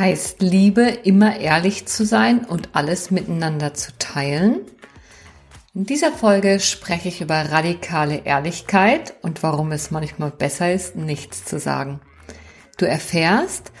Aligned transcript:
Heißt 0.00 0.40
Liebe 0.40 0.88
immer 1.04 1.40
ehrlich 1.40 1.84
zu 1.84 2.06
sein 2.06 2.46
und 2.46 2.70
alles 2.72 3.10
miteinander 3.10 3.74
zu 3.74 3.92
teilen? 3.98 4.62
In 5.74 5.84
dieser 5.84 6.10
Folge 6.10 6.58
spreche 6.58 7.08
ich 7.08 7.20
über 7.20 7.34
radikale 7.34 8.24
Ehrlichkeit 8.24 9.12
und 9.20 9.42
warum 9.42 9.72
es 9.72 9.90
manchmal 9.90 10.30
besser 10.30 10.72
ist, 10.72 10.96
nichts 10.96 11.44
zu 11.44 11.58
sagen. 11.58 12.00
Du 12.78 12.86
erfährst, 12.86 13.72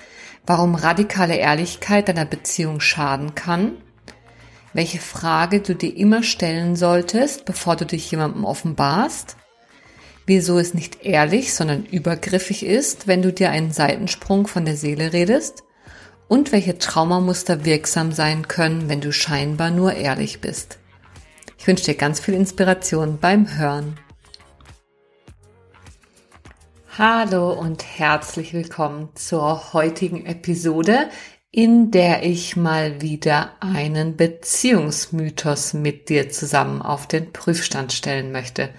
warum 0.44 0.74
radikale 0.74 1.36
Ehrlichkeit 1.36 2.08
deiner 2.08 2.26
Beziehung 2.26 2.80
schaden 2.80 3.34
kann, 3.34 3.78
welche 4.74 4.98
Frage 4.98 5.60
du 5.60 5.74
dir 5.74 5.96
immer 5.96 6.22
stellen 6.22 6.76
solltest, 6.76 7.46
bevor 7.46 7.76
du 7.76 7.86
dich 7.86 8.10
jemandem 8.10 8.44
offenbarst, 8.44 9.38
wieso 10.26 10.58
es 10.58 10.74
nicht 10.74 11.02
ehrlich, 11.02 11.54
sondern 11.54 11.86
übergriffig 11.86 12.66
ist, 12.66 13.06
wenn 13.06 13.22
du 13.22 13.32
dir 13.32 13.48
einen 13.48 13.72
Seitensprung 13.72 14.46
von 14.46 14.66
der 14.66 14.76
Seele 14.76 15.14
redest 15.14 15.64
und 16.30 16.52
welche 16.52 16.78
Traumamuster 16.78 17.64
wirksam 17.64 18.12
sein 18.12 18.46
können, 18.46 18.88
wenn 18.88 19.00
du 19.00 19.12
scheinbar 19.12 19.72
nur 19.72 19.94
ehrlich 19.94 20.40
bist. 20.40 20.78
Ich 21.58 21.66
wünsche 21.66 21.86
dir 21.86 21.96
ganz 21.96 22.20
viel 22.20 22.34
Inspiration 22.34 23.18
beim 23.18 23.58
Hören. 23.58 23.98
Hallo 26.96 27.52
und 27.52 27.82
herzlich 27.82 28.54
willkommen 28.54 29.08
zur 29.16 29.72
heutigen 29.72 30.24
Episode, 30.24 31.10
in 31.50 31.90
der 31.90 32.22
ich 32.22 32.54
mal 32.54 33.00
wieder 33.00 33.56
einen 33.58 34.16
Beziehungsmythos 34.16 35.72
mit 35.72 36.10
dir 36.10 36.30
zusammen 36.30 36.80
auf 36.80 37.08
den 37.08 37.32
Prüfstand 37.32 37.92
stellen 37.92 38.30
möchte. 38.30 38.70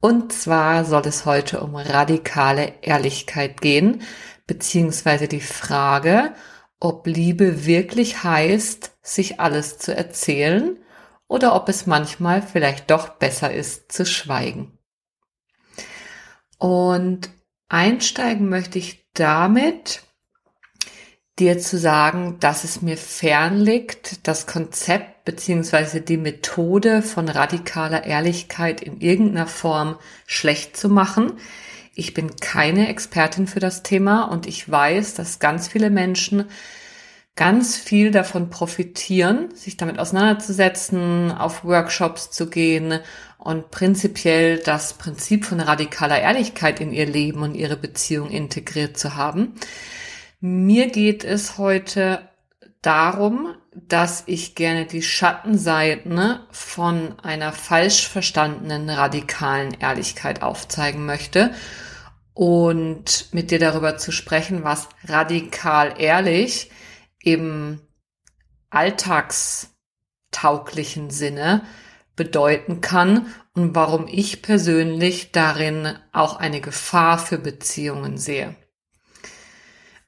Und 0.00 0.32
zwar 0.32 0.84
soll 0.84 1.02
es 1.06 1.26
heute 1.26 1.62
um 1.62 1.74
radikale 1.74 2.74
Ehrlichkeit 2.82 3.60
gehen, 3.60 4.02
beziehungsweise 4.46 5.26
die 5.26 5.40
Frage, 5.40 6.32
ob 6.86 7.08
Liebe 7.08 7.66
wirklich 7.66 8.22
heißt, 8.22 8.92
sich 9.02 9.40
alles 9.40 9.78
zu 9.78 9.94
erzählen 9.94 10.78
oder 11.26 11.56
ob 11.56 11.68
es 11.68 11.86
manchmal 11.86 12.42
vielleicht 12.42 12.92
doch 12.92 13.08
besser 13.08 13.52
ist 13.52 13.90
zu 13.90 14.06
schweigen. 14.06 14.78
Und 16.58 17.28
einsteigen 17.68 18.48
möchte 18.48 18.78
ich 18.78 19.04
damit, 19.14 20.02
dir 21.40 21.58
zu 21.58 21.76
sagen, 21.76 22.36
dass 22.38 22.62
es 22.62 22.82
mir 22.82 22.96
fern 22.96 23.58
liegt, 23.58 24.26
das 24.28 24.46
Konzept 24.46 25.24
beziehungsweise 25.24 26.00
die 26.00 26.16
Methode 26.16 27.02
von 27.02 27.28
radikaler 27.28 28.04
Ehrlichkeit 28.04 28.80
in 28.80 29.00
irgendeiner 29.00 29.48
Form 29.48 29.98
schlecht 30.26 30.76
zu 30.76 30.88
machen. 30.88 31.32
Ich 31.98 32.12
bin 32.12 32.36
keine 32.36 32.88
Expertin 32.88 33.46
für 33.46 33.58
das 33.58 33.82
Thema 33.82 34.24
und 34.24 34.46
ich 34.46 34.70
weiß, 34.70 35.14
dass 35.14 35.38
ganz 35.38 35.66
viele 35.66 35.88
Menschen 35.88 36.44
ganz 37.36 37.78
viel 37.78 38.10
davon 38.10 38.50
profitieren, 38.50 39.54
sich 39.54 39.78
damit 39.78 39.98
auseinanderzusetzen, 39.98 41.32
auf 41.32 41.64
Workshops 41.64 42.30
zu 42.30 42.50
gehen 42.50 43.00
und 43.38 43.70
prinzipiell 43.70 44.58
das 44.58 44.92
Prinzip 44.92 45.46
von 45.46 45.58
radikaler 45.58 46.20
Ehrlichkeit 46.20 46.80
in 46.80 46.92
ihr 46.92 47.06
Leben 47.06 47.42
und 47.42 47.54
ihre 47.54 47.78
Beziehung 47.78 48.28
integriert 48.28 48.98
zu 48.98 49.16
haben. 49.16 49.54
Mir 50.38 50.88
geht 50.88 51.24
es 51.24 51.56
heute 51.56 52.20
darum, 52.82 53.54
dass 53.74 54.22
ich 54.26 54.54
gerne 54.54 54.84
die 54.84 55.02
Schattenseiten 55.02 56.40
von 56.50 57.18
einer 57.20 57.52
falsch 57.52 58.06
verstandenen 58.06 58.90
radikalen 58.90 59.72
Ehrlichkeit 59.80 60.42
aufzeigen 60.42 61.06
möchte 61.06 61.54
und 62.36 63.28
mit 63.32 63.50
dir 63.50 63.58
darüber 63.58 63.96
zu 63.96 64.12
sprechen, 64.12 64.62
was 64.62 64.90
radikal 65.04 65.94
ehrlich 65.98 66.70
im 67.22 67.80
alltagstauglichen 68.68 71.08
Sinne 71.08 71.64
bedeuten 72.14 72.82
kann 72.82 73.34
und 73.54 73.74
warum 73.74 74.06
ich 74.06 74.42
persönlich 74.42 75.32
darin 75.32 75.94
auch 76.12 76.36
eine 76.36 76.60
Gefahr 76.60 77.18
für 77.18 77.38
Beziehungen 77.38 78.18
sehe. 78.18 78.54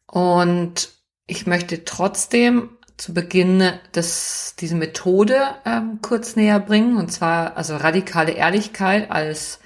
Und 0.06 0.90
ich 1.26 1.46
möchte 1.46 1.86
trotzdem 1.86 2.76
zu 2.98 3.14
Beginn 3.14 3.72
des, 3.94 4.54
diese 4.58 4.74
Methode 4.74 5.54
ähm, 5.64 6.00
kurz 6.02 6.36
näher 6.36 6.60
bringen, 6.60 6.98
und 6.98 7.10
zwar 7.10 7.56
also 7.56 7.78
radikale 7.78 8.32
Ehrlichkeit 8.32 9.10
als 9.10 9.60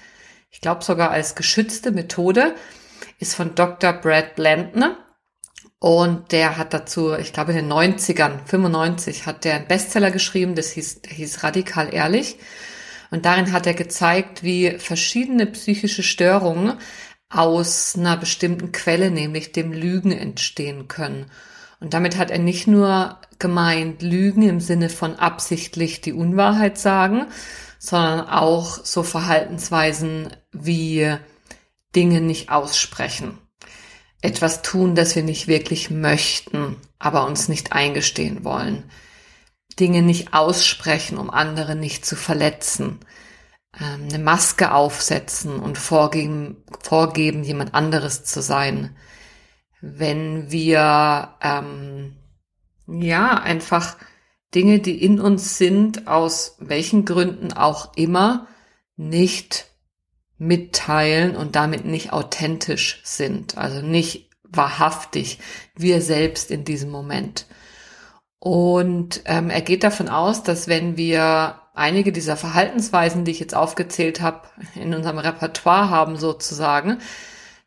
ich 0.53 0.61
glaube 0.61 0.85
sogar 0.85 1.11
als 1.11 1.35
geschützte 1.35 1.91
Methode, 1.91 2.55
ist 3.19 3.35
von 3.35 3.55
Dr. 3.55 3.95
Brad 3.95 4.37
Blandner. 4.37 4.99
Und 5.79 6.31
der 6.31 6.59
hat 6.59 6.73
dazu, 6.73 7.15
ich 7.15 7.33
glaube 7.33 7.53
in 7.53 7.69
den 7.69 7.73
90ern, 7.73 8.47
95, 8.47 9.27
hat 9.27 9.45
der 9.45 9.57
einen 9.57 9.67
Bestseller 9.67 10.13
geschrieben, 10.13 10.55
das 10.55 10.71
hieß, 10.71 11.03
der 11.03 11.13
hieß 11.13 11.43
Radikal 11.43 11.93
Ehrlich. 11.93 12.37
Und 13.11 13.25
darin 13.25 13.51
hat 13.51 13.67
er 13.67 13.75
gezeigt, 13.75 14.45
wie 14.45 14.79
verschiedene 14.79 15.47
psychische 15.47 16.05
Störungen 16.05 16.75
aus 17.29 17.97
einer 17.97 18.17
bestimmten 18.17 18.71
Quelle, 18.71 19.11
nämlich 19.11 19.53
dem 19.53 19.73
Lügen, 19.73 20.13
entstehen 20.13 20.87
können. 20.87 21.27
Und 21.81 21.95
damit 21.95 22.17
hat 22.17 22.31
er 22.31 22.39
nicht 22.39 22.69
nur 22.69 23.19
gemeint, 23.39 24.03
Lügen 24.03 24.43
im 24.43 24.61
Sinne 24.61 24.89
von 24.89 25.17
absichtlich 25.17 26.01
die 26.01 26.13
Unwahrheit 26.13 26.79
sagen, 26.79 27.27
sondern 27.85 28.29
auch 28.29 28.85
so 28.85 29.03
Verhaltensweisen 29.03 30.37
wie 30.53 31.17
Dinge 31.97 32.21
nicht 32.21 32.49
aussprechen. 32.49 33.39
Etwas 34.21 34.63
tun, 34.63 34.95
das 34.95 35.17
wir 35.17 35.25
nicht 35.25 35.49
wirklich 35.49 35.91
möchten, 35.91 36.77
aber 37.01 37.27
uns 37.27 37.49
nicht 37.49 37.73
eingestehen 37.73 38.45
wollen. 38.45 38.85
Dinge 39.81 40.03
nicht 40.03 40.33
aussprechen, 40.33 41.19
um 41.19 41.29
andere 41.29 41.75
nicht 41.75 42.07
zu 42.07 42.15
verletzen. 42.15 43.01
Ähm, 43.77 44.07
eine 44.09 44.21
Maske 44.21 44.73
aufsetzen 44.73 45.59
und 45.59 45.77
vorgeben, 45.77 46.63
vorgeben, 46.85 47.43
jemand 47.43 47.75
anderes 47.75 48.23
zu 48.23 48.43
sein. 48.43 48.97
Wenn 49.81 50.53
wir 50.53 51.35
ähm, 51.41 52.17
ja 52.87 53.41
einfach 53.41 53.97
Dinge, 54.55 54.81
die 54.81 55.03
in 55.03 55.21
uns 55.21 55.59
sind, 55.59 56.09
aus 56.09 56.57
welchen 56.59 57.05
Gründen 57.05 57.53
auch 57.53 57.97
immer, 57.97 58.47
nicht 58.97 59.67
mitteilen 60.39 61.37
und 61.37 61.57
damit 61.57 61.85
nicht 61.85 62.13
authentisch 62.13 63.01
sind, 63.05 63.57
also 63.57 63.81
nicht 63.81 64.31
wahrhaftig, 64.43 65.39
wir 65.75 66.03
selbst 66.03 66.51
in 66.51 66.65
diesem 66.65 66.91
Moment. 66.91 67.47
Und 68.39 69.23
ähm, 69.27 69.51
er 69.51 69.61
geht 69.61 69.85
davon 69.85 70.09
aus, 70.09 70.43
dass 70.43 70.67
wenn 70.67 70.97
wir 70.97 71.61
einige 71.75 72.13
dieser 72.13 72.37
Verhaltensweisen, 72.37 73.25
die 73.25 73.31
ich 73.31 73.41
jetzt 73.41 73.55
aufgezählt 73.55 74.21
habe, 74.21 74.49
in 74.75 74.95
unserem 74.95 75.19
Repertoire 75.19 75.91
haben 75.91 76.17
sozusagen, 76.17 76.99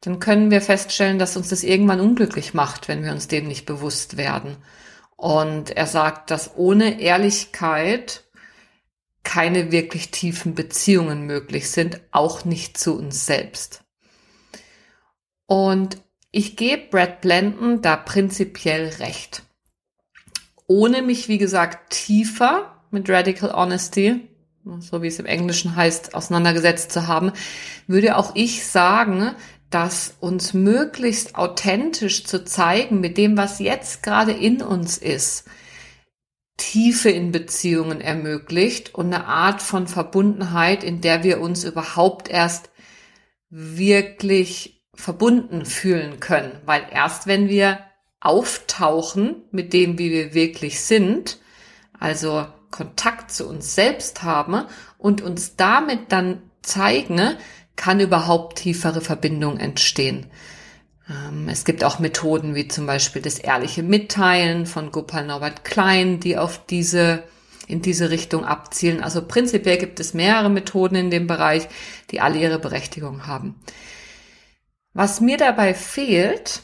dann 0.01 0.19
können 0.19 0.51
wir 0.51 0.62
feststellen, 0.62 1.18
dass 1.18 1.38
uns 1.38 1.50
das 1.50 1.63
irgendwann 1.63 2.01
unglücklich 2.01 2.53
macht, 2.53 2.88
wenn 2.88 3.03
wir 3.03 3.12
uns 3.12 3.28
dem 3.28 3.47
nicht 3.47 3.66
bewusst 3.66 4.18
werden. 4.18 4.57
Und 5.15 5.71
er 5.71 5.88
sagt, 5.88 6.31
dass 6.31 6.56
ohne 6.56 7.00
Ehrlichkeit 7.00 8.23
keine 9.23 9.71
wirklich 9.71 10.12
tiefen 10.12 10.56
Beziehungen 10.56 11.25
möglich 11.25 11.71
sind, 11.71 12.00
auch 12.12 12.45
nicht 12.45 12.77
zu 12.77 12.95
uns 12.97 13.25
selbst. 13.25 13.83
Und 15.47 15.97
ich 16.31 16.56
gebe 16.56 16.89
Brad 16.89 17.21
Blenden 17.21 17.81
da 17.81 17.95
prinzipiell 17.95 18.89
recht. 19.00 19.44
Ohne 20.67 21.01
mich, 21.01 21.27
wie 21.27 21.38
gesagt, 21.38 21.91
tiefer 21.91 22.83
mit 22.91 23.09
Radical 23.09 23.51
Honesty, 23.53 24.27
so 24.79 25.01
wie 25.01 25.07
es 25.07 25.19
im 25.19 25.25
Englischen 25.25 25.75
heißt, 25.75 26.15
auseinandergesetzt 26.15 26.91
zu 26.91 27.07
haben, 27.07 27.31
würde 27.88 28.17
auch 28.17 28.35
ich 28.35 28.65
sagen, 28.65 29.35
dass 29.75 30.16
uns 30.22 30.54
möglichst 30.54 31.36
authentisch 31.36 32.24
zu 32.24 32.45
zeigen 32.45 33.01
mit 33.01 33.18
dem, 33.18 33.36
was 33.36 33.60
jetzt 33.60 34.04
gerade 34.04 34.31
in 34.31 34.62
uns 34.62 34.98
ist, 34.98 35.50
Tiefe 36.56 37.10
in 37.10 37.33
Beziehungen 37.33 38.00
ermöglicht 38.00 38.95
und 38.95 39.07
eine 39.07 39.25
Art 39.25 39.62
von 39.62 39.88
Verbundenheit, 39.88 40.81
in 40.86 41.01
der 41.01 41.25
wir 41.25 41.42
uns 41.42 41.66
überhaupt 41.66 42.30
erst 42.30 42.69
wirklich 43.50 44.81
verbunden 44.94 45.66
fühlen 45.66 46.22
können. 46.22 46.57
Weil 46.66 46.88
erst 46.89 47.27
wenn 47.27 47.50
wir 47.50 47.80
auftauchen 48.22 49.44
mit 49.51 49.74
dem, 49.74 50.00
wie 50.00 50.10
wir 50.10 50.33
wirklich 50.33 50.80
sind, 50.80 51.38
also 52.00 52.48
Kontakt 52.72 53.30
zu 53.30 53.45
uns 53.45 53.75
selbst 53.75 54.24
haben 54.24 54.68
und 54.98 55.22
uns 55.22 55.57
damit 55.57 56.13
dann 56.13 56.50
zeigen, 56.62 57.36
kann 57.75 58.00
überhaupt 58.00 58.60
tiefere 58.60 59.01
Verbindung 59.01 59.57
entstehen. 59.57 60.27
Ähm, 61.10 61.50
es 61.50 61.66
gibt 61.66 61.83
auch 61.83 62.00
Methoden 62.00 62.56
wie 62.56 62.68
zum 62.68 62.86
Beispiel 62.86 63.22
das 63.22 63.39
ehrliche 63.39 63.83
Mitteilen 63.83 64.66
von 64.66 64.92
Gopal 64.92 65.25
Norbert 65.25 65.63
Klein, 65.63 66.19
die 66.19 66.38
auf 66.38 66.66
diese 66.66 67.24
in 67.68 67.81
diese 67.81 68.12
Richtung 68.12 68.45
abzielen. 68.45 69.01
Also 69.01 69.25
prinzipiell 69.25 69.77
gibt 69.77 70.00
es 70.00 70.13
mehrere 70.13 70.50
Methoden 70.50 70.95
in 70.95 71.10
dem 71.10 71.25
Bereich, 71.27 71.68
die 72.12 72.22
alle 72.22 72.38
ihre 72.38 72.60
Berechtigung 72.60 73.25
haben. 73.25 73.56
Was 74.94 75.19
mir 75.19 75.38
dabei 75.38 75.74
fehlt, 75.74 76.62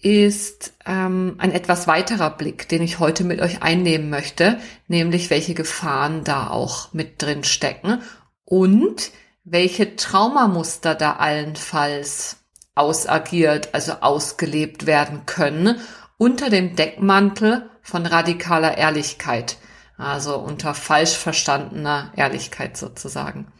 ist 0.00 0.74
ähm, 0.86 1.34
ein 1.38 1.52
etwas 1.52 1.88
weiterer 1.88 2.30
Blick, 2.30 2.68
den 2.68 2.82
ich 2.82 2.98
heute 2.98 3.24
mit 3.24 3.40
euch 3.40 3.62
einnehmen 3.62 4.08
möchte, 4.08 4.58
nämlich 4.88 5.30
welche 5.30 5.54
Gefahren 5.54 6.22
da 6.22 6.48
auch 6.48 6.92
mit 6.92 7.22
drin 7.22 7.44
stecken 7.44 8.00
und 8.44 9.10
welche 9.46 9.94
Traumamuster 9.94 10.96
da 10.96 11.16
allenfalls 11.16 12.38
ausagiert, 12.74 13.74
also 13.74 13.92
ausgelebt 14.00 14.86
werden 14.86 15.24
können 15.24 15.80
unter 16.18 16.50
dem 16.50 16.74
Deckmantel 16.74 17.70
von 17.80 18.04
radikaler 18.06 18.76
Ehrlichkeit, 18.76 19.56
also 19.96 20.36
unter 20.36 20.74
falsch 20.74 21.16
verstandener 21.16 22.12
Ehrlichkeit 22.16 22.76
sozusagen. 22.76 23.52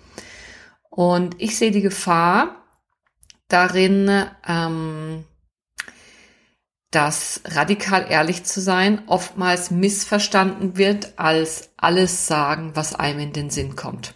Und 0.90 1.40
ich 1.40 1.56
sehe 1.56 1.70
die 1.70 1.82
Gefahr 1.82 2.64
darin, 3.46 4.26
ähm, 4.46 5.24
dass 6.90 7.42
radikal 7.44 8.06
ehrlich 8.08 8.42
zu 8.42 8.60
sein 8.60 9.02
oftmals 9.06 9.70
missverstanden 9.70 10.76
wird 10.76 11.16
als 11.16 11.70
alles 11.76 12.26
sagen, 12.26 12.72
was 12.74 12.94
einem 12.94 13.20
in 13.20 13.32
den 13.32 13.50
Sinn 13.50 13.76
kommt. 13.76 14.15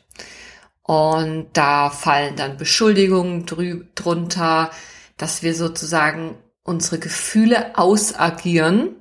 Und 0.90 1.50
da 1.52 1.88
fallen 1.88 2.34
dann 2.34 2.56
Beschuldigungen 2.56 3.46
drunter, 3.94 4.72
dass 5.16 5.44
wir 5.44 5.54
sozusagen 5.54 6.36
unsere 6.64 6.98
Gefühle 6.98 7.78
ausagieren, 7.78 8.96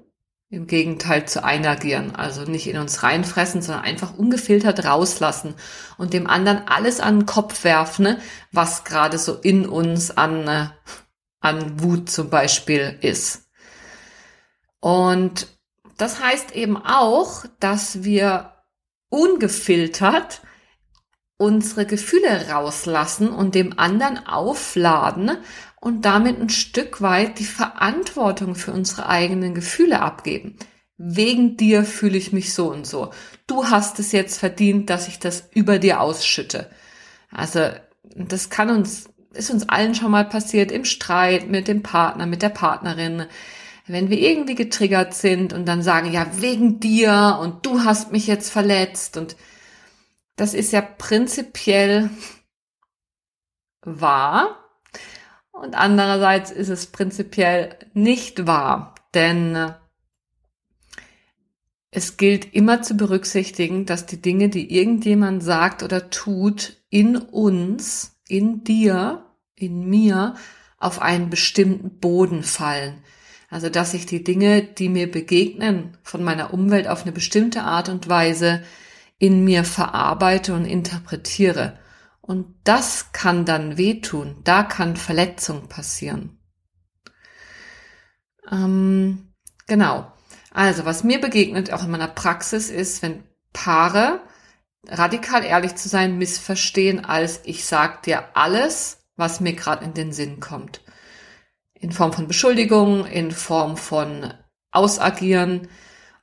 im 0.51 0.67
Gegenteil 0.67 1.27
zu 1.27 1.43
einagieren. 1.43 2.15
Also 2.15 2.43
nicht 2.43 2.67
in 2.67 2.77
uns 2.77 3.01
reinfressen, 3.01 3.63
sondern 3.63 3.85
einfach 3.85 4.15
ungefiltert 4.15 4.85
rauslassen 4.85 5.55
und 5.97 6.13
dem 6.13 6.27
anderen 6.27 6.67
alles 6.67 6.99
an 6.99 7.21
den 7.21 7.25
Kopf 7.25 7.63
werfen, 7.63 8.17
was 8.51 8.83
gerade 8.83 9.17
so 9.17 9.33
in 9.33 9.67
uns 9.67 10.11
an, 10.15 10.47
äh, 10.47 10.67
an 11.39 11.81
Wut 11.81 12.11
zum 12.11 12.29
Beispiel 12.29 12.99
ist. 13.01 13.49
Und 14.79 15.47
das 15.97 16.21
heißt 16.21 16.55
eben 16.55 16.77
auch, 16.77 17.45
dass 17.59 18.03
wir 18.03 18.53
ungefiltert 19.09 20.43
unsere 21.39 21.85
Gefühle 21.85 22.49
rauslassen 22.51 23.29
und 23.29 23.55
dem 23.55 23.79
anderen 23.79 24.27
aufladen 24.27 25.37
und 25.79 26.03
damit 26.03 26.39
ein 26.39 26.49
Stück 26.49 27.01
weit 27.01 27.39
die 27.39 27.45
Verantwortung 27.45 28.55
für 28.55 28.73
unsere 28.73 29.07
eigenen 29.07 29.55
Gefühle 29.55 30.01
abgeben. 30.01 30.57
Wegen 30.97 31.55
dir 31.55 31.85
fühle 31.85 32.17
ich 32.17 32.33
mich 32.33 32.53
so 32.53 32.69
und 32.69 32.85
so. 32.85 33.11
Du 33.47 33.67
hast 33.67 33.99
es 33.99 34.11
jetzt 34.11 34.37
verdient, 34.37 34.89
dass 34.89 35.07
ich 35.07 35.17
das 35.17 35.47
über 35.53 35.79
dir 35.79 36.01
ausschütte. 36.01 36.69
Also 37.31 37.69
das 38.03 38.49
kann 38.49 38.69
uns, 38.69 39.09
ist 39.33 39.49
uns 39.49 39.69
allen 39.69 39.95
schon 39.95 40.11
mal 40.11 40.25
passiert 40.25 40.73
im 40.73 40.83
Streit 40.83 41.47
mit 41.47 41.69
dem 41.69 41.83
Partner, 41.83 42.25
mit 42.25 42.41
der 42.41 42.49
Partnerin 42.49 43.27
wenn 43.87 44.11
wir 44.11 44.19
irgendwie 44.19 44.53
getriggert 44.53 45.15
sind 45.15 45.51
und 45.51 45.67
dann 45.67 45.81
sagen, 45.81 46.11
ja, 46.11 46.27
wegen 46.35 46.79
dir 46.79 47.39
und 47.41 47.65
du 47.65 47.83
hast 47.83 48.11
mich 48.11 48.27
jetzt 48.27 48.51
verletzt 48.51 49.17
und 49.17 49.35
das 50.39 50.53
ist 50.53 50.71
ja 50.71 50.81
prinzipiell 50.81 52.09
wahr 53.81 54.59
und 55.51 55.75
andererseits 55.75 56.51
ist 56.51 56.69
es 56.69 56.87
prinzipiell 56.87 57.75
nicht 57.93 58.47
wahr, 58.47 58.95
denn 59.13 59.55
äh, 59.55 59.73
es 61.91 62.17
gilt 62.17 62.53
immer 62.53 62.81
zu 62.81 62.95
berücksichtigen, 62.95 63.85
dass 63.85 64.05
die 64.05 64.21
Dinge, 64.21 64.49
die 64.49 64.73
irgendjemand 64.73 65.43
sagt 65.43 65.83
oder 65.83 66.09
tut, 66.09 66.77
in 66.89 67.17
uns, 67.17 68.19
in 68.27 68.63
dir, 68.63 69.25
in 69.55 69.89
mir, 69.89 70.35
auf 70.77 71.01
einen 71.01 71.29
bestimmten 71.29 71.99
Boden 71.99 72.43
fallen. 72.43 73.03
Also, 73.49 73.69
dass 73.69 73.95
ich 73.95 74.05
die 74.05 74.23
Dinge, 74.23 74.61
die 74.61 74.87
mir 74.87 75.11
begegnen, 75.11 75.97
von 76.03 76.23
meiner 76.23 76.53
Umwelt 76.53 76.87
auf 76.87 77.01
eine 77.01 77.11
bestimmte 77.11 77.63
Art 77.63 77.89
und 77.89 78.07
Weise 78.07 78.61
in 79.19 79.43
mir 79.43 79.63
verarbeite 79.63 80.53
und 80.53 80.65
interpretiere. 80.65 81.77
Und 82.21 82.55
das 82.63 83.11
kann 83.11 83.45
dann 83.45 83.77
wehtun. 83.77 84.41
Da 84.43 84.63
kann 84.63 84.95
Verletzung 84.95 85.67
passieren. 85.67 86.39
Ähm, 88.51 89.33
genau. 89.67 90.11
Also, 90.51 90.85
was 90.85 91.03
mir 91.03 91.21
begegnet, 91.21 91.71
auch 91.71 91.83
in 91.83 91.91
meiner 91.91 92.07
Praxis, 92.07 92.69
ist, 92.69 93.01
wenn 93.01 93.23
Paare 93.53 94.21
radikal 94.87 95.43
ehrlich 95.43 95.75
zu 95.75 95.89
sein 95.89 96.17
missverstehen, 96.17 97.05
als 97.05 97.41
ich 97.43 97.65
sag 97.65 98.03
dir 98.03 98.35
alles, 98.35 99.03
was 99.15 99.39
mir 99.39 99.53
gerade 99.53 99.85
in 99.85 99.93
den 99.93 100.13
Sinn 100.13 100.39
kommt 100.39 100.81
in 101.79 101.91
Form 101.91 102.13
von 102.13 102.27
Beschuldigung, 102.27 103.05
in 103.05 103.31
Form 103.31 103.77
von 103.77 104.33
Ausagieren. 104.71 105.69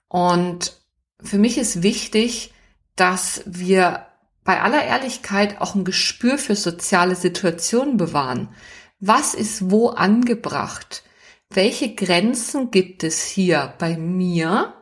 Und 0.08 0.80
für 1.20 1.38
mich 1.38 1.58
ist 1.58 1.82
wichtig, 1.82 2.52
dass 2.96 3.42
wir 3.46 4.06
bei 4.44 4.60
aller 4.60 4.84
Ehrlichkeit 4.84 5.60
auch 5.60 5.74
ein 5.74 5.84
Gespür 5.84 6.38
für 6.38 6.56
soziale 6.56 7.14
Situationen 7.14 7.96
bewahren. 7.96 8.48
Was 9.00 9.34
ist 9.34 9.70
wo 9.70 9.88
angebracht? 9.88 11.02
Welche 11.50 11.94
Grenzen 11.94 12.70
gibt 12.70 13.04
es 13.04 13.24
hier 13.24 13.74
bei 13.78 13.96
mir? 13.96 14.74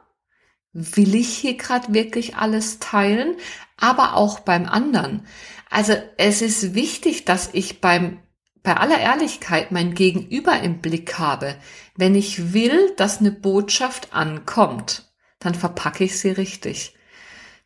Will 0.73 1.15
ich 1.15 1.29
hier 1.37 1.57
gerade 1.57 1.93
wirklich 1.93 2.37
alles 2.37 2.79
teilen? 2.79 3.37
Aber 3.77 4.15
auch 4.15 4.41
beim 4.41 4.67
anderen. 4.67 5.27
Also 5.71 5.95
es 6.17 6.43
ist 6.43 6.75
wichtig, 6.75 7.25
dass 7.25 7.51
ich 7.53 7.81
beim 7.81 8.21
bei 8.63 8.79
aller 8.79 8.99
Ehrlichkeit 8.99 9.73
mein 9.73 9.95
Gegenüber 9.95 10.59
im 10.61 10.81
Blick 10.81 11.19
habe, 11.19 11.55
wenn 11.97 12.15
ich 12.15 12.55
will, 12.55 12.95
dass 12.97 13.21
eine 13.21 13.31
Botschaft 13.31 14.15
ankommt, 14.15 15.13
dann 15.39 15.55
verpacke 15.55 16.05
ich 16.05 16.19
sie 16.19 16.31
richtig. 16.31 16.94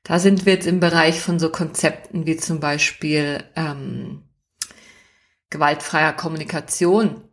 Da 0.03 0.19
sind 0.19 0.47
wir 0.47 0.55
jetzt 0.55 0.67
im 0.67 0.81
Bereich 0.81 1.21
von 1.21 1.39
so 1.39 1.51
Konzepten 1.51 2.27
wie 2.27 2.37
zum 2.37 2.61
Beispiel 2.61 3.45
ähm, 3.57 4.23
gewaltfreier 5.51 6.13
Kommunikation, 6.13 7.29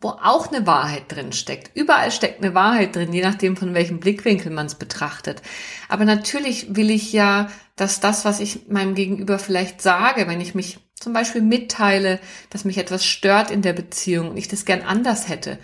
wo 0.00 0.08
auch 0.10 0.52
eine 0.52 0.66
Wahrheit 0.66 1.04
drin 1.08 1.32
steckt. 1.32 1.74
Überall 1.74 2.10
steckt 2.10 2.42
eine 2.42 2.54
Wahrheit 2.54 2.94
drin, 2.94 3.12
je 3.12 3.22
nachdem 3.22 3.56
von 3.56 3.72
welchem 3.74 4.00
Blickwinkel 4.00 4.52
man 4.52 4.66
es 4.66 4.74
betrachtet. 4.74 5.42
Aber 5.88 6.04
natürlich 6.04 6.76
will 6.76 6.90
ich 6.90 7.12
ja, 7.12 7.48
dass 7.76 8.00
das, 8.00 8.24
was 8.24 8.40
ich 8.40 8.68
meinem 8.68 8.94
Gegenüber 8.94 9.38
vielleicht 9.38 9.80
sage, 9.80 10.28
wenn 10.28 10.40
ich 10.40 10.54
mich 10.54 10.78
zum 10.94 11.12
Beispiel 11.12 11.42
mitteile, 11.42 12.20
dass 12.50 12.64
mich 12.64 12.78
etwas 12.78 13.04
stört 13.04 13.50
in 13.50 13.62
der 13.62 13.72
Beziehung 13.72 14.30
und 14.30 14.36
ich 14.36 14.48
das 14.48 14.64
gern 14.64 14.82
anders 14.82 15.28
hätte, 15.28 15.58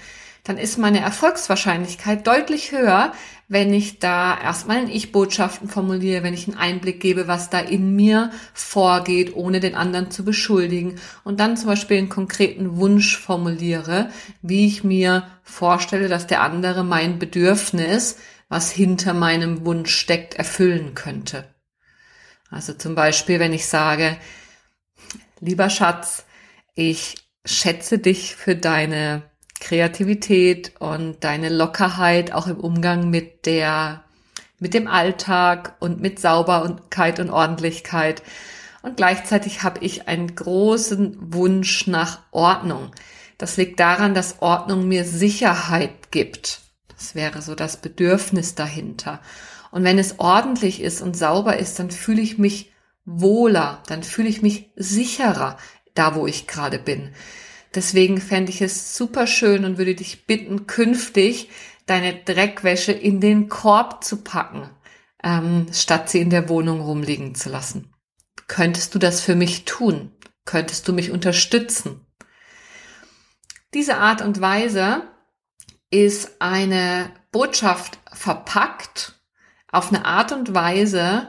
dann 0.51 0.59
ist 0.59 0.79
meine 0.79 0.99
Erfolgswahrscheinlichkeit 0.99 2.27
deutlich 2.27 2.73
höher, 2.73 3.13
wenn 3.47 3.73
ich 3.73 4.01
da 4.01 4.37
erstmal 4.37 4.83
in 4.83 4.91
Ich-Botschaften 4.91 5.69
formuliere, 5.69 6.25
wenn 6.25 6.35
ich 6.35 6.49
einen 6.49 6.59
Einblick 6.59 6.99
gebe, 6.99 7.29
was 7.29 7.51
da 7.51 7.61
in 7.61 7.95
mir 7.95 8.33
vorgeht, 8.53 9.37
ohne 9.37 9.61
den 9.61 9.77
anderen 9.77 10.11
zu 10.11 10.25
beschuldigen 10.25 10.99
und 11.23 11.39
dann 11.39 11.57
zum 11.57 11.69
Beispiel 11.69 11.99
einen 11.99 12.09
konkreten 12.09 12.79
Wunsch 12.79 13.17
formuliere, 13.17 14.11
wie 14.43 14.67
ich 14.67 14.83
mir 14.83 15.25
vorstelle, 15.45 16.09
dass 16.09 16.27
der 16.27 16.41
andere 16.43 16.83
mein 16.83 17.21
Bedürfnis, 17.21 18.17
was 18.49 18.73
hinter 18.73 19.15
meinem 19.15 19.65
Wunsch 19.65 19.95
steckt, 19.95 20.35
erfüllen 20.35 20.97
könnte. 20.97 21.45
Also 22.51 22.73
zum 22.73 22.97
Beispiel, 22.97 23.39
wenn 23.39 23.53
ich 23.53 23.69
sage, 23.69 24.17
lieber 25.39 25.71
Schatz, 25.71 26.25
ich 26.75 27.19
schätze 27.45 28.01
dich 28.01 28.35
für 28.35 28.57
deine 28.57 29.30
Kreativität 29.61 30.73
und 30.81 31.23
deine 31.23 31.51
Lockerheit 31.51 32.33
auch 32.33 32.47
im 32.47 32.59
Umgang 32.59 33.11
mit 33.11 33.47
der, 33.47 34.03
mit 34.59 34.75
dem 34.75 34.89
Alltag 34.89 35.77
und 35.79 36.01
mit 36.01 36.19
Sauberkeit 36.19 37.21
und 37.21 37.31
Ordentlichkeit. 37.31 38.23
Und 38.83 38.97
gleichzeitig 38.97 39.63
habe 39.63 39.85
ich 39.85 40.09
einen 40.09 40.35
großen 40.35 41.33
Wunsch 41.33 41.87
nach 41.87 42.21
Ordnung. 42.31 42.91
Das 43.39 43.57
liegt 43.57 43.79
daran, 43.79 44.15
dass 44.15 44.41
Ordnung 44.41 44.89
mir 44.89 45.05
Sicherheit 45.05 46.11
gibt. 46.11 46.61
Das 46.89 47.15
wäre 47.15 47.43
so 47.43 47.55
das 47.55 47.77
Bedürfnis 47.77 48.55
dahinter. 48.55 49.21
Und 49.71 49.85
wenn 49.85 49.99
es 49.99 50.19
ordentlich 50.19 50.83
ist 50.83 51.01
und 51.01 51.17
sauber 51.17 51.57
ist, 51.59 51.79
dann 51.79 51.91
fühle 51.91 52.21
ich 52.21 52.39
mich 52.39 52.73
wohler, 53.05 53.83
dann 53.87 54.03
fühle 54.03 54.29
ich 54.29 54.43
mich 54.43 54.71
sicherer 54.77 55.57
da, 55.95 56.15
wo 56.15 56.27
ich 56.27 56.47
gerade 56.47 56.79
bin. 56.79 57.13
Deswegen 57.75 58.21
fände 58.21 58.51
ich 58.51 58.63
es 58.63 58.97
super 58.97 59.27
schön 59.27 59.65
und 59.65 59.79
würde 59.79 59.95
dich 59.95 60.27
bitten, 60.27 60.67
künftig 60.67 61.51
deine 61.87 62.15
Dreckwäsche 62.15 62.93
in 62.93 63.21
den 63.21 63.49
Korb 63.49 64.05
zu 64.05 64.23
packen, 64.23 64.71
ähm, 65.23 65.67
statt 65.73 66.11
sie 66.11 66.21
in 66.21 66.31
der 66.31 66.49
Wohnung 66.49 66.81
rumliegen 66.81 67.35
zu 67.35 67.49
lassen. 67.49 67.93
Könntest 68.49 68.95
du 68.95 68.99
das 68.99 69.21
für 69.21 69.37
mich 69.37 69.65
tun? 69.65 70.13
Könntest 70.45 70.89
du 70.89 70.93
mich 70.93 71.11
unterstützen? 71.11 72.07
Diese 73.75 73.99
Art 73.99 74.23
und 74.23 74.41
Weise 74.41 75.03
ist 75.91 76.41
eine 76.41 77.13
Botschaft 77.31 77.99
verpackt 78.13 79.21
auf 79.71 79.93
eine 79.93 80.05
Art 80.05 80.33
und 80.33 80.55
Weise, 80.55 81.29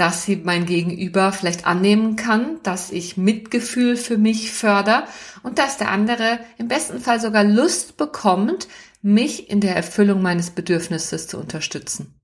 dass 0.00 0.24
sie 0.24 0.36
mein 0.36 0.64
Gegenüber 0.64 1.30
vielleicht 1.30 1.66
annehmen 1.66 2.16
kann, 2.16 2.62
dass 2.62 2.90
ich 2.90 3.18
Mitgefühl 3.18 3.98
für 3.98 4.16
mich 4.16 4.50
förder 4.50 5.06
und 5.42 5.58
dass 5.58 5.76
der 5.76 5.90
andere 5.90 6.38
im 6.56 6.68
besten 6.68 7.00
Fall 7.00 7.20
sogar 7.20 7.44
Lust 7.44 7.98
bekommt, 7.98 8.66
mich 9.02 9.50
in 9.50 9.60
der 9.60 9.76
Erfüllung 9.76 10.22
meines 10.22 10.52
Bedürfnisses 10.52 11.26
zu 11.26 11.36
unterstützen. 11.36 12.18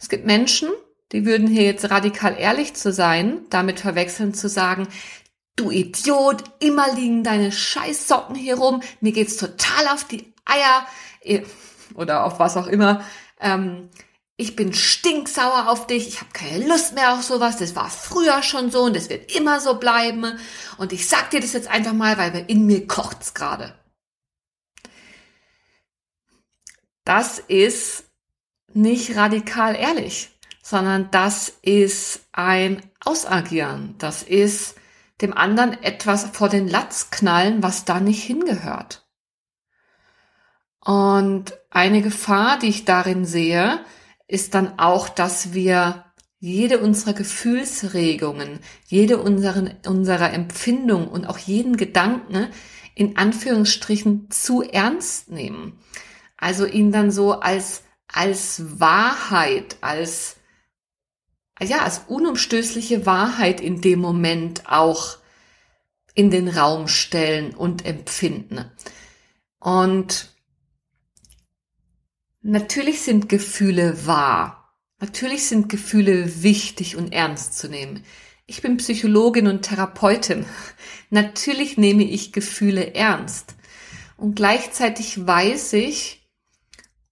Es 0.00 0.08
gibt 0.08 0.24
Menschen, 0.24 0.70
die 1.12 1.26
würden 1.26 1.46
hier 1.46 1.64
jetzt 1.64 1.90
radikal 1.90 2.36
ehrlich 2.38 2.72
zu 2.72 2.90
sein, 2.90 3.40
damit 3.50 3.80
verwechseln 3.80 4.32
zu 4.32 4.48
sagen, 4.48 4.88
du 5.56 5.70
Idiot, 5.70 6.42
immer 6.60 6.94
liegen 6.94 7.22
deine 7.22 7.52
Scheißsocken 7.52 8.34
hier 8.34 8.56
rum, 8.56 8.82
mir 9.02 9.12
geht's 9.12 9.36
total 9.36 9.88
auf 9.92 10.04
die 10.04 10.32
Eier 10.46 10.86
eh, 11.20 11.42
oder 11.94 12.24
auf 12.24 12.38
was 12.38 12.56
auch 12.56 12.66
immer. 12.66 13.04
Ähm, 13.42 13.90
ich 14.36 14.56
bin 14.56 14.72
stinksauer 14.72 15.68
auf 15.68 15.86
dich, 15.86 16.08
ich 16.08 16.20
habe 16.20 16.32
keine 16.32 16.66
Lust 16.66 16.94
mehr 16.94 17.14
auf 17.14 17.22
sowas, 17.22 17.58
das 17.58 17.76
war 17.76 17.90
früher 17.90 18.42
schon 18.42 18.70
so 18.70 18.82
und 18.82 18.96
das 18.96 19.08
wird 19.08 19.34
immer 19.34 19.60
so 19.60 19.74
bleiben. 19.74 20.38
Und 20.78 20.92
ich 20.92 21.08
sag 21.08 21.30
dir 21.30 21.40
das 21.40 21.52
jetzt 21.52 21.68
einfach 21.68 21.92
mal, 21.92 22.18
weil 22.18 22.44
in 22.48 22.66
mir 22.66 22.86
kocht's 22.86 23.34
gerade. 23.34 23.74
Das 27.04 27.38
ist 27.38 28.04
nicht 28.72 29.16
radikal 29.16 29.76
ehrlich, 29.76 30.30
sondern 30.62 31.10
das 31.10 31.52
ist 31.62 32.22
ein 32.32 32.82
Ausagieren. 33.04 33.96
Das 33.98 34.22
ist 34.22 34.76
dem 35.20 35.36
anderen 35.36 35.80
etwas 35.82 36.30
vor 36.32 36.48
den 36.48 36.68
Latz 36.68 37.10
knallen, 37.10 37.62
was 37.62 37.84
da 37.84 38.00
nicht 38.00 38.22
hingehört. 38.22 39.04
Und 40.80 41.52
eine 41.70 42.02
Gefahr, 42.02 42.58
die 42.58 42.68
ich 42.68 42.84
darin 42.84 43.24
sehe, 43.24 43.84
ist 44.32 44.54
dann 44.54 44.78
auch, 44.78 45.10
dass 45.10 45.52
wir 45.52 46.06
jede 46.38 46.80
unserer 46.80 47.12
Gefühlsregungen, 47.12 48.60
jede 48.86 49.18
unseren, 49.18 49.74
unserer 49.86 50.32
Empfindung 50.32 51.06
und 51.06 51.26
auch 51.26 51.36
jeden 51.36 51.76
Gedanken 51.76 52.48
in 52.94 53.18
Anführungsstrichen 53.18 54.30
zu 54.30 54.62
ernst 54.62 55.30
nehmen. 55.30 55.78
Also 56.38 56.64
ihn 56.64 56.92
dann 56.92 57.10
so 57.10 57.40
als, 57.40 57.82
als 58.08 58.80
Wahrheit, 58.80 59.76
als, 59.82 60.36
ja, 61.60 61.82
als 61.82 62.04
unumstößliche 62.08 63.04
Wahrheit 63.04 63.60
in 63.60 63.82
dem 63.82 64.00
Moment 64.00 64.62
auch 64.66 65.18
in 66.14 66.30
den 66.30 66.48
Raum 66.48 66.88
stellen 66.88 67.54
und 67.54 67.84
empfinden. 67.84 68.64
Und 69.60 70.31
Natürlich 72.44 73.02
sind 73.02 73.28
Gefühle 73.28 74.04
wahr. 74.04 74.74
Natürlich 74.98 75.46
sind 75.46 75.68
Gefühle 75.68 76.42
wichtig 76.42 76.96
und 76.96 77.12
ernst 77.12 77.56
zu 77.56 77.68
nehmen. 77.68 78.04
Ich 78.46 78.62
bin 78.62 78.78
Psychologin 78.78 79.46
und 79.46 79.62
Therapeutin. 79.62 80.44
Natürlich 81.10 81.78
nehme 81.78 82.02
ich 82.02 82.32
Gefühle 82.32 82.94
ernst. 82.94 83.54
Und 84.16 84.34
gleichzeitig 84.34 85.24
weiß 85.24 85.74
ich 85.74 86.28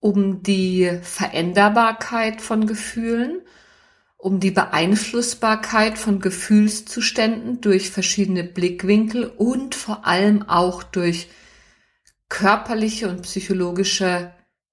um 0.00 0.42
die 0.42 0.98
Veränderbarkeit 1.02 2.40
von 2.40 2.66
Gefühlen, 2.66 3.40
um 4.16 4.40
die 4.40 4.50
Beeinflussbarkeit 4.50 5.96
von 5.96 6.18
Gefühlszuständen 6.18 7.60
durch 7.60 7.90
verschiedene 7.90 8.42
Blickwinkel 8.42 9.26
und 9.26 9.76
vor 9.76 10.06
allem 10.06 10.42
auch 10.42 10.82
durch 10.82 11.28
körperliche 12.28 13.08
und 13.08 13.22
psychologische 13.22 14.32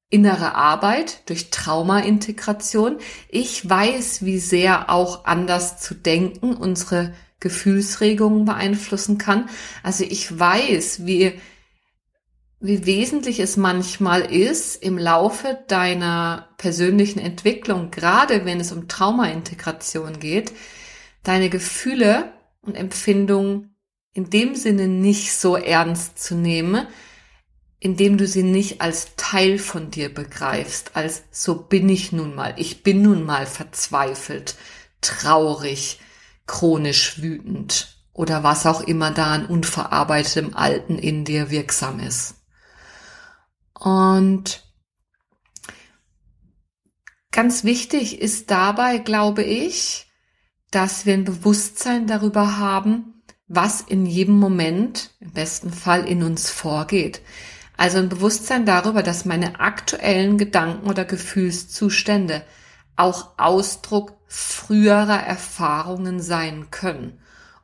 innere 0.10 0.56
Arbeit, 0.56 1.30
durch 1.30 1.50
Traumaintegration. 1.50 2.98
Ich 3.30 3.70
weiß, 3.70 4.24
wie 4.24 4.40
sehr 4.40 4.90
auch 4.90 5.26
anders 5.26 5.80
zu 5.82 5.96
denken 5.96 6.56
unsere 6.56 7.14
Gefühlsregungen 7.40 8.46
beeinflussen 8.46 9.18
kann. 9.18 9.50
Also 9.84 10.04
ich 10.06 10.40
weiß, 10.40 11.06
wie, 11.06 11.34
wie 12.60 12.86
wesentlich 12.86 13.40
es 13.40 13.58
manchmal 13.58 14.22
ist, 14.22 14.82
im 14.82 14.98
Laufe 14.98 15.60
deiner 15.68 16.50
persönlichen 16.58 17.20
Entwicklung, 17.20 17.92
gerade 17.92 18.46
wenn 18.46 18.60
es 18.60 18.72
um 18.72 18.88
Traumaintegration 18.88 20.20
geht, 20.20 20.54
deine 21.24 21.50
Gefühle 21.50 22.32
und 22.62 22.76
Empfindungen 22.76 23.76
in 24.14 24.30
dem 24.32 24.56
Sinne 24.56 24.88
nicht 24.88 25.34
so 25.34 25.56
ernst 25.58 26.18
zu 26.18 26.34
nehmen, 26.34 26.88
indem 27.80 28.18
du 28.18 28.28
sie 28.28 28.44
nicht 28.44 28.82
als 28.82 29.16
Teil 29.18 29.60
von 29.60 29.92
dir 29.92 30.14
begreifst, 30.14 30.96
als 30.96 31.24
so 31.32 31.56
bin 31.56 31.88
ich 31.90 32.12
nun 32.12 32.34
mal, 32.34 32.54
ich 32.58 32.84
bin 32.84 33.02
nun 33.02 33.24
mal 33.24 33.46
verzweifelt, 33.46 34.56
traurig, 35.02 36.00
chronisch 36.48 37.22
wütend 37.22 37.98
oder 38.14 38.44
was 38.44 38.66
auch 38.66 38.82
immer 38.82 39.12
da 39.12 39.34
an 39.34 39.46
unverarbeitetem 39.46 40.56
Alten 40.56 40.98
in 40.98 41.24
dir 41.24 41.52
wirksam 41.52 42.00
ist. 42.00 42.36
Und 43.74 44.64
ganz 47.32 47.64
wichtig 47.64 48.20
ist 48.20 48.50
dabei, 48.50 48.98
glaube 48.98 49.44
ich, 49.44 50.08
dass 50.72 51.06
wir 51.06 51.14
ein 51.14 51.26
Bewusstsein 51.26 52.08
darüber 52.08 52.58
haben, 52.58 53.22
was 53.48 53.82
in 53.82 54.06
jedem 54.06 54.40
Moment, 54.40 55.12
im 55.20 55.32
besten 55.32 55.72
Fall 55.72 56.06
in 56.08 56.24
uns 56.24 56.50
vorgeht. 56.50 57.22
Also 57.78 58.00
ein 58.00 58.10
Bewusstsein 58.10 58.66
darüber, 58.66 59.04
dass 59.04 59.26
meine 59.26 59.60
aktuellen 59.60 60.38
Gedanken 60.38 60.90
oder 60.90 61.06
Gefühlszustände 61.06 62.44
auch 62.96 63.38
Ausdruck 63.38 64.18
früherer 64.26 65.24
Erfahrungen 65.24 66.20
sein 66.20 66.72
können 66.72 67.20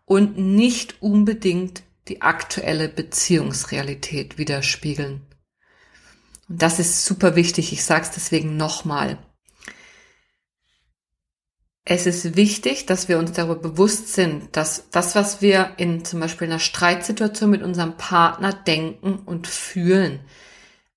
und 0.05 0.37
nicht 0.37 1.01
unbedingt 1.01 1.83
die 2.07 2.21
aktuelle 2.21 2.89
Beziehungsrealität 2.89 4.37
widerspiegeln. 4.37 5.21
Und 6.47 6.61
das 6.61 6.79
ist 6.79 7.05
super 7.05 7.35
wichtig. 7.35 7.73
Ich 7.73 7.83
sage 7.83 8.03
es 8.03 8.11
deswegen 8.11 8.55
nochmal. 8.55 9.17
Es 11.85 12.05
ist 12.05 12.37
wichtig, 12.37 12.85
dass 12.85 13.09
wir 13.09 13.19
uns 13.19 13.33
darüber 13.33 13.55
bewusst 13.55 14.13
sind, 14.13 14.55
dass 14.55 14.89
das, 14.91 15.15
was 15.15 15.41
wir 15.41 15.73
in 15.77 16.05
zum 16.05 16.21
Beispiel 16.21 16.47
einer 16.47 16.59
Streitsituation 16.59 17.49
mit 17.49 17.61
unserem 17.61 17.97
Partner 17.97 18.53
denken 18.53 19.19
und 19.25 19.47
fühlen, 19.47 20.21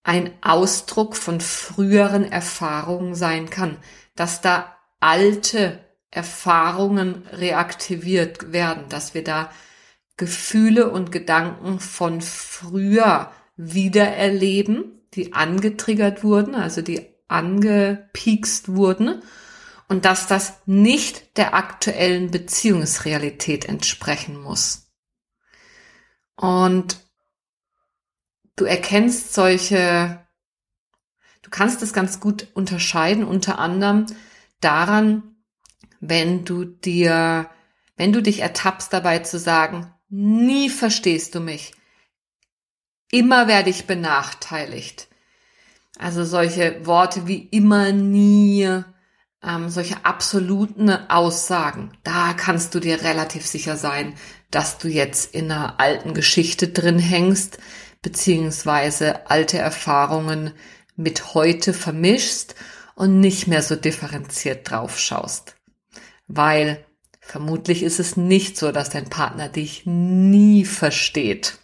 ein 0.04 0.30
Ausdruck 0.42 1.16
von 1.16 1.40
früheren 1.40 2.30
Erfahrungen 2.30 3.16
sein 3.16 3.50
kann, 3.50 3.78
dass 4.14 4.40
da 4.40 4.76
alte 5.00 5.80
Erfahrungen 6.12 7.26
reaktiviert 7.32 8.52
werden, 8.52 8.84
dass 8.88 9.12
wir 9.12 9.24
da 9.24 9.50
Gefühle 10.16 10.88
und 10.90 11.10
Gedanken 11.10 11.80
von 11.80 12.20
früher 12.20 13.32
wiedererleben, 13.56 15.00
die 15.14 15.32
angetriggert 15.32 16.22
wurden, 16.22 16.54
also 16.54 16.80
die 16.80 17.06
angepiekst 17.26 18.76
wurden 18.76 19.22
und 19.88 20.04
dass 20.04 20.26
das 20.26 20.54
nicht 20.66 21.36
der 21.36 21.54
aktuellen 21.54 22.30
Beziehungsrealität 22.30 23.66
entsprechen 23.66 24.40
muss. 24.40 24.90
Und 26.34 26.98
du 28.56 28.64
erkennst 28.64 29.32
solche, 29.32 30.26
du 31.42 31.50
kannst 31.50 31.82
es 31.82 31.92
ganz 31.92 32.20
gut 32.20 32.48
unterscheiden, 32.54 33.24
unter 33.24 33.58
anderem 33.58 34.06
daran, 34.60 35.36
wenn 36.00 36.44
du 36.44 36.64
dir, 36.64 37.50
wenn 37.96 38.12
du 38.12 38.22
dich 38.22 38.40
ertappst 38.40 38.92
dabei 38.92 39.20
zu 39.20 39.38
sagen, 39.38 39.92
nie 40.08 40.68
verstehst 40.68 41.34
du 41.34 41.40
mich, 41.40 41.72
immer 43.10 43.46
werde 43.46 43.70
ich 43.70 43.86
benachteiligt. 43.86 45.08
Also 45.98 46.24
solche 46.24 46.84
Worte 46.84 47.26
wie 47.26 47.38
immer, 47.38 47.92
nie, 47.92 48.84
ähm, 49.42 49.68
solche 49.68 50.04
absoluten 50.04 50.90
Aussagen, 50.90 51.92
da 52.04 52.32
kannst 52.34 52.74
du 52.74 52.80
dir 52.80 53.02
relativ 53.02 53.46
sicher 53.46 53.76
sein, 53.76 54.14
dass 54.50 54.78
du 54.78 54.88
jetzt 54.88 55.34
in 55.34 55.50
einer 55.50 55.80
alten 55.80 56.14
Geschichte 56.14 56.68
drin 56.68 56.98
hängst, 56.98 57.58
beziehungsweise 58.02 59.28
alte 59.30 59.58
Erfahrungen 59.58 60.52
mit 60.96 61.34
heute 61.34 61.72
vermischst 61.72 62.54
und 62.94 63.20
nicht 63.20 63.46
mehr 63.46 63.62
so 63.62 63.76
differenziert 63.76 64.70
drauf 64.70 64.98
schaust. 64.98 65.56
Weil 66.26 66.84
vermutlich 67.20 67.82
ist 67.82 68.00
es 68.00 68.16
nicht 68.16 68.56
so, 68.56 68.72
dass 68.72 68.90
dein 68.90 69.10
Partner 69.10 69.48
dich 69.48 69.82
nie 69.84 70.64
versteht. 70.64 71.58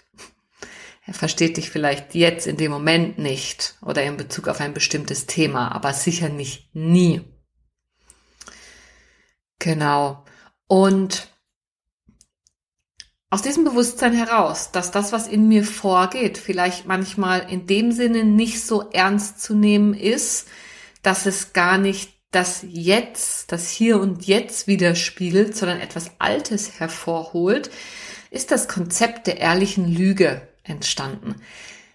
er 1.07 1.15
versteht 1.15 1.57
dich 1.57 1.71
vielleicht 1.71 2.15
jetzt 2.15 2.47
in 2.47 2.57
dem 2.57 2.71
Moment 2.71 3.19
nicht 3.19 3.77
oder 3.81 4.03
in 4.03 4.17
Bezug 4.17 4.49
auf 4.49 4.61
ein 4.61 4.75
bestimmtes 4.75 5.27
Thema, 5.27 5.73
aber 5.73 5.93
sicher 5.95 6.29
nicht 6.29 6.75
nie. 6.75 7.23
Genau. 9.63 10.25
Und 10.67 11.29
aus 13.31 13.43
diesem 13.43 13.63
Bewusstsein 13.63 14.13
heraus, 14.13 14.73
dass 14.73 14.91
das, 14.91 15.13
was 15.13 15.29
in 15.29 15.47
mir 15.47 15.63
vorgeht, 15.63 16.37
vielleicht 16.37 16.87
manchmal 16.87 17.49
in 17.49 17.69
dem 17.69 17.93
Sinne 17.93 18.25
nicht 18.25 18.67
so 18.67 18.91
ernst 18.91 19.41
zu 19.41 19.55
nehmen 19.55 19.95
ist, 19.95 20.49
dass 21.03 21.27
es 21.27 21.53
gar 21.53 21.79
nicht 21.79 22.13
das 22.33 22.65
Jetzt, 22.69 23.53
das 23.53 23.71
Hier 23.71 24.01
und 24.01 24.27
Jetzt 24.27 24.67
widerspiegelt, 24.67 25.57
sondern 25.57 25.79
etwas 25.79 26.11
Altes 26.19 26.81
hervorholt, 26.81 27.71
ist 28.33 28.51
das 28.51 28.67
Konzept 28.67 29.29
der 29.29 29.39
ehrlichen 29.39 29.87
Lüge 29.87 30.43
entstanden. 30.65 31.37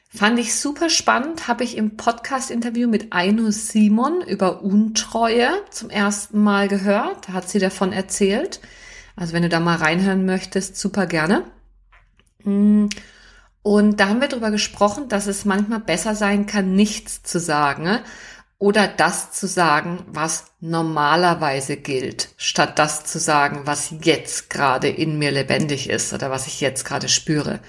Fand 0.10 0.40
ich 0.40 0.56
super 0.56 0.90
spannend, 0.90 1.48
habe 1.48 1.64
ich 1.66 1.76
im 1.76 1.98
Podcast-Interview 1.98 2.88
mit 2.88 3.14
Aino 3.14 3.52
Simon 3.52 4.22
über 4.22 4.62
Untreue 4.62 5.50
zum 5.70 5.90
ersten 5.90 6.42
Mal 6.42 6.70
gehört. 6.70 7.28
Da 7.28 7.34
hat 7.34 7.50
sie 7.50 7.60
davon 7.60 7.92
erzählt. 7.92 8.62
Also 9.18 9.34
wenn 9.34 9.44
du 9.44 9.50
da 9.50 9.60
mal 9.60 9.78
reinhören 9.78 10.26
möchtest, 10.26 10.78
super 10.78 11.08
gerne. 11.08 11.44
Mm. 12.44 12.86
Und 13.64 14.00
da 14.00 14.08
haben 14.08 14.22
wir 14.22 14.30
darüber 14.30 14.50
gesprochen, 14.50 15.10
dass 15.10 15.28
es 15.28 15.44
manchmal 15.44 15.82
besser 15.82 16.16
sein 16.16 16.46
kann, 16.46 16.74
nichts 16.74 17.22
zu 17.24 17.38
sagen 17.38 18.00
oder 18.60 18.88
das 18.88 19.34
zu 19.34 19.46
sagen, 19.46 20.06
was 20.08 20.46
normalerweise 20.62 21.76
gilt, 21.76 22.30
statt 22.38 22.80
das 22.80 23.04
zu 23.06 23.20
sagen, 23.20 23.62
was 23.66 23.94
jetzt 24.02 24.50
gerade 24.50 24.88
in 24.88 25.20
mir 25.20 25.32
lebendig 25.32 25.90
ist 25.90 26.14
oder 26.14 26.32
was 26.32 26.48
ich 26.48 26.62
jetzt 26.62 26.86
gerade 26.86 27.10
spüre. 27.10 27.60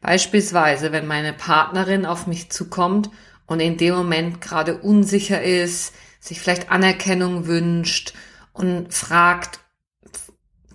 Beispielsweise, 0.00 0.92
wenn 0.92 1.06
meine 1.06 1.32
Partnerin 1.32 2.06
auf 2.06 2.26
mich 2.26 2.50
zukommt 2.50 3.10
und 3.46 3.60
in 3.60 3.76
dem 3.76 3.94
Moment 3.94 4.40
gerade 4.40 4.78
unsicher 4.78 5.42
ist, 5.42 5.94
sich 6.20 6.40
vielleicht 6.40 6.70
Anerkennung 6.70 7.46
wünscht 7.46 8.14
und 8.52 8.92
fragt, 8.94 9.60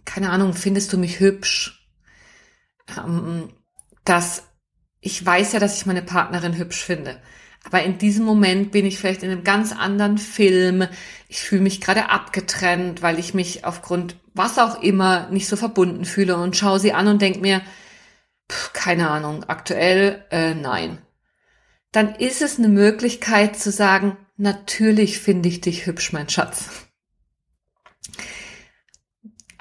keine 0.05 0.29
Ahnung, 0.29 0.53
findest 0.53 0.93
du 0.93 0.97
mich 0.97 1.19
hübsch? 1.19 1.87
Ähm, 2.97 3.49
dass 4.03 4.43
ich 5.01 5.23
weiß 5.23 5.53
ja, 5.53 5.59
dass 5.59 5.77
ich 5.77 5.85
meine 5.85 6.01
Partnerin 6.01 6.57
hübsch 6.57 6.83
finde. 6.83 7.21
Aber 7.63 7.83
in 7.83 7.97
diesem 7.97 8.25
Moment 8.25 8.71
bin 8.71 8.85
ich 8.85 8.97
vielleicht 8.97 9.23
in 9.23 9.31
einem 9.31 9.43
ganz 9.43 9.71
anderen 9.71 10.17
Film. 10.17 10.87
Ich 11.27 11.41
fühle 11.41 11.61
mich 11.61 11.81
gerade 11.81 12.09
abgetrennt, 12.09 13.01
weil 13.01 13.19
ich 13.19 13.33
mich 13.33 13.65
aufgrund 13.65 14.15
was 14.33 14.59
auch 14.59 14.81
immer 14.81 15.29
nicht 15.29 15.47
so 15.47 15.55
verbunden 15.55 16.05
fühle 16.05 16.37
und 16.37 16.55
schaue 16.57 16.79
sie 16.79 16.93
an 16.93 17.07
und 17.07 17.21
denke 17.21 17.39
mir, 17.39 17.61
pff, 18.51 18.73
keine 18.73 19.09
Ahnung, 19.09 19.43
aktuell 19.45 20.25
äh, 20.31 20.53
nein. 20.53 21.01
Dann 21.91 22.15
ist 22.15 22.41
es 22.41 22.57
eine 22.57 22.67
Möglichkeit 22.67 23.57
zu 23.57 23.71
sagen, 23.71 24.17
natürlich 24.37 25.19
finde 25.19 25.49
ich 25.49 25.61
dich 25.61 25.85
hübsch, 25.85 26.11
mein 26.11 26.29
Schatz. 26.29 26.69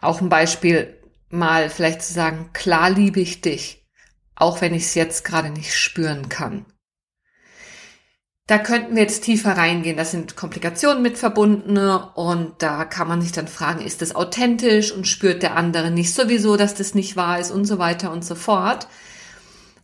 Auch 0.01 0.21
ein 0.21 0.29
Beispiel 0.29 1.01
mal 1.31 1.71
vielleicht 1.71 2.03
zu 2.03 2.13
sagen, 2.13 2.51
klar 2.53 2.91
liebe 2.91 3.21
ich 3.21 3.41
dich, 3.41 3.87
auch 4.35 4.61
wenn 4.61 4.75
ich 4.75 4.85
es 4.85 4.95
jetzt 4.95 5.25
gerade 5.25 5.51
nicht 5.51 5.75
spüren 5.75 6.29
kann. 6.29 6.67
Da 8.47 8.59
könnten 8.59 8.95
wir 8.95 9.03
jetzt 9.03 9.25
tiefer 9.25 9.57
reingehen. 9.57 9.97
Da 9.97 10.05
sind 10.05 10.37
Komplikationen 10.37 11.03
mit 11.03 11.17
verbunden 11.17 11.79
und 11.79 12.55
da 12.59 12.85
kann 12.85 13.09
man 13.09 13.23
sich 13.23 13.33
dann 13.33 13.49
fragen, 13.49 13.85
ist 13.85 14.03
das 14.03 14.15
authentisch 14.15 14.93
und 14.93 15.09
spürt 15.09 15.43
der 15.43 15.57
andere 15.57 15.91
nicht 15.91 16.13
sowieso, 16.13 16.57
dass 16.57 16.75
das 16.75 16.95
nicht 16.95 17.17
wahr 17.17 17.39
ist 17.39 17.51
und 17.51 17.65
so 17.65 17.79
weiter 17.79 18.13
und 18.13 18.25
so 18.25 18.35
fort. 18.35 18.87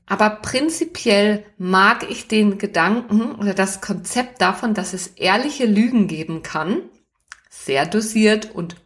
Aber 0.04 0.28
prinzipiell 0.28 1.44
mag 1.56 2.10
ich 2.10 2.28
den 2.28 2.58
Gedanken 2.58 3.36
oder 3.36 3.54
das 3.54 3.80
Konzept 3.80 4.42
davon, 4.42 4.74
dass 4.74 4.92
es 4.92 5.06
ehrliche 5.06 5.66
Lügen 5.66 6.08
geben 6.08 6.42
kann, 6.42 6.82
sehr 7.48 7.86
dosiert 7.86 8.54
und 8.54 8.76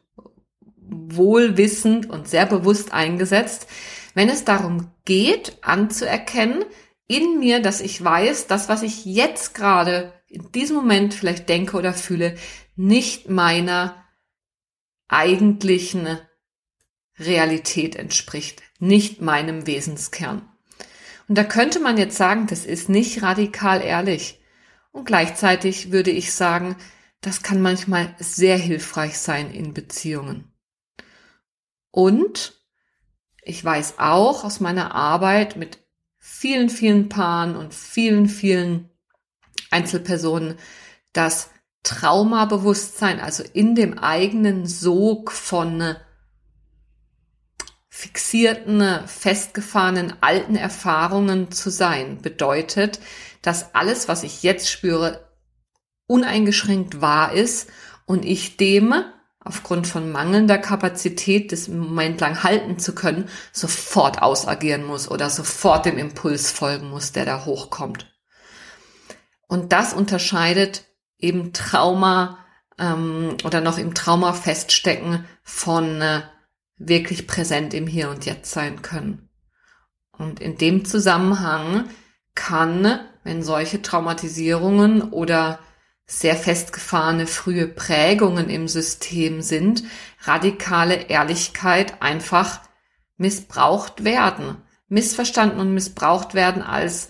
wohlwissend 0.77 2.09
und 2.11 2.29
sehr 2.29 2.47
bewusst 2.47 2.93
eingesetzt, 2.93 3.67
wenn 4.15 4.29
es 4.29 4.45
darum 4.45 4.91
geht, 5.05 5.57
anzuerkennen, 5.63 6.65
in 7.07 7.39
mir, 7.39 7.61
dass 7.61 7.81
ich 7.81 8.03
weiß, 8.03 8.47
das, 8.47 8.69
was 8.69 8.83
ich 8.83 9.05
jetzt 9.05 9.55
gerade 9.55 10.13
in 10.29 10.51
diesem 10.53 10.77
Moment 10.77 11.15
vielleicht 11.15 11.49
denke 11.49 11.77
oder 11.77 11.93
fühle, 11.93 12.37
nicht 12.77 13.29
meiner 13.29 14.05
eigentlichen 15.09 16.19
Realität 17.19 17.95
entspricht, 17.97 18.63
nicht 18.79 19.21
meinem 19.21 19.67
Wesenskern. 19.67 20.49
Und 21.29 21.39
da 21.39 21.45
könnte 21.45 21.81
man 21.81 21.97
jetzt 21.97 22.17
sagen, 22.17 22.47
das 22.49 22.67
ist 22.67 22.89
nicht 22.89 23.23
radikal 23.23 23.81
ehrlich. 23.81 24.41
Und 24.93 25.05
gleichzeitig 25.07 25.93
würde 25.93 26.11
ich 26.11 26.33
sagen, 26.33 26.77
das 27.21 27.43
kann 27.43 27.63
manchmal 27.63 28.15
sehr 28.19 28.59
hilfreich 28.59 29.19
sein 29.19 29.51
in 29.51 29.73
Beziehungen. 29.73 30.53
Und 31.91 32.61
ich 33.43 33.65
weiß 33.65 33.99
auch 33.99 34.45
aus 34.45 34.61
meiner 34.61 34.95
Arbeit 34.95 35.57
mit 35.57 35.84
vielen, 36.45 36.69
vielen 36.69 37.09
Paaren 37.09 37.57
und 37.57 37.73
vielen, 37.73 38.29
vielen 38.29 38.91
Einzelpersonen, 39.71 40.59
dass 41.15 41.49
Traumabewusstsein, 41.85 43.19
also 43.19 43.43
in 43.55 43.75
dem 43.75 43.99
eigenen 43.99 44.67
Sog 44.67 45.33
von 45.33 45.97
fixierten, 47.89 48.83
festgefahrenen, 49.07 50.13
alten 50.21 50.55
Erfahrungen 50.55 51.51
zu 51.51 51.71
sein, 51.71 52.21
bedeutet, 52.21 53.01
dass 53.41 53.75
alles, 53.75 54.09
was 54.09 54.23
ich 54.23 54.43
jetzt 54.43 54.69
spüre, 54.69 55.27
uneingeschränkt 56.07 57.01
wahr 57.01 57.33
ist 57.33 57.71
und 58.05 58.23
ich 58.27 58.59
dem 58.59 58.93
aufgrund 59.45 59.87
von 59.87 60.11
mangelnder 60.11 60.59
Kapazität, 60.59 61.53
das 61.53 61.69
im 61.69 61.79
Moment 61.79 62.21
lang 62.21 62.43
halten 62.43 62.79
zu 62.79 62.95
können, 62.95 63.29
sofort 63.53 64.23
ausagieren 64.23 64.85
muss 64.85 65.11
oder 65.11 65.29
sofort 65.29 65.85
dem 65.85 65.99
Impuls 65.99 66.51
folgen 66.51 66.89
muss, 66.89 67.13
der 67.13 67.27
da 67.27 67.45
hochkommt. 67.45 68.11
Und 69.47 69.73
das 69.73 69.93
unterscheidet 69.93 70.85
eben 71.19 71.53
Trauma 71.53 72.39
ähm, 72.79 73.37
oder 73.45 73.61
noch 73.61 73.79
im 73.79 73.95
Trauma 73.95 74.33
feststecken 74.33 75.27
von 75.43 76.01
äh, 76.01 76.23
wirklich 76.77 77.27
präsent 77.27 77.75
im 77.75 77.87
Hier 77.87 78.09
und 78.09 78.25
Jetzt 78.25 78.51
sein 78.51 78.83
können. 78.83 79.29
Und 80.17 80.41
in 80.41 80.57
dem 80.57 80.85
Zusammenhang 80.85 81.89
kann, 82.35 83.01
wenn 83.25 83.43
solche 83.43 83.83
Traumatisierungen 83.83 85.03
oder 85.03 85.59
sehr 86.07 86.37
festgefahrene 86.37 87.27
frühe 87.27 87.67
Prägungen 87.67 88.51
im 88.51 88.69
System 88.69 89.41
sind, 89.41 89.85
radikale 90.23 91.09
Ehrlichkeit 91.09 92.03
einfach 92.03 92.61
missbraucht 93.17 94.05
werden, 94.05 94.57
missverstanden 94.89 95.61
und 95.61 95.73
missbraucht 95.73 96.35
werden 96.35 96.63
als 96.63 97.09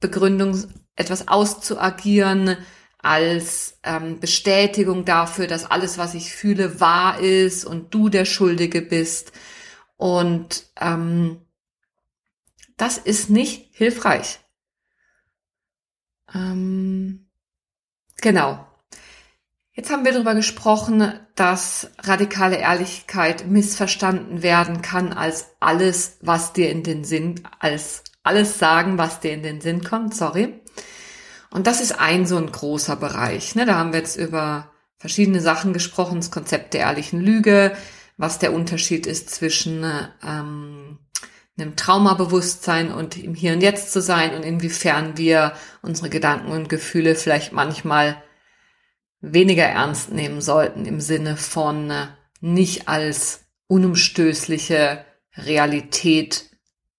Begründung, 0.00 0.64
etwas 0.96 1.28
auszuagieren, 1.28 2.56
als 2.98 3.78
ähm, 3.82 4.20
Bestätigung 4.20 5.04
dafür, 5.04 5.46
dass 5.46 5.70
alles, 5.70 5.96
was 5.96 6.14
ich 6.14 6.32
fühle, 6.34 6.80
wahr 6.80 7.20
ist 7.20 7.64
und 7.64 7.94
du 7.94 8.08
der 8.08 8.24
Schuldige 8.24 8.82
bist. 8.82 9.32
Und 9.96 10.66
ähm, 10.78 11.40
das 12.76 12.98
ist 12.98 13.30
nicht 13.30 13.68
hilfreich. 13.72 14.40
Ähm, 16.34 17.29
Genau. 18.20 18.66
Jetzt 19.72 19.90
haben 19.90 20.04
wir 20.04 20.12
darüber 20.12 20.34
gesprochen, 20.34 21.12
dass 21.36 21.90
radikale 22.00 22.56
Ehrlichkeit 22.56 23.46
missverstanden 23.46 24.42
werden 24.42 24.82
kann 24.82 25.12
als 25.12 25.46
alles, 25.60 26.18
was 26.20 26.52
dir 26.52 26.70
in 26.70 26.82
den 26.82 27.04
Sinn, 27.04 27.42
als 27.60 28.02
alles 28.22 28.58
sagen, 28.58 28.98
was 28.98 29.20
dir 29.20 29.32
in 29.32 29.42
den 29.42 29.60
Sinn 29.60 29.82
kommt, 29.82 30.14
sorry. 30.14 30.60
Und 31.50 31.66
das 31.66 31.80
ist 31.80 31.98
ein 31.98 32.26
so 32.26 32.36
ein 32.36 32.50
großer 32.50 32.96
Bereich. 32.96 33.54
Ne? 33.54 33.64
Da 33.64 33.76
haben 33.76 33.92
wir 33.92 34.00
jetzt 34.00 34.16
über 34.16 34.70
verschiedene 34.98 35.40
Sachen 35.40 35.72
gesprochen, 35.72 36.16
das 36.16 36.30
Konzept 36.30 36.74
der 36.74 36.80
ehrlichen 36.80 37.20
Lüge, 37.20 37.74
was 38.16 38.38
der 38.38 38.52
Unterschied 38.52 39.06
ist 39.06 39.30
zwischen 39.30 39.84
ähm, 40.22 40.98
einem 41.60 41.76
Traumabewusstsein 41.76 42.92
und 42.92 43.16
im 43.16 43.34
Hier 43.34 43.52
und 43.52 43.60
Jetzt 43.60 43.92
zu 43.92 44.00
sein 44.00 44.34
und 44.34 44.42
inwiefern 44.42 45.16
wir 45.16 45.54
unsere 45.82 46.10
Gedanken 46.10 46.50
und 46.50 46.68
Gefühle 46.68 47.14
vielleicht 47.14 47.52
manchmal 47.52 48.22
weniger 49.20 49.64
ernst 49.64 50.12
nehmen 50.12 50.40
sollten 50.40 50.86
im 50.86 51.00
Sinne 51.00 51.36
von 51.36 51.90
äh, 51.90 52.06
nicht 52.40 52.88
als 52.88 53.44
unumstößliche 53.66 55.04
Realität 55.36 56.50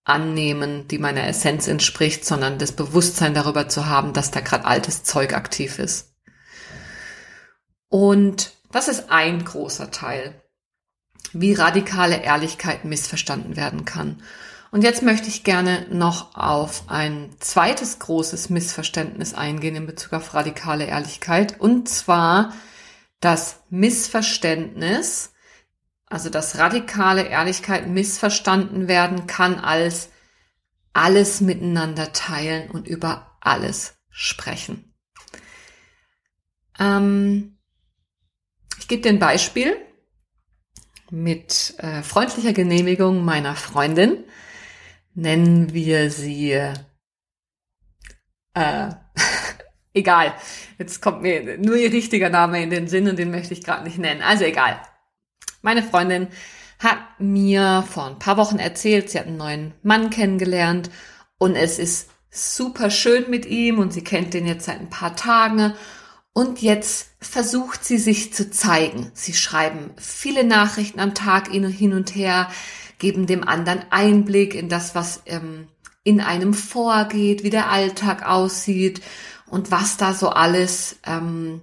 annehmen, 0.04 0.88
die 0.88 0.98
meiner 0.98 1.28
Essenz 1.28 1.68
entspricht, 1.68 2.26
sondern 2.26 2.58
das 2.58 2.72
Bewusstsein 2.72 3.34
darüber 3.34 3.70
zu 3.70 3.88
haben, 3.88 4.14
dass 4.14 4.32
da 4.32 4.40
gerade 4.40 4.66
altes 4.66 5.04
Zeug 5.04 5.34
aktiv 5.34 5.80
ist. 5.80 6.16
Und 7.88 8.54
das 8.72 8.88
ist 8.88 9.12
ein 9.12 9.44
großer 9.44 9.92
Teil, 9.92 10.42
wie 11.34 11.54
radikale 11.54 12.22
Ehrlichkeit 12.22 12.86
missverstanden 12.86 13.56
werden 13.56 13.86
kann. 13.86 14.24
Und 14.72 14.86
jetzt 14.86 15.04
möchte 15.04 15.28
ich 15.28 15.44
gerne 15.44 15.86
noch 15.92 16.36
auf 16.36 16.86
ein 16.88 17.30
zweites 17.40 18.00
großes 18.00 18.50
Missverständnis 18.50 19.34
eingehen 19.34 19.76
in 19.76 19.86
Bezug 19.86 20.14
auf 20.14 20.34
radikale 20.34 20.86
Ehrlichkeit. 20.86 21.60
Und 21.60 21.90
zwar 21.90 22.54
das 23.20 23.60
Missverständnis, 23.70 25.34
also 26.06 26.30
dass 26.30 26.58
radikale 26.58 27.24
Ehrlichkeit 27.24 27.88
missverstanden 27.88 28.88
werden 28.88 29.28
kann 29.28 29.56
als 29.60 30.10
alles 30.94 31.42
miteinander 31.42 32.14
teilen 32.14 32.72
und 32.72 32.88
über 32.88 33.38
alles 33.42 33.96
sprechen. 34.10 34.94
Ähm, 36.80 37.58
ich 38.80 38.88
gebe 38.88 39.02
dir 39.02 39.10
ein 39.10 39.20
Beispiel 39.20 39.76
mit 41.10 41.74
äh, 41.80 42.04
freundlicher 42.04 42.54
Genehmigung 42.54 43.26
meiner 43.26 43.58
Freundin 43.58 44.24
nennen 45.14 45.74
wir 45.74 46.12
sie, 46.12 46.52
äh, 48.54 48.90
egal, 49.94 50.34
jetzt 50.78 51.02
kommt 51.02 51.22
mir 51.22 51.58
nur 51.58 51.76
ihr 51.76 51.92
richtiger 51.92 52.30
Name 52.30 52.62
in 52.62 52.70
den 52.70 52.88
Sinn 52.88 53.08
und 53.08 53.18
den 53.20 53.32
möchte 53.32 53.54
ich 53.54 53.64
gerade 53.64 53.84
nicht 53.84 53.98
nennen. 53.98 54.22
Also 54.22 54.44
egal. 54.44 54.82
Meine 55.62 55.84
Freundin 55.84 56.28
hat 56.80 56.98
mir 57.20 57.84
vor 57.88 58.08
ein 58.08 58.20
paar 58.20 58.38
Wochen 58.38 58.58
erzählt, 58.58 59.10
sie 59.10 59.20
hat 59.20 59.28
einen 59.28 59.38
neuen 59.38 59.74
Mann 59.84 60.10
kennengelernt 60.10 60.90
und 61.38 61.56
es 61.56 61.78
ist 61.78 62.10
super 62.32 62.90
schön 62.90 63.30
mit 63.30 63.46
ihm 63.46 63.78
und 63.78 63.94
sie 63.94 64.04
kennt 64.04 64.34
den 64.34 64.48
jetzt 64.48 64.66
seit 64.66 64.80
ein 64.80 64.90
paar 64.90 65.16
Tagen 65.16 65.74
und 66.34 66.62
jetzt 66.62 67.10
versucht 67.20 67.84
sie 67.84 67.98
sich 67.98 68.34
zu 68.34 68.50
zeigen. 68.50 69.12
Sie 69.14 69.34
schreiben 69.34 69.92
viele 69.98 70.44
Nachrichten 70.44 71.00
am 71.00 71.14
Tag 71.14 71.50
hin 71.50 71.94
und 71.94 72.16
her 72.16 72.50
geben 73.02 73.26
dem 73.26 73.46
anderen 73.46 73.84
Einblick 73.90 74.54
in 74.54 74.70
das, 74.70 74.94
was 74.94 75.24
ähm, 75.26 75.68
in 76.04 76.22
einem 76.22 76.54
vorgeht, 76.54 77.44
wie 77.44 77.50
der 77.50 77.70
Alltag 77.70 78.26
aussieht 78.26 79.02
und 79.48 79.72
was 79.72 79.98
da 79.98 80.14
so 80.14 80.30
alles, 80.30 81.00
ähm, 81.06 81.62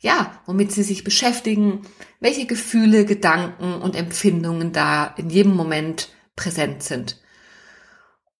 ja, 0.00 0.40
womit 0.46 0.72
sie 0.72 0.82
sich 0.82 1.04
beschäftigen, 1.04 1.82
welche 2.20 2.46
Gefühle, 2.46 3.04
Gedanken 3.04 3.74
und 3.74 3.94
Empfindungen 3.94 4.72
da 4.72 5.14
in 5.18 5.28
jedem 5.28 5.54
Moment 5.54 6.08
präsent 6.36 6.82
sind. 6.82 7.20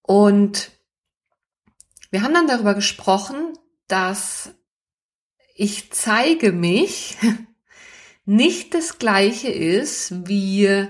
Und 0.00 0.70
wir 2.10 2.22
haben 2.22 2.34
dann 2.34 2.48
darüber 2.48 2.74
gesprochen, 2.74 3.58
dass 3.88 4.54
ich 5.54 5.92
zeige 5.92 6.50
mich 6.50 7.18
nicht 8.24 8.72
das 8.72 8.98
gleiche 8.98 9.50
ist 9.50 10.26
wie 10.26 10.88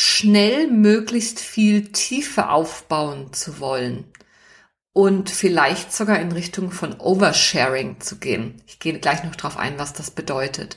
schnell 0.00 0.68
möglichst 0.68 1.40
viel 1.40 1.90
Tiefe 1.90 2.50
aufbauen 2.50 3.32
zu 3.32 3.58
wollen 3.58 4.04
und 4.92 5.28
vielleicht 5.28 5.92
sogar 5.92 6.20
in 6.20 6.30
Richtung 6.30 6.70
von 6.70 7.00
Oversharing 7.00 7.98
zu 7.98 8.20
gehen. 8.20 8.62
Ich 8.68 8.78
gehe 8.78 8.96
gleich 9.00 9.24
noch 9.24 9.34
drauf 9.34 9.56
ein, 9.56 9.76
was 9.76 9.94
das 9.94 10.12
bedeutet. 10.12 10.76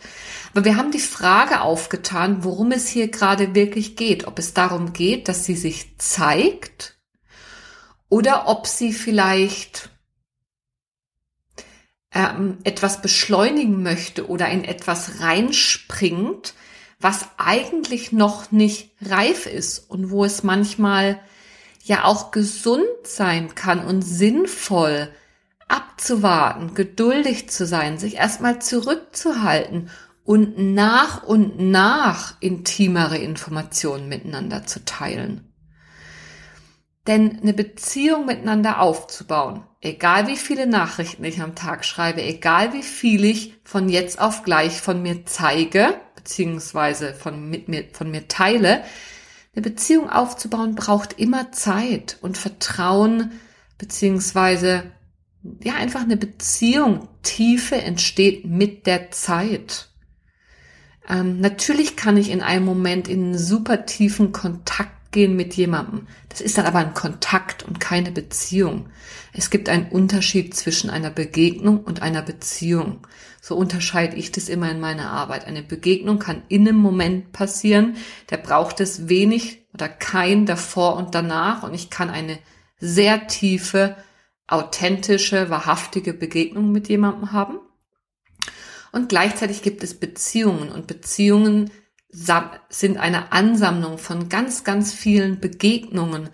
Aber 0.52 0.66
wir 0.66 0.76
haben 0.76 0.90
die 0.90 0.98
Frage 0.98 1.62
aufgetan, 1.62 2.44
worum 2.44 2.72
es 2.72 2.88
hier 2.88 3.10
gerade 3.10 3.54
wirklich 3.54 3.96
geht. 3.96 4.26
Ob 4.26 4.40
es 4.40 4.56
darum 4.56 4.92
geht, 4.92 5.28
dass 5.28 5.46
sie 5.46 5.56
sich 5.56 6.00
zeigt 6.00 6.98
oder 8.10 8.48
ob 8.48 8.66
sie 8.66 8.92
vielleicht 8.92 9.92
ähm, 12.12 12.58
etwas 12.64 13.04
beschleunigen 13.04 13.84
möchte 13.84 14.28
oder 14.28 14.50
in 14.50 14.64
etwas 14.64 15.20
reinspringt, 15.20 16.56
was 17.02 17.28
eigentlich 17.38 18.12
noch 18.12 18.52
nicht 18.52 18.92
reif 19.02 19.48
ist 19.48 19.90
und 19.90 20.12
wo 20.12 20.24
es 20.24 20.44
manchmal 20.44 21.20
ja 21.84 22.04
auch 22.06 22.32
gesund 22.32 22.86
sein 23.04 23.56
kann 23.56 23.84
und 23.84 24.04
sinnvoll 24.04 25.10
abzuwarten, 25.68 26.74
geduldig 26.74 27.50
zu 27.50 27.66
sein, 27.66 27.98
sich 27.98 28.16
erstmal 28.16 28.62
zurückzuhalten 28.62 29.90
und 30.24 30.58
nach 30.58 31.24
und 31.24 31.60
nach 31.60 32.36
intimere 32.40 33.18
Informationen 33.18 34.08
miteinander 34.08 34.66
zu 34.66 34.86
teilen. 34.86 35.52
Denn 37.08 37.40
eine 37.42 37.54
Beziehung 37.54 38.28
miteinander 38.28 38.80
aufzubauen, 38.80 39.64
egal 39.80 40.28
wie 40.28 40.38
viele 40.38 40.68
Nachrichten 40.68 41.24
ich 41.24 41.42
am 41.42 41.56
Tag 41.56 41.84
schreibe, 41.84 42.22
egal 42.22 42.74
wie 42.74 42.84
viel 42.84 43.26
ich 43.26 43.56
von 43.64 43.90
jetzt 43.90 44.22
auf 44.22 44.44
gleich 44.44 44.82
von 44.82 45.02
mir 45.02 45.26
zeige, 45.26 45.96
beziehungsweise 46.24 47.14
von, 47.14 47.50
mit 47.50 47.68
mir, 47.68 47.86
von 47.92 48.12
mir 48.12 48.28
teile, 48.28 48.84
eine 49.54 49.64
Beziehung 49.64 50.10
aufzubauen 50.10 50.76
braucht 50.76 51.20
immer 51.20 51.52
Zeit 51.52 52.18
und 52.22 52.38
Vertrauen, 52.38 53.32
beziehungsweise 53.78 54.84
ja, 55.64 55.74
einfach 55.76 56.02
eine 56.02 56.18
Beziehung. 56.18 57.08
Tiefe 57.24 57.76
entsteht 57.76 58.46
mit 58.46 58.88
der 58.88 59.12
Zeit. 59.12 59.90
Ähm, 61.10 61.40
natürlich 61.40 61.96
kann 61.96 62.18
ich 62.18 62.30
in 62.30 62.42
einem 62.42 62.66
Moment 62.66 63.08
in 63.08 63.24
einen 63.26 63.38
super 63.38 63.86
tiefen 63.86 64.32
Kontakt 64.32 65.01
gehen 65.12 65.36
mit 65.36 65.54
jemandem. 65.56 66.08
Das 66.30 66.42
ist 66.42 66.58
dann 66.58 66.66
aber 66.66 66.80
ein 66.80 66.94
Kontakt 66.94 67.64
und 67.64 67.80
keine 67.80 68.12
Beziehung. 68.12 68.90
Es 69.34 69.50
gibt 69.50 69.70
einen 69.70 69.88
Unterschied 69.90 70.56
zwischen 70.56 70.90
einer 70.90 71.10
Begegnung 71.10 71.84
und 71.84 72.02
einer 72.02 72.22
Beziehung. 72.22 73.06
So 73.42 73.56
unterscheide 73.56 74.16
ich 74.16 74.32
das 74.32 74.50
immer 74.50 74.70
in 74.72 74.80
meiner 74.80 75.12
Arbeit. 75.12 75.46
Eine 75.46 75.64
Begegnung 75.64 76.20
kann 76.20 76.44
in 76.48 76.68
einem 76.68 76.78
Moment 76.78 77.32
passieren. 77.32 77.98
Da 78.28 78.38
braucht 78.38 78.80
es 78.80 79.10
wenig 79.10 79.66
oder 79.74 79.90
kein 79.90 80.46
davor 80.46 80.96
und 80.96 81.16
danach. 81.16 81.64
Und 81.64 81.74
ich 81.74 81.90
kann 81.90 82.10
eine 82.10 82.40
sehr 82.80 83.28
tiefe, 83.28 83.96
authentische, 84.48 85.50
wahrhaftige 85.50 86.14
Begegnung 86.14 86.72
mit 86.72 86.90
jemandem 86.90 87.32
haben. 87.32 87.60
Und 88.92 89.10
gleichzeitig 89.10 89.62
gibt 89.62 89.84
es 89.84 90.00
Beziehungen 90.00 90.70
und 90.70 90.88
Beziehungen 90.88 91.72
sind 92.12 92.98
eine 92.98 93.32
Ansammlung 93.32 93.98
von 93.98 94.30
ganz, 94.30 94.64
ganz 94.64 94.94
vielen 94.94 95.40
Begegnungen, 95.40 96.30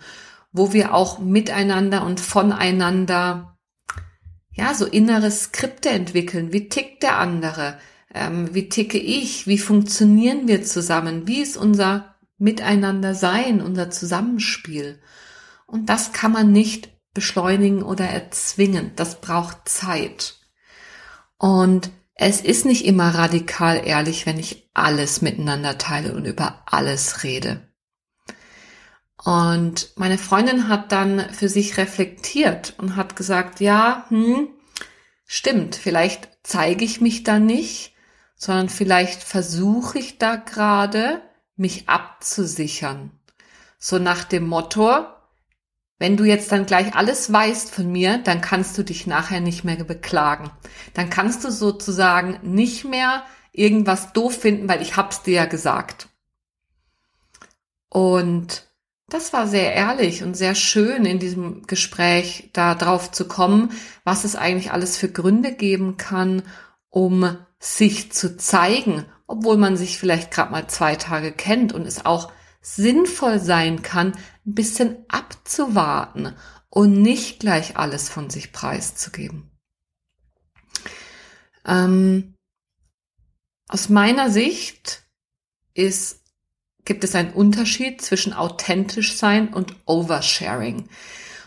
wo 0.52 0.72
wir 0.72 0.92
auch 0.94 1.18
miteinander 1.18 2.04
und 2.04 2.20
voneinander 2.20 3.56
ja 4.52 4.74
so 4.74 4.86
innere 4.86 5.30
Skripte 5.30 5.90
entwickeln. 5.90 6.52
Wie 6.52 6.68
tickt 6.68 7.04
der 7.04 7.18
andere? 7.18 7.78
Ähm, 8.12 8.54
wie 8.54 8.68
ticke 8.68 8.98
ich? 8.98 9.46
Wie 9.46 9.58
funktionieren 9.58 10.48
wir 10.48 10.64
zusammen? 10.64 11.26
Wie 11.26 11.40
ist 11.40 11.56
unser 11.56 12.16
Miteinander 12.38 13.14
sein, 13.14 13.60
unser 13.60 13.90
Zusammenspiel? 13.90 15.00
Und 15.66 15.88
das 15.88 16.12
kann 16.12 16.32
man 16.32 16.50
nicht 16.50 16.88
beschleunigen 17.14 17.82
oder 17.82 18.06
erzwingen. 18.06 18.92
Das 18.96 19.20
braucht 19.20 19.68
Zeit. 19.68 20.36
Und 21.36 21.90
es 22.20 22.40
ist 22.40 22.66
nicht 22.66 22.84
immer 22.84 23.14
radikal 23.14 23.80
ehrlich, 23.86 24.26
wenn 24.26 24.40
ich 24.40 24.68
alles 24.74 25.22
miteinander 25.22 25.78
teile 25.78 26.14
und 26.14 26.24
über 26.24 26.62
alles 26.66 27.22
rede. 27.22 27.62
Und 29.22 29.92
meine 29.94 30.18
Freundin 30.18 30.68
hat 30.68 30.90
dann 30.90 31.32
für 31.32 31.48
sich 31.48 31.76
reflektiert 31.76 32.74
und 32.78 32.96
hat 32.96 33.14
gesagt, 33.14 33.60
ja, 33.60 34.04
hm, 34.08 34.48
stimmt, 35.26 35.76
vielleicht 35.76 36.28
zeige 36.42 36.84
ich 36.84 37.00
mich 37.00 37.22
da 37.22 37.38
nicht, 37.38 37.94
sondern 38.34 38.68
vielleicht 38.68 39.22
versuche 39.22 40.00
ich 40.00 40.18
da 40.18 40.36
gerade, 40.36 41.22
mich 41.54 41.88
abzusichern. 41.88 43.12
So 43.78 43.98
nach 43.98 44.24
dem 44.24 44.46
Motto, 44.46 45.06
wenn 45.98 46.16
du 46.16 46.24
jetzt 46.24 46.52
dann 46.52 46.66
gleich 46.66 46.94
alles 46.94 47.32
weißt 47.32 47.74
von 47.74 47.90
mir, 47.90 48.18
dann 48.18 48.40
kannst 48.40 48.78
du 48.78 48.84
dich 48.84 49.06
nachher 49.06 49.40
nicht 49.40 49.64
mehr 49.64 49.82
beklagen. 49.82 50.50
Dann 50.94 51.10
kannst 51.10 51.44
du 51.44 51.50
sozusagen 51.50 52.38
nicht 52.42 52.84
mehr 52.84 53.24
irgendwas 53.52 54.12
doof 54.12 54.36
finden, 54.40 54.68
weil 54.68 54.80
ich 54.80 54.96
hab's 54.96 55.22
dir 55.22 55.34
ja 55.34 55.44
gesagt. 55.46 56.08
Und 57.90 58.68
das 59.08 59.32
war 59.32 59.48
sehr 59.48 59.72
ehrlich 59.72 60.22
und 60.22 60.36
sehr 60.36 60.54
schön 60.54 61.04
in 61.04 61.18
diesem 61.18 61.66
Gespräch 61.66 62.50
da 62.52 62.74
drauf 62.74 63.10
zu 63.10 63.26
kommen, 63.26 63.72
was 64.04 64.24
es 64.24 64.36
eigentlich 64.36 64.70
alles 64.70 64.96
für 64.96 65.08
Gründe 65.08 65.52
geben 65.52 65.96
kann, 65.96 66.42
um 66.90 67.36
sich 67.58 68.12
zu 68.12 68.36
zeigen, 68.36 69.06
obwohl 69.26 69.56
man 69.56 69.76
sich 69.76 69.98
vielleicht 69.98 70.30
gerade 70.30 70.52
mal 70.52 70.68
zwei 70.68 70.94
Tage 70.94 71.32
kennt 71.32 71.72
und 71.72 71.86
es 71.86 72.04
auch 72.04 72.30
sinnvoll 72.76 73.40
sein 73.40 73.82
kann, 73.82 74.12
ein 74.46 74.54
bisschen 74.54 75.04
abzuwarten 75.08 76.34
und 76.70 77.00
nicht 77.00 77.40
gleich 77.40 77.76
alles 77.76 78.08
von 78.08 78.30
sich 78.30 78.52
preiszugeben. 78.52 79.50
Ähm, 81.66 82.34
aus 83.68 83.88
meiner 83.88 84.30
Sicht 84.30 85.04
ist, 85.74 86.22
gibt 86.84 87.04
es 87.04 87.14
einen 87.14 87.32
Unterschied 87.32 88.00
zwischen 88.00 88.32
authentisch 88.32 89.16
sein 89.16 89.52
und 89.52 89.76
Oversharing. 89.86 90.88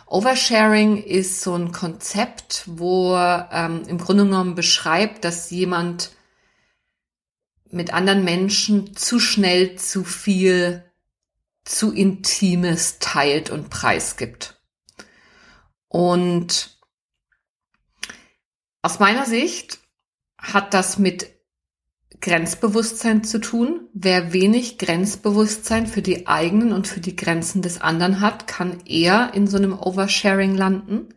Oversharing 0.05 1.01
ist 1.01 1.41
so 1.41 1.55
ein 1.55 1.71
Konzept, 1.71 2.63
wo 2.67 3.15
ähm, 3.15 3.83
im 3.87 3.97
Grunde 3.97 4.25
genommen 4.25 4.55
beschreibt, 4.55 5.23
dass 5.23 5.49
jemand 5.49 6.11
mit 7.69 7.93
anderen 7.93 8.23
Menschen 8.23 8.95
zu 8.95 9.19
schnell 9.19 9.77
zu 9.77 10.03
viel 10.03 10.90
zu 11.63 11.93
Intimes 11.93 12.99
teilt 12.99 13.49
und 13.49 13.69
preisgibt. 13.69 14.61
Und 15.87 16.77
aus 18.81 18.99
meiner 18.99 19.25
Sicht 19.25 19.79
hat 20.37 20.73
das 20.73 20.97
mit 20.97 21.29
Grenzbewusstsein 22.19 23.23
zu 23.23 23.39
tun. 23.39 23.89
Wer 23.93 24.33
wenig 24.33 24.77
Grenzbewusstsein 24.77 25.87
für 25.87 26.01
die 26.01 26.27
eigenen 26.27 26.71
und 26.71 26.87
für 26.87 26.99
die 26.99 27.15
Grenzen 27.15 27.61
des 27.61 27.81
anderen 27.81 28.21
hat, 28.21 28.47
kann 28.47 28.81
eher 28.85 29.33
in 29.33 29.47
so 29.47 29.57
einem 29.57 29.77
Oversharing 29.77 30.55
landen. 30.55 31.09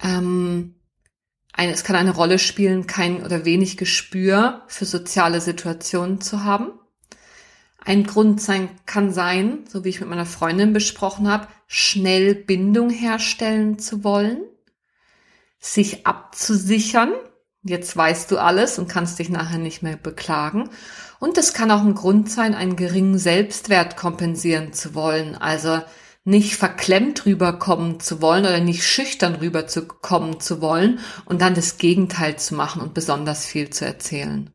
Ähm, 0.00 0.74
eine, 1.52 1.72
es 1.72 1.84
kann 1.84 1.96
eine 1.96 2.14
Rolle 2.14 2.38
spielen, 2.38 2.86
kein 2.86 3.22
oder 3.24 3.44
wenig 3.44 3.76
Gespür 3.76 4.62
für 4.68 4.84
soziale 4.84 5.40
Situationen 5.40 6.20
zu 6.20 6.44
haben. 6.44 6.72
Ein 7.84 8.04
Grund 8.04 8.40
sein, 8.40 8.68
kann 8.86 9.12
sein, 9.12 9.64
so 9.68 9.84
wie 9.84 9.88
ich 9.88 10.00
mit 10.00 10.08
meiner 10.08 10.26
Freundin 10.26 10.72
besprochen 10.72 11.28
habe, 11.28 11.48
schnell 11.66 12.34
Bindung 12.34 12.90
herstellen 12.90 13.78
zu 13.78 14.04
wollen, 14.04 14.42
sich 15.58 16.06
abzusichern. 16.06 17.12
Jetzt 17.62 17.96
weißt 17.96 18.30
du 18.30 18.38
alles 18.38 18.78
und 18.78 18.88
kannst 18.88 19.18
dich 19.18 19.30
nachher 19.30 19.58
nicht 19.58 19.82
mehr 19.82 19.96
beklagen. 19.96 20.70
Und 21.18 21.38
es 21.38 21.52
kann 21.52 21.70
auch 21.70 21.82
ein 21.82 21.94
Grund 21.94 22.30
sein, 22.30 22.54
einen 22.54 22.76
geringen 22.76 23.18
Selbstwert 23.18 23.96
kompensieren 23.96 24.72
zu 24.72 24.94
wollen. 24.94 25.34
Also 25.34 25.80
nicht 26.24 26.56
verklemmt 26.56 27.24
rüberkommen 27.24 28.00
zu 28.00 28.20
wollen 28.20 28.44
oder 28.44 28.60
nicht 28.60 28.84
schüchtern 28.84 29.36
rüberzukommen 29.36 30.40
zu 30.40 30.60
wollen 30.60 31.00
und 31.24 31.40
dann 31.40 31.54
das 31.54 31.78
Gegenteil 31.78 32.38
zu 32.38 32.54
machen 32.54 32.82
und 32.82 32.92
besonders 32.92 33.46
viel 33.46 33.70
zu 33.70 33.86
erzählen. 33.86 34.52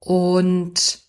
Und 0.00 1.01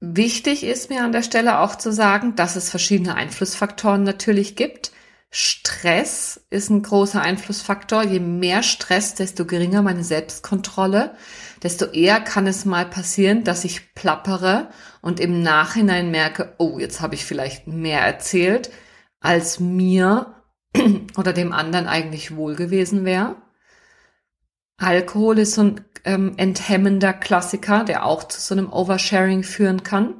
wichtig 0.00 0.64
ist 0.64 0.90
mir 0.90 1.04
an 1.04 1.12
der 1.12 1.22
Stelle 1.22 1.60
auch 1.60 1.76
zu 1.76 1.92
sagen, 1.92 2.36
dass 2.36 2.56
es 2.56 2.70
verschiedene 2.70 3.14
Einflussfaktoren 3.14 4.02
natürlich 4.02 4.56
gibt. 4.56 4.92
Stress 5.30 6.40
ist 6.48 6.70
ein 6.70 6.82
großer 6.82 7.20
Einflussfaktor. 7.20 8.02
Je 8.02 8.20
mehr 8.20 8.62
Stress, 8.62 9.14
desto 9.14 9.44
geringer 9.44 9.82
meine 9.82 10.04
Selbstkontrolle, 10.04 11.14
desto 11.62 11.86
eher 11.86 12.20
kann 12.20 12.46
es 12.46 12.64
mal 12.64 12.86
passieren, 12.86 13.44
dass 13.44 13.64
ich 13.64 13.94
plappere 13.94 14.70
und 15.02 15.20
im 15.20 15.42
Nachhinein 15.42 16.10
merke, 16.10 16.54
oh, 16.58 16.78
jetzt 16.78 17.00
habe 17.00 17.14
ich 17.14 17.26
vielleicht 17.26 17.66
mehr 17.66 18.00
erzählt, 18.00 18.70
als 19.20 19.60
mir 19.60 20.34
oder 21.16 21.32
dem 21.32 21.52
anderen 21.52 21.88
eigentlich 21.88 22.34
wohl 22.36 22.54
gewesen 22.54 23.04
wäre. 23.04 23.36
Alkohol 24.78 25.40
ist 25.40 25.54
so 25.54 25.62
ein 25.62 25.84
ähm, 26.04 26.34
enthemmender 26.36 27.12
Klassiker, 27.12 27.84
der 27.84 28.06
auch 28.06 28.24
zu 28.24 28.40
so 28.40 28.54
einem 28.54 28.72
Oversharing 28.72 29.42
führen 29.42 29.82
kann. 29.82 30.14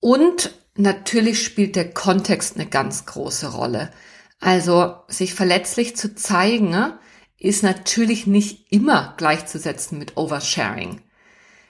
Und 0.00 0.54
natürlich 0.76 1.42
spielt 1.42 1.76
der 1.76 1.92
Kontext 1.92 2.56
eine 2.56 2.66
ganz 2.66 3.06
große 3.06 3.52
Rolle. 3.52 3.90
Also 4.40 4.96
sich 5.08 5.34
verletzlich 5.34 5.96
zu 5.96 6.14
zeigen, 6.14 6.70
ne, 6.70 6.98
ist 7.38 7.62
natürlich 7.62 8.26
nicht 8.26 8.72
immer 8.72 9.14
gleichzusetzen 9.16 9.98
mit 9.98 10.16
Oversharing. 10.16 11.02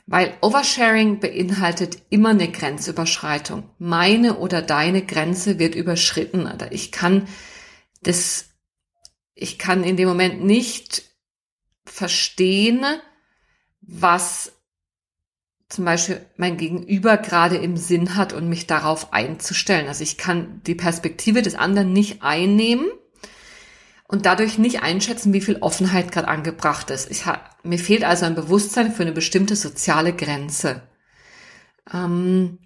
Weil 0.07 0.35
Oversharing 0.41 1.19
beinhaltet 1.19 1.99
immer 2.11 2.31
eine 2.31 2.51
Grenzüberschreitung. 2.51 3.65
Meine 3.79 4.39
oder 4.39 4.63
deine 4.63 5.03
Grenze 5.03 5.59
wird 5.59 5.75
überschritten. 5.75 6.47
Oder 6.47 6.71
ich 6.71 6.93
kann 6.93 7.27
das, 8.03 8.46
ich 9.37 9.59
kann 9.59 9.85
in 9.85 9.97
dem 9.97 10.09
Moment 10.09 10.43
nicht 10.43 11.05
verstehen, 11.85 12.85
was 13.83 14.53
zum 15.69 15.85
Beispiel 15.85 16.25
mein 16.37 16.57
Gegenüber 16.57 17.19
gerade 17.19 17.57
im 17.57 17.77
Sinn 17.77 18.17
hat 18.17 18.33
und 18.33 18.49
mich 18.49 18.67
darauf 18.67 19.13
einzustellen. 19.13 19.89
Also 19.89 20.03
ich 20.03 20.17
kann 20.17 20.63
die 20.67 20.75
Perspektive 20.75 21.43
des 21.43 21.55
anderen 21.55 21.93
nicht 21.93 22.23
einnehmen 22.23 22.87
und 24.09 24.25
dadurch 24.25 24.59
nicht 24.59 24.83
einschätzen, 24.83 25.33
wie 25.33 25.41
viel 25.41 25.57
Offenheit 25.57 26.13
gerade 26.13 26.29
angebracht 26.29 26.91
ist. 26.91 27.11
Ich 27.11 27.27
hab, 27.27 27.63
mir 27.63 27.79
fehlt 27.79 28.05
also 28.05 28.25
ein 28.25 28.37
Bewusstsein 28.37 28.93
für 28.93 29.03
eine 29.03 29.13
bestimmte 29.13 29.55
soziale 29.55 30.15
Grenze. 30.15 30.83
Ähm, 31.93 32.59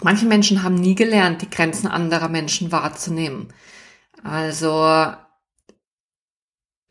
manche 0.00 0.26
Menschen 0.26 0.62
haben 0.62 0.76
nie 0.76 0.94
gelernt, 0.94 1.42
die 1.42 1.50
Grenzen 1.50 1.88
anderer 1.88 2.28
Menschen 2.28 2.72
wahrzunehmen. 2.72 3.52
Also 4.22 5.14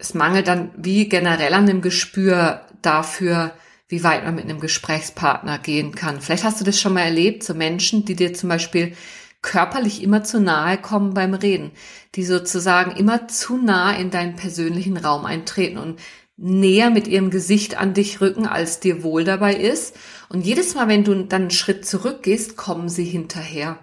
es 0.04 0.13
mangelt 0.13 0.50
dann 0.50 0.72
wie 0.76 1.08
generell 1.08 1.54
an 1.54 1.66
dem 1.66 1.82
Gespür 1.82 2.60
dafür, 2.82 3.54
wie 3.88 4.04
weit 4.04 4.26
man 4.26 4.36
mit 4.36 4.44
einem 4.44 4.60
Gesprächspartner 4.60 5.60
gehen 5.60 5.96
kann. 5.96 6.20
Vielleicht 6.20 6.44
hast 6.44 6.60
du 6.60 6.66
das 6.66 6.78
schon 6.78 6.94
mal 6.94 7.04
erlebt, 7.04 7.42
so 7.46 7.54
Menschen, 7.54 8.04
die 8.04 8.16
dir 8.16 8.34
zum 8.34 8.50
Beispiel 8.50 8.98
körperlich 9.42 10.04
immer 10.04 10.22
zu 10.22 10.42
nahe 10.42 10.78
kommen 10.78 11.13
beim 11.13 11.34
Reden, 11.34 11.72
die 12.16 12.26
sozusagen 12.26 12.92
immer 12.98 13.30
zu 13.30 13.56
nah 13.56 13.96
in 13.96 14.12
deinen 14.12 14.36
persönlichen 14.36 14.98
Raum 14.98 15.24
eintreten 15.26 15.78
und 15.78 16.02
näher 16.36 16.89
mit 16.89 17.08
ihrem 17.08 17.30
Gesicht 17.30 17.78
an 17.78 17.94
dich 17.94 18.20
rücken, 18.20 18.46
als 18.46 18.82
dir 18.82 19.04
wohl 19.04 19.24
dabei 19.24 19.56
ist. 19.56 19.96
Und 20.28 20.46
jedes 20.46 20.76
Mal, 20.76 20.89
wenn 20.89 21.06
du 21.06 21.13
dann 21.24 21.44
einen 21.44 21.52
Schritt 21.52 21.86
zurückgehst, 21.86 22.58
kommen 22.58 22.89
sie 22.89 23.06
hinterher. 23.06 23.80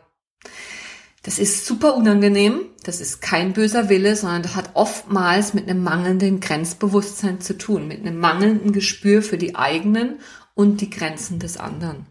Das 1.22 1.38
ist 1.38 1.66
super 1.66 1.96
unangenehm. 1.96 2.66
Das 2.82 3.00
ist 3.00 3.20
kein 3.20 3.52
böser 3.52 3.88
Wille, 3.88 4.16
sondern 4.16 4.42
das 4.42 4.56
hat 4.56 4.70
oftmals 4.74 5.52
mit 5.52 5.68
einem 5.68 5.82
mangelnden 5.82 6.40
Grenzbewusstsein 6.40 7.40
zu 7.40 7.58
tun, 7.58 7.86
mit 7.88 8.00
einem 8.00 8.18
mangelnden 8.18 8.72
Gespür 8.72 9.22
für 9.22 9.36
die 9.36 9.54
eigenen 9.54 10.20
und 10.54 10.80
die 10.80 10.88
Grenzen 10.88 11.38
des 11.38 11.58
anderen. 11.58 12.06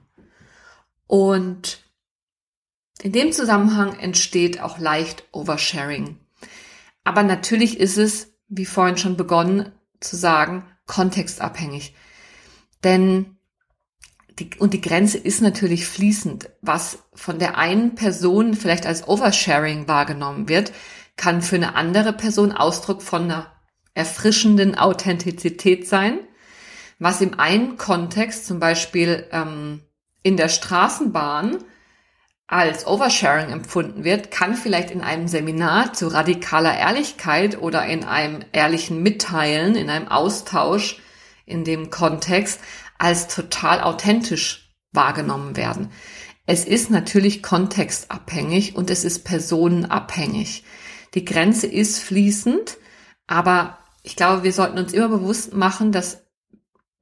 Und 1.07 1.83
in 3.01 3.11
dem 3.11 3.31
Zusammenhang 3.31 3.97
entsteht 3.97 4.61
auch 4.61 4.77
leicht 4.77 5.23
Oversharing. 5.31 6.19
Aber 7.03 7.23
natürlich 7.23 7.79
ist 7.79 7.97
es, 7.97 8.33
wie 8.47 8.65
vorhin 8.65 8.97
schon 8.97 9.17
begonnen 9.17 9.71
zu 9.99 10.15
sagen, 10.17 10.65
kontextabhängig. 10.85 11.95
Denn 12.83 13.38
die, 14.39 14.49
und 14.57 14.73
die 14.73 14.81
Grenze 14.81 15.17
ist 15.17 15.41
natürlich 15.41 15.85
fließend. 15.85 16.49
Was 16.61 16.99
von 17.13 17.39
der 17.39 17.57
einen 17.57 17.95
Person 17.95 18.53
vielleicht 18.53 18.85
als 18.85 19.07
Oversharing 19.07 19.87
wahrgenommen 19.87 20.49
wird, 20.49 20.71
kann 21.15 21.41
für 21.41 21.55
eine 21.55 21.75
andere 21.75 22.13
Person 22.13 22.51
Ausdruck 22.51 23.01
von 23.01 23.23
einer 23.23 23.51
erfrischenden 23.93 24.77
Authentizität 24.77 25.87
sein. 25.87 26.19
Was 26.99 27.21
im 27.21 27.39
einen 27.39 27.77
Kontext, 27.77 28.45
zum 28.45 28.59
Beispiel 28.59 29.27
ähm, 29.31 29.81
in 30.23 30.37
der 30.37 30.49
Straßenbahn, 30.49 31.57
als 32.47 32.87
Oversharing 32.87 33.51
empfunden 33.51 34.03
wird, 34.03 34.31
kann 34.31 34.55
vielleicht 34.55 34.89
in 34.89 35.01
einem 35.01 35.27
Seminar 35.27 35.93
zu 35.93 36.07
radikaler 36.07 36.75
Ehrlichkeit 36.75 37.61
oder 37.61 37.85
in 37.85 38.03
einem 38.03 38.43
ehrlichen 38.53 39.03
Mitteilen, 39.03 39.75
in 39.75 39.89
einem 39.89 40.07
Austausch 40.07 40.99
in 41.45 41.63
dem 41.63 41.89
Kontext 41.89 42.59
als 42.99 43.27
total 43.27 43.81
authentisch 43.81 44.75
wahrgenommen 44.91 45.55
werden. 45.57 45.91
Es 46.45 46.65
ist 46.65 46.89
natürlich 46.89 47.41
kontextabhängig 47.41 48.75
und 48.75 48.89
es 48.89 49.03
ist 49.03 49.23
personenabhängig. 49.23 50.63
Die 51.13 51.25
Grenze 51.25 51.67
ist 51.67 51.99
fließend, 51.99 52.77
aber 53.25 53.79
ich 54.03 54.15
glaube, 54.15 54.43
wir 54.43 54.53
sollten 54.53 54.77
uns 54.77 54.93
immer 54.93 55.09
bewusst 55.09 55.53
machen, 55.53 55.91
dass 55.91 56.25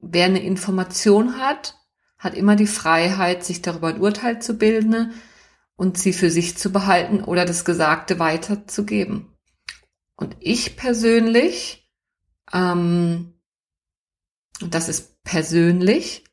wer 0.00 0.26
eine 0.26 0.42
Information 0.42 1.38
hat, 1.38 1.76
hat 2.18 2.34
immer 2.34 2.56
die 2.56 2.66
Freiheit, 2.66 3.44
sich 3.44 3.62
darüber 3.62 3.88
ein 3.88 4.00
Urteil 4.00 4.40
zu 4.40 4.54
bilden 4.54 5.14
und 5.76 5.98
sie 5.98 6.12
für 6.12 6.30
sich 6.30 6.56
zu 6.56 6.70
behalten 6.72 7.22
oder 7.22 7.44
das 7.44 7.64
Gesagte 7.64 8.18
weiterzugeben. 8.18 9.32
Und 10.16 10.36
ich 10.40 10.76
persönlich, 10.76 11.88
ähm, 12.52 13.34
das 14.60 14.88
ist 14.88 15.17
persönlich, 15.28 16.24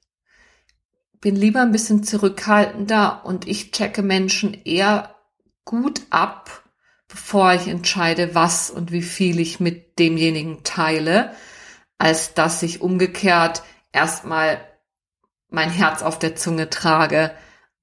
bin 1.19 1.35
lieber 1.35 1.61
ein 1.61 1.73
bisschen 1.73 2.03
zurückhaltender 2.03 3.25
und 3.25 3.45
ich 3.45 3.71
checke 3.71 4.01
Menschen 4.01 4.53
eher 4.63 5.15
gut 5.65 6.01
ab, 6.11 6.63
bevor 7.09 7.53
ich 7.53 7.67
entscheide, 7.67 8.35
was 8.35 8.69
und 8.69 8.93
wie 8.93 9.01
viel 9.01 9.41
ich 9.41 9.59
mit 9.59 9.99
demjenigen 9.99 10.63
teile, 10.63 11.35
als 11.97 12.35
dass 12.35 12.63
ich 12.63 12.79
umgekehrt 12.79 13.63
erstmal 13.91 14.61
mein 15.49 15.71
Herz 15.71 16.01
auf 16.01 16.17
der 16.17 16.35
Zunge 16.35 16.69
trage, 16.69 17.31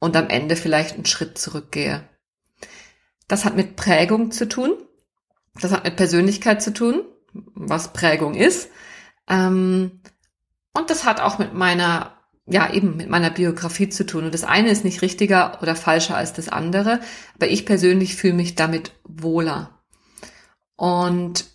und 0.02 0.16
am 0.16 0.30
Ende 0.30 0.56
vielleicht 0.56 0.94
einen 0.96 1.06
Schritt 1.06 1.38
zurückgehe. 1.38 2.02
Das 3.28 3.44
hat 3.44 3.54
mit 3.54 3.76
Prägung 3.76 4.32
zu 4.32 4.48
tun. 4.48 4.76
Das 5.60 5.70
hat 5.70 5.84
mit 5.84 5.94
Persönlichkeit 5.94 6.60
zu 6.60 6.74
tun, 6.74 7.04
was 7.32 7.92
Prägung 7.92 8.34
ist. 8.34 8.68
Ähm, 9.28 10.00
und 10.74 10.90
das 10.90 11.04
hat 11.04 11.20
auch 11.20 11.38
mit 11.38 11.54
meiner, 11.54 12.16
ja, 12.46 12.72
eben 12.72 12.96
mit 12.96 13.08
meiner 13.08 13.30
Biografie 13.30 13.88
zu 13.88 14.06
tun. 14.06 14.24
Und 14.24 14.34
das 14.34 14.44
eine 14.44 14.70
ist 14.70 14.84
nicht 14.84 15.02
richtiger 15.02 15.60
oder 15.62 15.76
falscher 15.76 16.16
als 16.16 16.32
das 16.32 16.48
andere, 16.48 17.00
aber 17.34 17.48
ich 17.48 17.66
persönlich 17.66 18.16
fühle 18.16 18.34
mich 18.34 18.54
damit 18.54 18.92
wohler. 19.04 19.82
Und 20.76 21.46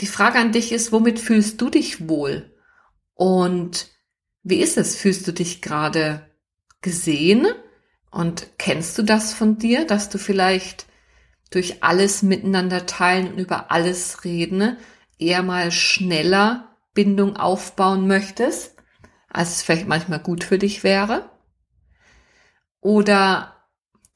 die 0.00 0.06
Frage 0.06 0.38
an 0.38 0.52
dich 0.52 0.72
ist, 0.72 0.92
womit 0.92 1.20
fühlst 1.20 1.60
du 1.60 1.70
dich 1.70 2.08
wohl? 2.08 2.54
Und 3.14 3.90
Wie 4.42 4.60
ist 4.60 4.76
es? 4.76 4.96
Fühlst 4.96 5.26
du 5.28 5.32
dich 5.32 5.62
gerade 5.62 6.28
gesehen? 6.80 7.46
Und 8.10 8.58
kennst 8.58 8.98
du 8.98 9.02
das 9.02 9.32
von 9.32 9.58
dir, 9.58 9.86
dass 9.86 10.08
du 10.08 10.18
vielleicht 10.18 10.86
durch 11.50 11.82
alles 11.82 12.22
miteinander 12.22 12.86
teilen 12.86 13.32
und 13.32 13.38
über 13.38 13.70
alles 13.70 14.24
reden 14.24 14.78
eher 15.18 15.42
mal 15.42 15.70
schneller 15.70 16.71
Bindung 16.94 17.36
aufbauen 17.36 18.06
möchtest, 18.06 18.76
als 19.28 19.50
es 19.50 19.62
vielleicht 19.62 19.88
manchmal 19.88 20.18
gut 20.18 20.44
für 20.44 20.58
dich 20.58 20.84
wäre? 20.84 21.30
Oder 22.80 23.56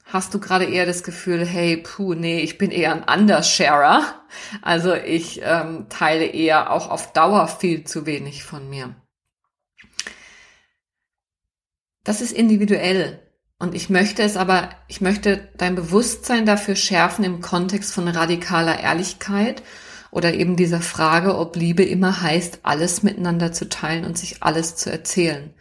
hast 0.03 0.33
du 0.33 0.39
gerade 0.39 0.65
eher 0.65 0.85
das 0.85 1.03
Gefühl, 1.03 1.45
hey, 1.45 1.77
puh, 1.77 2.13
nee, 2.13 2.41
ich 2.41 2.57
bin 2.57 2.71
eher 2.71 2.93
ein 2.93 3.21
Undersharer. 3.21 4.03
Also 4.61 4.93
ich 4.93 5.41
ähm, 5.43 5.87
teile 5.89 6.25
eher 6.25 6.71
auch 6.71 6.89
auf 6.89 7.13
Dauer 7.13 7.47
viel 7.47 7.83
zu 7.83 8.05
wenig 8.05 8.43
von 8.43 8.69
mir. 8.69 8.95
Das 12.03 12.21
ist 12.21 12.31
individuell. 12.31 13.21
Und 13.59 13.73
ich 13.73 13.89
möchte 13.89 14.21
es 14.21 14.37
aber, 14.37 14.69
ich 14.87 15.01
möchte 15.01 15.49
dein 15.57 15.75
Bewusstsein 15.75 16.45
dafür 16.45 16.75
schärfen 16.75 17.25
im 17.25 17.41
Kontext 17.41 17.91
von 17.93 18.07
radikaler 18.07 18.79
Ehrlichkeit 18.79 19.63
oder 20.17 20.33
eben 20.33 20.55
dieser 20.55 20.81
Frage, 20.81 21.37
ob 21.37 21.55
Liebe 21.55 21.83
immer 21.83 22.23
heißt, 22.23 22.61
alles 22.63 23.03
miteinander 23.03 23.51
zu 23.51 23.69
teilen 23.69 24.03
und 24.03 24.17
sich 24.17 24.41
alles 24.41 24.75
zu 24.75 24.91
erzählen. 24.91 25.53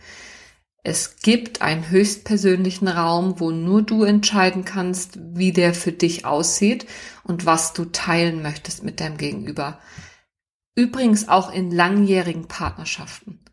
Es 0.83 1.17
gibt 1.17 1.61
einen 1.61 1.91
höchstpersönlichen 1.91 2.89
Raum, 2.89 3.39
wo 3.39 3.51
nur 3.51 3.83
du 3.83 4.03
entscheiden 4.03 4.65
kannst, 4.65 5.19
wie 5.21 5.53
der 5.53 5.75
für 5.75 5.93
dich 5.93 6.25
aussieht 6.25 6.87
und 7.23 7.45
was 7.45 7.75
du 7.75 7.85
teilen 7.85 8.41
möchtest 8.41 8.83
mit 8.83 9.01
deinem 9.01 9.19
Gegenüber. 9.19 9.79
Übrigens 10.75 11.29
auch 11.29 11.53
in 11.53 11.71
langjährigen 11.71 12.49
Partnerschaften. 12.49 13.45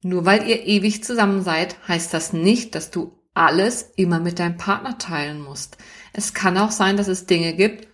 Nur 0.00 0.26
weil 0.26 0.48
ihr 0.48 0.64
ewig 0.64 1.02
zusammen 1.02 1.42
seid, 1.42 1.76
heißt 1.88 2.14
das 2.14 2.32
nicht, 2.32 2.76
dass 2.76 2.92
du 2.92 3.18
alles 3.34 3.82
immer 3.96 4.20
mit 4.20 4.38
deinem 4.38 4.58
Partner 4.58 4.96
teilen 4.96 5.40
musst. 5.40 5.76
Es 6.12 6.34
kann 6.34 6.56
auch 6.56 6.70
sein, 6.70 6.96
dass 6.96 7.08
es 7.08 7.26
Dinge 7.26 7.52
gibt, 7.54 7.89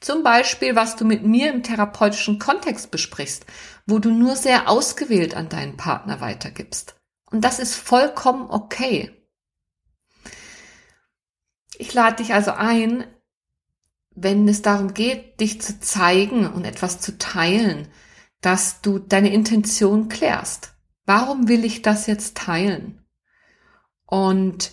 zum 0.00 0.22
Beispiel, 0.22 0.76
was 0.76 0.96
du 0.96 1.04
mit 1.04 1.24
mir 1.24 1.52
im 1.52 1.62
therapeutischen 1.62 2.38
Kontext 2.38 2.90
besprichst, 2.90 3.46
wo 3.86 3.98
du 3.98 4.10
nur 4.10 4.36
sehr 4.36 4.68
ausgewählt 4.68 5.34
an 5.34 5.48
deinen 5.48 5.76
Partner 5.76 6.20
weitergibst. 6.20 6.96
Und 7.30 7.44
das 7.44 7.58
ist 7.58 7.74
vollkommen 7.74 8.48
okay. 8.50 9.14
Ich 11.76 11.92
lade 11.94 12.16
dich 12.16 12.34
also 12.34 12.52
ein, 12.52 13.04
wenn 14.10 14.48
es 14.48 14.62
darum 14.62 14.94
geht, 14.94 15.40
dich 15.40 15.60
zu 15.60 15.80
zeigen 15.80 16.46
und 16.46 16.64
etwas 16.64 17.00
zu 17.00 17.18
teilen, 17.18 17.88
dass 18.40 18.80
du 18.80 18.98
deine 18.98 19.32
Intention 19.32 20.08
klärst. 20.08 20.74
Warum 21.06 21.48
will 21.48 21.64
ich 21.64 21.82
das 21.82 22.06
jetzt 22.06 22.36
teilen? 22.36 23.04
Und 24.06 24.72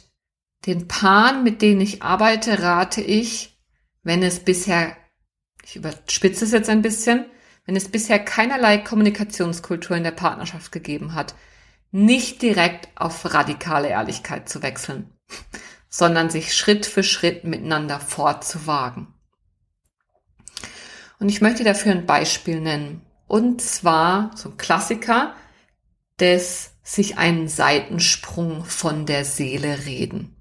den 0.65 0.87
Paaren, 0.87 1.43
mit 1.43 1.61
denen 1.61 1.81
ich 1.81 2.01
arbeite, 2.01 2.61
rate 2.61 3.01
ich, 3.01 3.59
wenn 4.03 4.23
es 4.23 4.39
bisher, 4.39 4.95
ich 5.65 5.75
überspitze 5.75 6.45
es 6.45 6.51
jetzt 6.51 6.69
ein 6.69 6.83
bisschen, 6.83 7.25
wenn 7.65 7.75
es 7.75 7.89
bisher 7.89 8.19
keinerlei 8.19 8.77
Kommunikationskultur 8.77 9.97
in 9.97 10.03
der 10.03 10.11
Partnerschaft 10.11 10.71
gegeben 10.71 11.15
hat, 11.15 11.33
nicht 11.91 12.41
direkt 12.43 12.89
auf 12.95 13.33
radikale 13.33 13.87
Ehrlichkeit 13.89 14.47
zu 14.47 14.61
wechseln, 14.61 15.09
sondern 15.89 16.29
sich 16.29 16.55
Schritt 16.55 16.85
für 16.85 17.03
Schritt 17.03 17.45
miteinander 17.45 17.99
fortzuwagen. 17.99 19.07
Und 21.19 21.29
ich 21.29 21.41
möchte 21.41 21.63
dafür 21.63 21.93
ein 21.93 22.05
Beispiel 22.05 22.61
nennen. 22.61 23.01
Und 23.27 23.61
zwar 23.61 24.31
ein 24.43 24.57
Klassiker 24.57 25.33
des 26.19 26.73
sich 26.83 27.17
einen 27.17 27.47
Seitensprung 27.47 28.65
von 28.65 29.07
der 29.07 29.25
Seele 29.25 29.85
reden. 29.85 30.35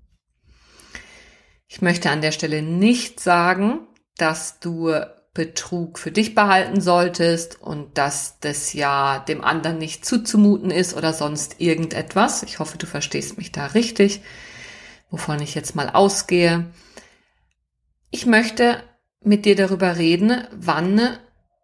Ich 1.66 1.80
möchte 1.80 2.10
an 2.10 2.20
der 2.20 2.32
Stelle 2.32 2.60
nicht 2.60 3.20
sagen, 3.20 3.86
dass 4.16 4.60
du 4.60 4.92
Betrug 5.32 5.98
für 5.98 6.12
dich 6.12 6.36
behalten 6.36 6.80
solltest 6.80 7.60
und 7.60 7.98
dass 7.98 8.38
das 8.38 8.72
ja 8.72 9.18
dem 9.18 9.42
anderen 9.42 9.78
nicht 9.78 10.04
zuzumuten 10.06 10.70
ist 10.70 10.94
oder 10.94 11.12
sonst 11.12 11.60
irgendetwas. 11.60 12.44
Ich 12.44 12.60
hoffe, 12.60 12.78
du 12.78 12.86
verstehst 12.86 13.36
mich 13.36 13.50
da 13.50 13.66
richtig, 13.66 14.20
wovon 15.10 15.40
ich 15.40 15.56
jetzt 15.56 15.74
mal 15.74 15.90
ausgehe. 15.90 16.66
Ich 18.12 18.26
möchte 18.26 18.82
mit 19.20 19.44
dir 19.44 19.56
darüber 19.56 19.96
reden, 19.96 20.46
wann 20.52 21.00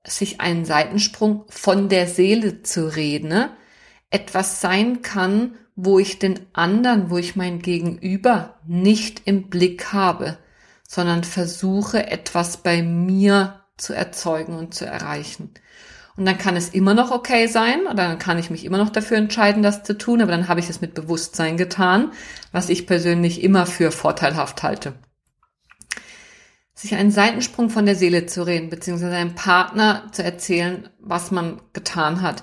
sich 0.04 0.40
ein 0.40 0.64
Seitensprung 0.64 1.44
von 1.48 1.88
der 1.88 2.08
Seele 2.08 2.62
zu 2.62 2.96
reden 2.96 3.50
etwas 4.10 4.60
sein 4.60 5.02
kann, 5.02 5.56
wo 5.76 5.98
ich 5.98 6.18
den 6.18 6.40
anderen, 6.52 7.10
wo 7.10 7.18
ich 7.18 7.36
mein 7.36 7.60
Gegenüber 7.60 8.58
nicht 8.66 9.22
im 9.24 9.48
Blick 9.48 9.92
habe, 9.92 10.36
sondern 10.90 11.22
versuche 11.22 12.10
etwas 12.10 12.56
bei 12.56 12.82
mir 12.82 13.60
zu 13.76 13.92
erzeugen 13.92 14.58
und 14.58 14.74
zu 14.74 14.86
erreichen. 14.86 15.54
Und 16.16 16.26
dann 16.26 16.36
kann 16.36 16.56
es 16.56 16.70
immer 16.70 16.94
noch 16.94 17.12
okay 17.12 17.46
sein 17.46 17.82
oder 17.82 17.94
dann 17.94 18.18
kann 18.18 18.40
ich 18.40 18.50
mich 18.50 18.64
immer 18.64 18.76
noch 18.76 18.90
dafür 18.90 19.16
entscheiden, 19.16 19.62
das 19.62 19.84
zu 19.84 19.96
tun, 19.96 20.20
aber 20.20 20.32
dann 20.32 20.48
habe 20.48 20.58
ich 20.58 20.68
es 20.68 20.80
mit 20.80 20.94
Bewusstsein 20.94 21.56
getan, 21.56 22.10
was 22.50 22.68
ich 22.68 22.88
persönlich 22.88 23.44
immer 23.44 23.66
für 23.66 23.92
vorteilhaft 23.92 24.64
halte. 24.64 24.94
Sich 26.74 26.96
einen 26.96 27.12
Seitensprung 27.12 27.70
von 27.70 27.86
der 27.86 27.94
Seele 27.94 28.26
zu 28.26 28.44
reden, 28.44 28.68
beziehungsweise 28.68 29.14
einem 29.14 29.36
Partner 29.36 30.08
zu 30.10 30.24
erzählen, 30.24 30.88
was 30.98 31.30
man 31.30 31.62
getan 31.72 32.20
hat, 32.20 32.42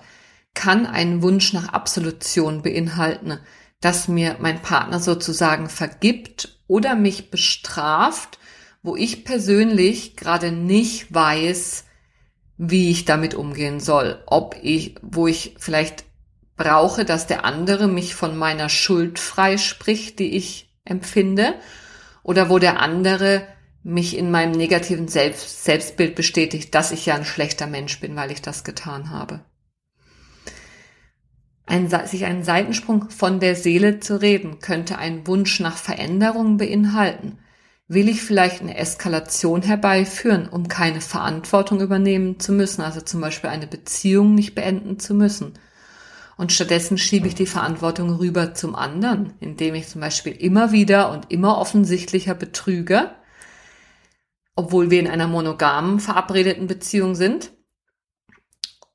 kann 0.53 0.85
einen 0.85 1.21
Wunsch 1.21 1.51
nach 1.51 1.73
Absolution 1.73 2.61
beinhalten, 2.61 3.39
dass 3.81 4.07
mir 4.07 4.37
mein 4.39 4.61
Partner 4.61 5.01
sozusagen 5.01 5.67
vergibt 5.67 6.61
oder 6.67 6.95
mich 6.95 7.29
bestraft 7.29 8.36
wo 8.87 8.95
ich 8.95 9.25
persönlich 9.25 10.15
gerade 10.15 10.53
nicht 10.53 11.13
weiß, 11.13 11.83
wie 12.57 12.89
ich 12.89 13.03
damit 13.03 13.35
umgehen 13.35 13.81
soll. 13.81 14.23
Ob 14.25 14.55
ich, 14.61 14.95
wo 15.01 15.27
ich 15.27 15.55
vielleicht 15.59 16.05
brauche, 16.55 17.03
dass 17.03 17.27
der 17.27 17.43
andere 17.43 17.89
mich 17.89 18.15
von 18.15 18.37
meiner 18.37 18.69
Schuld 18.69 19.19
freispricht, 19.19 20.19
die 20.19 20.37
ich 20.37 20.73
empfinde, 20.85 21.55
oder 22.23 22.49
wo 22.49 22.59
der 22.59 22.79
andere 22.79 23.45
mich 23.83 24.17
in 24.17 24.31
meinem 24.31 24.53
negativen 24.53 25.09
Selbst 25.09 25.65
Selbstbild 25.65 26.15
bestätigt, 26.15 26.73
dass 26.73 26.91
ich 26.91 27.05
ja 27.05 27.15
ein 27.15 27.25
schlechter 27.25 27.67
Mensch 27.67 27.99
bin, 27.99 28.15
weil 28.15 28.31
ich 28.31 28.41
das 28.41 28.63
getan 28.63 29.09
habe. 29.09 29.41
Ein, 31.65 31.89
sich 31.89 32.23
einen 32.23 32.43
Seitensprung 32.43 33.09
von 33.09 33.41
der 33.41 33.57
Seele 33.57 33.99
zu 33.99 34.21
reden, 34.21 34.59
könnte 34.59 34.97
einen 34.97 35.27
Wunsch 35.27 35.59
nach 35.59 35.75
Veränderung 35.75 36.55
beinhalten. 36.55 37.39
Will 37.89 38.09
ich 38.09 38.21
vielleicht 38.21 38.61
eine 38.61 38.75
Eskalation 38.75 39.61
herbeiführen, 39.61 40.49
um 40.49 40.67
keine 40.67 40.99
Verantwortung 40.99 41.79
übernehmen 41.79 42.37
zu 42.37 42.51
müssen, 42.51 42.81
also 42.81 42.99
zum 42.99 43.21
Beispiel 43.21 43.49
eine 43.49 43.67
Beziehung 43.67 44.35
nicht 44.35 44.55
beenden 44.55 44.99
zu 44.99 45.13
müssen? 45.13 45.53
Und 46.35 46.51
stattdessen 46.51 46.97
schiebe 46.97 47.27
ich 47.27 47.35
die 47.35 47.45
Verantwortung 47.45 48.13
rüber 48.15 48.53
zum 48.53 48.75
anderen, 48.75 49.33
indem 49.39 49.73
ich 49.73 49.87
zum 49.87 50.01
Beispiel 50.01 50.33
immer 50.33 50.73
wieder 50.73 51.11
und 51.11 51.31
immer 51.31 51.57
offensichtlicher 51.57 52.35
betrüge, 52.35 53.11
obwohl 54.55 54.91
wir 54.91 54.99
in 54.99 55.07
einer 55.07 55.27
monogamen 55.27 56.01
verabredeten 56.01 56.67
Beziehung 56.67 57.15
sind. 57.15 57.53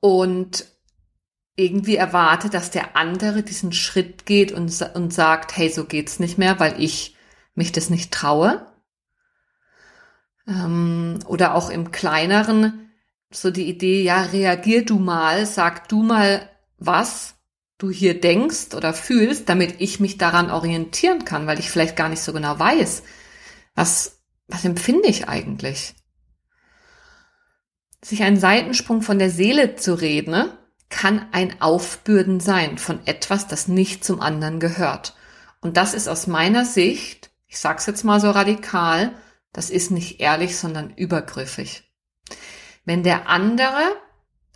Und 0.00 0.66
irgendwie 1.56 1.96
erwarte, 1.96 2.50
dass 2.50 2.70
der 2.70 2.94
andere 2.94 3.42
diesen 3.42 3.72
Schritt 3.72 4.26
geht 4.26 4.52
und, 4.52 4.70
und 4.94 5.14
sagt, 5.14 5.56
hey, 5.56 5.70
so 5.70 5.84
geht's 5.86 6.20
nicht 6.20 6.36
mehr, 6.36 6.60
weil 6.60 6.80
ich 6.80 7.16
mich 7.54 7.72
das 7.72 7.88
nicht 7.88 8.12
traue 8.12 8.66
ähm, 10.46 11.18
oder 11.26 11.54
auch 11.54 11.70
im 11.70 11.90
kleineren, 11.90 12.90
so 13.30 13.50
die 13.50 13.68
Idee, 13.68 14.02
ja, 14.02 14.22
reagier 14.22 14.84
du 14.84 14.98
mal, 14.98 15.46
sag 15.46 15.88
du 15.88 16.02
mal, 16.02 16.48
was 16.78 17.34
du 17.78 17.90
hier 17.90 18.20
denkst 18.20 18.74
oder 18.74 18.94
fühlst, 18.94 19.48
damit 19.48 19.80
ich 19.80 20.00
mich 20.00 20.18
daran 20.18 20.50
orientieren 20.50 21.24
kann, 21.24 21.46
weil 21.46 21.58
ich 21.58 21.70
vielleicht 21.70 21.96
gar 21.96 22.08
nicht 22.08 22.22
so 22.22 22.32
genau 22.32 22.58
weiß, 22.58 23.02
was, 23.74 24.20
was 24.46 24.64
empfinde 24.64 25.08
ich 25.08 25.28
eigentlich. 25.28 25.94
Sich 28.04 28.22
einen 28.22 28.38
Seitensprung 28.38 29.02
von 29.02 29.18
der 29.18 29.30
Seele 29.30 29.76
zu 29.76 29.94
reden, 29.94 30.50
kann 30.88 31.26
ein 31.32 31.60
Aufbürden 31.60 32.38
sein 32.38 32.78
von 32.78 33.00
etwas, 33.06 33.48
das 33.48 33.66
nicht 33.66 34.04
zum 34.04 34.20
anderen 34.20 34.60
gehört. 34.60 35.16
Und 35.60 35.76
das 35.76 35.94
ist 35.94 36.08
aus 36.08 36.26
meiner 36.26 36.64
Sicht, 36.64 37.30
ich 37.46 37.58
sag's 37.58 37.86
jetzt 37.86 38.04
mal 38.04 38.20
so 38.20 38.30
radikal, 38.30 39.12
das 39.52 39.70
ist 39.70 39.90
nicht 39.90 40.20
ehrlich, 40.20 40.56
sondern 40.56 40.94
übergriffig. 40.94 41.84
Wenn 42.84 43.02
der 43.02 43.28
andere 43.28 43.96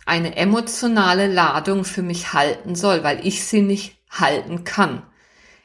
eine 0.05 0.35
emotionale 0.35 1.27
Ladung 1.27 1.85
für 1.85 2.01
mich 2.01 2.33
halten 2.33 2.75
soll, 2.75 3.03
weil 3.03 3.25
ich 3.25 3.45
sie 3.45 3.61
nicht 3.61 3.97
halten 4.09 4.63
kann, 4.63 5.03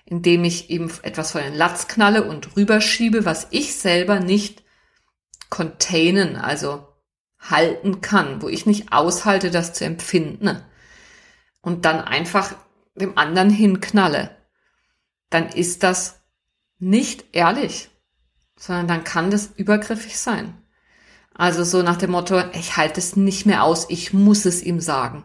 indem 0.04 0.44
ich 0.44 0.68
ihm 0.68 0.90
etwas 1.02 1.32
vor 1.32 1.40
den 1.40 1.54
Latz 1.54 1.88
knalle 1.88 2.24
und 2.24 2.56
rüberschiebe, 2.56 3.24
was 3.24 3.46
ich 3.50 3.76
selber 3.76 4.20
nicht 4.20 4.62
containen, 5.48 6.36
also 6.36 6.86
halten 7.38 8.00
kann, 8.00 8.42
wo 8.42 8.48
ich 8.48 8.66
nicht 8.66 8.92
aushalte, 8.92 9.50
das 9.50 9.72
zu 9.72 9.84
empfinden. 9.84 10.62
Und 11.60 11.84
dann 11.84 12.00
einfach 12.00 12.54
dem 12.94 13.16
anderen 13.16 13.50
hinknalle, 13.50 14.36
dann 15.30 15.48
ist 15.48 15.82
das 15.82 16.20
nicht 16.78 17.26
ehrlich, 17.32 17.91
sondern 18.62 18.86
dann 18.86 19.02
kann 19.02 19.32
das 19.32 19.50
übergriffig 19.56 20.16
sein. 20.16 20.54
Also 21.34 21.64
so 21.64 21.82
nach 21.82 21.96
dem 21.96 22.12
Motto, 22.12 22.40
ich 22.52 22.76
halte 22.76 23.00
es 23.00 23.16
nicht 23.16 23.44
mehr 23.44 23.64
aus, 23.64 23.86
ich 23.90 24.12
muss 24.12 24.44
es 24.44 24.62
ihm 24.62 24.78
sagen. 24.78 25.24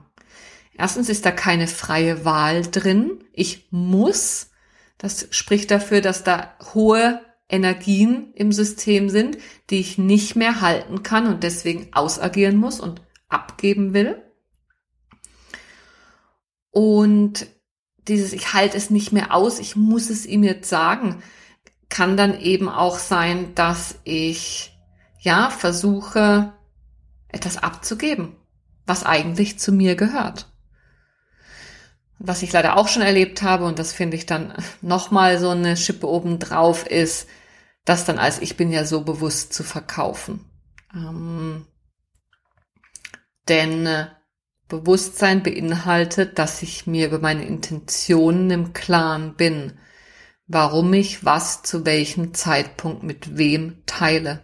Erstens 0.76 1.08
ist 1.08 1.24
da 1.24 1.30
keine 1.30 1.68
freie 1.68 2.26
Wahl 2.26 2.64
drin. 2.64 3.24
Ich 3.34 3.68
muss. 3.70 4.50
Das 4.98 5.28
spricht 5.30 5.70
dafür, 5.70 6.02
dass 6.02 6.24
da 6.24 6.56
hohe 6.74 7.22
Energien 7.48 8.34
im 8.34 8.52
System 8.52 9.08
sind, 9.08 9.38
die 9.70 9.82
ich 9.82 10.00
nicht 10.00 10.36
mehr 10.36 10.60
halten 10.62 11.04
kann 11.04 11.28
und 11.28 11.44
deswegen 11.44 11.90
ausagieren 11.94 12.58
muss 12.58 12.80
und 12.80 13.04
abgeben 13.30 13.94
will. 13.94 14.20
Und 16.72 17.46
dieses, 18.08 18.34
ich 18.34 18.54
halte 18.54 18.78
es 18.78 18.90
nicht 18.90 19.12
mehr 19.12 19.32
aus, 19.32 19.60
ich 19.60 19.76
muss 19.76 20.10
es 20.10 20.26
ihm 20.26 20.44
jetzt 20.44 20.70
sagen, 20.70 21.22
kann 21.98 22.16
dann 22.16 22.40
eben 22.40 22.70
auch 22.70 23.00
sein, 23.00 23.56
dass 23.56 23.96
ich 24.04 24.78
ja 25.20 25.50
versuche, 25.50 26.54
etwas 27.28 27.58
abzugeben, 27.58 28.36
was 28.86 29.04
eigentlich 29.04 29.58
zu 29.58 29.72
mir 29.72 29.96
gehört. 29.96 30.48
Was 32.20 32.44
ich 32.44 32.54
leider 32.54 32.78
auch 32.78 32.88
schon 32.88 33.02
erlebt 33.02 33.42
habe, 33.42 33.66
und 33.66 33.80
das 33.80 33.94
finde 33.94 34.16
ich 34.16 34.28
dann 34.28 34.54
nochmal 34.82 35.40
so 35.40 35.50
eine 35.50 35.76
Schippe 35.76 36.08
obendrauf, 36.08 36.86
ist, 36.86 37.28
das 37.84 38.06
dann 38.06 38.20
als 38.20 38.38
ich 38.44 38.58
bin 38.58 38.72
ja 38.72 38.86
so 38.86 39.02
bewusst 39.02 39.52
zu 39.52 39.64
verkaufen. 39.64 40.46
Ähm, 40.94 41.66
denn 43.48 43.88
äh, 43.88 44.06
Bewusstsein 44.68 45.42
beinhaltet, 45.42 46.38
dass 46.38 46.62
ich 46.62 46.86
mir 46.86 47.08
über 47.08 47.18
meine 47.18 47.46
Intentionen 47.46 48.52
im 48.52 48.74
Klaren 48.74 49.34
bin, 49.34 49.80
warum 50.48 50.94
ich 50.94 51.26
was 51.26 51.62
zu 51.62 51.86
welchem 51.86 52.34
Zeitpunkt 52.34 53.04
mit 53.04 53.38
wem 53.38 53.84
teile. 53.86 54.44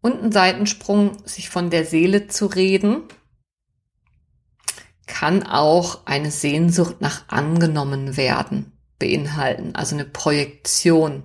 Und 0.00 0.22
ein 0.22 0.32
Seitensprung, 0.32 1.24
sich 1.26 1.48
von 1.48 1.70
der 1.70 1.84
Seele 1.84 2.26
zu 2.26 2.46
reden, 2.46 3.04
kann 5.06 5.42
auch 5.44 6.06
eine 6.06 6.30
Sehnsucht 6.30 7.00
nach 7.00 7.28
angenommen 7.28 8.16
werden 8.16 8.72
beinhalten, 8.98 9.74
also 9.74 9.96
eine 9.96 10.04
Projektion, 10.04 11.24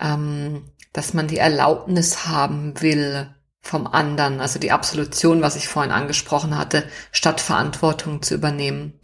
ähm, 0.00 0.70
dass 0.92 1.14
man 1.14 1.26
die 1.26 1.38
Erlaubnis 1.38 2.26
haben 2.26 2.80
will 2.80 3.34
vom 3.60 3.88
anderen, 3.88 4.40
also 4.40 4.60
die 4.60 4.72
Absolution, 4.72 5.42
was 5.42 5.56
ich 5.56 5.68
vorhin 5.68 5.92
angesprochen 5.92 6.56
hatte, 6.56 6.84
statt 7.10 7.40
Verantwortung 7.40 8.22
zu 8.22 8.34
übernehmen. 8.34 8.99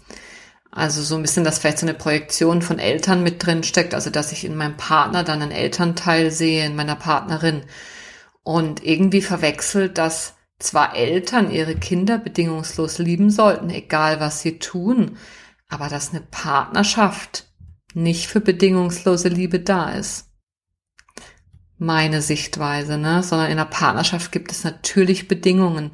Also 0.77 1.01
so 1.03 1.17
ein 1.17 1.23
bisschen, 1.23 1.43
dass 1.43 1.59
vielleicht 1.59 1.79
so 1.79 1.87
eine 1.87 1.95
Projektion 1.95 2.61
von 2.61 2.79
Eltern 2.79 3.23
mit 3.23 3.45
drin 3.45 3.63
steckt, 3.63 3.95
also 3.95 4.11
dass 4.11 4.31
ich 4.31 4.45
in 4.45 4.55
meinem 4.55 4.77
Partner 4.77 5.25
dann 5.25 5.41
einen 5.41 5.51
Elternteil 5.51 6.31
sehe, 6.31 6.67
in 6.67 6.77
meiner 6.77 6.97
Partnerin 6.97 7.63
und 8.43 8.85
irgendwie 8.85 9.23
verwechselt, 9.23 9.97
dass 9.97 10.35
zwar 10.59 10.95
Eltern 10.95 11.51
ihre 11.51 11.77
Kinder 11.77 12.19
bedingungslos 12.19 12.99
lieben 12.99 13.31
sollten, 13.31 13.71
egal 13.71 14.21
was 14.21 14.43
sie 14.43 14.59
tun, 14.59 15.17
aber 15.67 15.89
dass 15.89 16.11
eine 16.11 16.21
Partnerschaft 16.21 17.47
nicht 17.95 18.27
für 18.27 18.41
bedingungslose 18.41 19.29
Liebe 19.29 19.61
da 19.61 19.93
ist. 19.93 20.27
Meine 21.79 22.21
Sichtweise, 22.21 22.99
ne? 22.99 23.23
Sondern 23.23 23.51
in 23.51 23.57
der 23.57 23.65
Partnerschaft 23.65 24.31
gibt 24.31 24.53
es 24.53 24.63
natürlich 24.63 25.27
Bedingungen. 25.27 25.93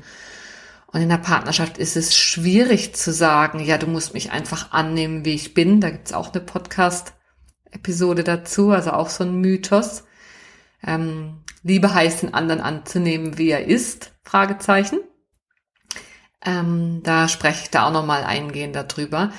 Und 0.92 1.00
in 1.00 1.08
der 1.08 1.18
Partnerschaft 1.18 1.78
ist 1.78 1.96
es 1.96 2.16
schwierig 2.16 2.94
zu 2.94 3.12
sagen, 3.12 3.60
ja, 3.60 3.78
du 3.78 3.86
musst 3.86 4.12
mich 4.12 4.30
einfach 4.30 4.72
annehmen, 4.72 5.24
wie 5.24 5.34
ich 5.34 5.54
bin. 5.54 5.80
Da 5.80 5.90
gibt's 5.90 6.12
auch 6.12 6.32
eine 6.32 6.42
Podcast-Episode 6.42 8.24
dazu, 8.24 8.70
also 8.70 8.90
auch 8.90 9.08
so 9.08 9.24
ein 9.24 9.40
Mythos. 9.40 10.04
Ähm, 10.86 11.42
Liebe 11.62 11.94
heißt, 11.94 12.22
den 12.22 12.34
anderen 12.34 12.60
anzunehmen, 12.60 13.38
wie 13.38 13.50
er 13.50 13.66
ist, 13.66 14.12
Fragezeichen. 14.22 15.00
Ähm, 16.44 17.00
da 17.04 17.28
spreche 17.28 17.62
ich 17.64 17.70
da 17.70 17.86
auch 17.86 17.92
nochmal 17.92 18.24
eingehend 18.24 18.76
darüber. 18.76 19.32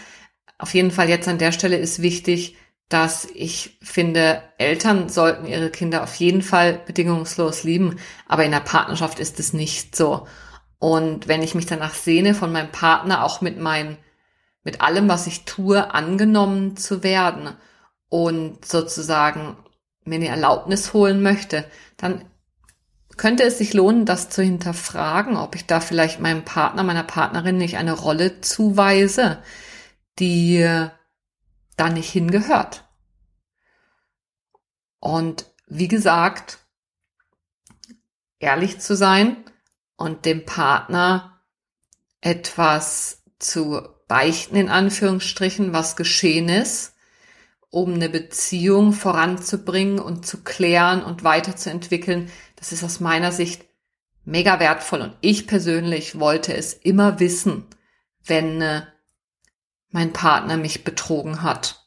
Auf 0.57 0.73
jeden 0.73 0.91
Fall 0.91 1.09
jetzt 1.09 1.27
an 1.27 1.37
der 1.37 1.51
Stelle 1.51 1.77
ist 1.77 2.01
wichtig, 2.01 2.55
dass 2.89 3.25
ich 3.33 3.77
finde, 3.81 4.41
Eltern 4.57 5.09
sollten 5.09 5.45
ihre 5.45 5.69
Kinder 5.69 6.03
auf 6.03 6.15
jeden 6.15 6.41
Fall 6.41 6.81
bedingungslos 6.85 7.63
lieben, 7.63 7.97
aber 8.27 8.45
in 8.45 8.51
der 8.51 8.59
Partnerschaft 8.59 9.19
ist 9.19 9.39
es 9.39 9.53
nicht 9.53 9.95
so. 9.95 10.27
Und 10.83 11.29
wenn 11.29 11.41
ich 11.41 11.55
mich 11.55 11.65
danach 11.65 11.93
sehne, 11.93 12.35
von 12.35 12.51
meinem 12.51 12.69
Partner 12.69 13.23
auch 13.23 13.39
mit 13.39 13.57
meinen, 13.57 13.97
mit 14.65 14.81
allem, 14.81 15.07
was 15.07 15.27
ich 15.27 15.45
tue, 15.45 15.93
angenommen 15.93 16.75
zu 16.75 17.03
werden 17.03 17.55
und 18.09 18.65
sozusagen 18.65 19.55
mir 20.03 20.15
eine 20.15 20.27
Erlaubnis 20.27 20.91
holen 20.91 21.23
möchte, 21.23 21.63
dann 21.95 22.25
könnte 23.15 23.43
es 23.43 23.59
sich 23.59 23.73
lohnen, 23.73 24.05
das 24.05 24.29
zu 24.29 24.43
hinterfragen, 24.43 25.37
ob 25.37 25.55
ich 25.55 25.67
da 25.67 25.79
vielleicht 25.79 26.19
meinem 26.19 26.43
Partner, 26.43 26.83
meiner 26.83 27.05
Partnerin 27.05 27.55
nicht 27.55 27.77
eine 27.77 27.93
Rolle 27.93 28.41
zuweise, 28.41 29.41
die 30.19 30.67
da 31.77 31.89
nicht 31.89 32.09
hingehört. 32.09 32.83
Und 34.99 35.45
wie 35.67 35.87
gesagt, 35.87 36.57
ehrlich 38.39 38.81
zu 38.81 38.97
sein 38.97 39.37
und 39.95 40.25
dem 40.25 40.45
Partner 40.45 41.41
etwas 42.21 43.23
zu 43.39 43.81
beichten, 44.07 44.55
in 44.55 44.69
Anführungsstrichen, 44.69 45.73
was 45.73 45.95
geschehen 45.95 46.49
ist, 46.49 46.93
um 47.69 47.93
eine 47.93 48.09
Beziehung 48.09 48.93
voranzubringen 48.93 49.99
und 49.99 50.25
zu 50.25 50.43
klären 50.43 51.03
und 51.03 51.23
weiterzuentwickeln. 51.23 52.31
Das 52.55 52.71
ist 52.71 52.83
aus 52.83 52.99
meiner 52.99 53.31
Sicht 53.31 53.65
mega 54.25 54.59
wertvoll. 54.59 55.01
Und 55.01 55.17
ich 55.21 55.47
persönlich 55.47 56.19
wollte 56.19 56.55
es 56.55 56.73
immer 56.73 57.19
wissen, 57.19 57.65
wenn 58.23 58.61
äh, 58.61 58.83
mein 59.89 60.13
Partner 60.13 60.57
mich 60.57 60.83
betrogen 60.83 61.41
hat. 61.41 61.83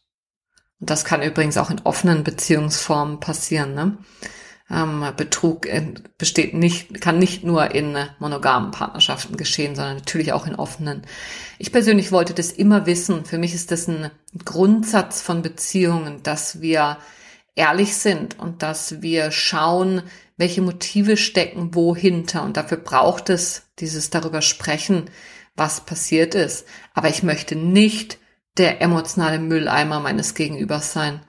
Und 0.80 0.90
das 0.90 1.04
kann 1.04 1.22
übrigens 1.22 1.56
auch 1.56 1.70
in 1.70 1.80
offenen 1.82 2.24
Beziehungsformen 2.24 3.20
passieren. 3.20 3.74
Ne? 3.74 3.98
Ähm, 4.68 5.04
Betrug 5.16 5.68
besteht 6.18 6.54
nicht, 6.54 7.00
kann 7.00 7.18
nicht 7.18 7.44
nur 7.44 7.72
in 7.72 7.96
monogamen 8.18 8.72
Partnerschaften 8.72 9.36
geschehen, 9.36 9.76
sondern 9.76 9.96
natürlich 9.96 10.32
auch 10.32 10.46
in 10.46 10.56
offenen. 10.56 11.02
Ich 11.58 11.70
persönlich 11.70 12.10
wollte 12.10 12.34
das 12.34 12.50
immer 12.50 12.86
wissen. 12.86 13.24
Für 13.24 13.38
mich 13.38 13.54
ist 13.54 13.70
das 13.70 13.86
ein 13.86 14.10
Grundsatz 14.44 15.22
von 15.22 15.42
Beziehungen, 15.42 16.22
dass 16.24 16.60
wir 16.60 16.98
ehrlich 17.54 17.96
sind 17.96 18.38
und 18.38 18.62
dass 18.62 19.02
wir 19.02 19.30
schauen, 19.30 20.02
welche 20.36 20.62
Motive 20.62 21.16
stecken 21.16 21.74
wo 21.74 21.96
hinter. 21.96 22.42
Und 22.42 22.56
dafür 22.56 22.78
braucht 22.78 23.30
es 23.30 23.62
dieses 23.78 24.10
darüber 24.10 24.42
sprechen, 24.42 25.04
was 25.54 25.80
passiert 25.80 26.34
ist. 26.34 26.66
Aber 26.92 27.08
ich 27.08 27.22
möchte 27.22 27.56
nicht 27.56 28.18
der 28.58 28.80
emotionale 28.82 29.38
Mülleimer 29.38 30.00
meines 30.00 30.34
Gegenübers 30.34 30.92
sein 30.92 31.20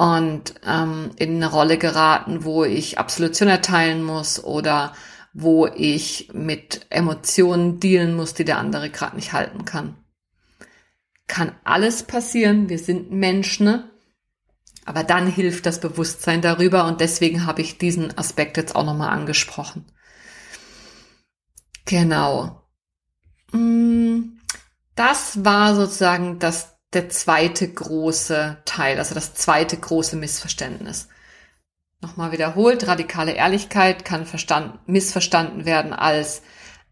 und 0.00 0.54
ähm, 0.66 1.10
in 1.16 1.36
eine 1.36 1.50
Rolle 1.50 1.76
geraten, 1.76 2.42
wo 2.42 2.64
ich 2.64 2.98
Absolution 2.98 3.50
erteilen 3.50 4.02
muss 4.02 4.42
oder 4.42 4.94
wo 5.34 5.66
ich 5.66 6.30
mit 6.32 6.86
Emotionen 6.88 7.80
dealen 7.80 8.16
muss, 8.16 8.32
die 8.32 8.46
der 8.46 8.56
andere 8.56 8.88
gerade 8.88 9.16
nicht 9.16 9.34
halten 9.34 9.66
kann. 9.66 9.96
Kann 11.26 11.52
alles 11.64 12.04
passieren, 12.04 12.70
wir 12.70 12.78
sind 12.78 13.12
Menschen, 13.12 13.66
ne? 13.66 13.90
aber 14.86 15.04
dann 15.04 15.26
hilft 15.26 15.66
das 15.66 15.80
Bewusstsein 15.80 16.40
darüber 16.40 16.86
und 16.86 17.02
deswegen 17.02 17.44
habe 17.44 17.60
ich 17.60 17.76
diesen 17.76 18.16
Aspekt 18.16 18.56
jetzt 18.56 18.74
auch 18.74 18.86
nochmal 18.86 19.10
angesprochen. 19.10 19.84
Genau. 21.84 22.62
Mm, 23.52 24.38
das 24.94 25.44
war 25.44 25.74
sozusagen 25.74 26.38
das 26.38 26.79
der 26.92 27.08
zweite 27.08 27.68
große 27.72 28.58
Teil, 28.64 28.98
also 28.98 29.14
das 29.14 29.34
zweite 29.34 29.76
große 29.76 30.16
Missverständnis. 30.16 31.08
Nochmal 32.00 32.32
wiederholt, 32.32 32.86
radikale 32.86 33.32
Ehrlichkeit 33.32 34.04
kann 34.04 34.24
verstand, 34.26 34.88
missverstanden 34.88 35.66
werden 35.66 35.92
als 35.92 36.42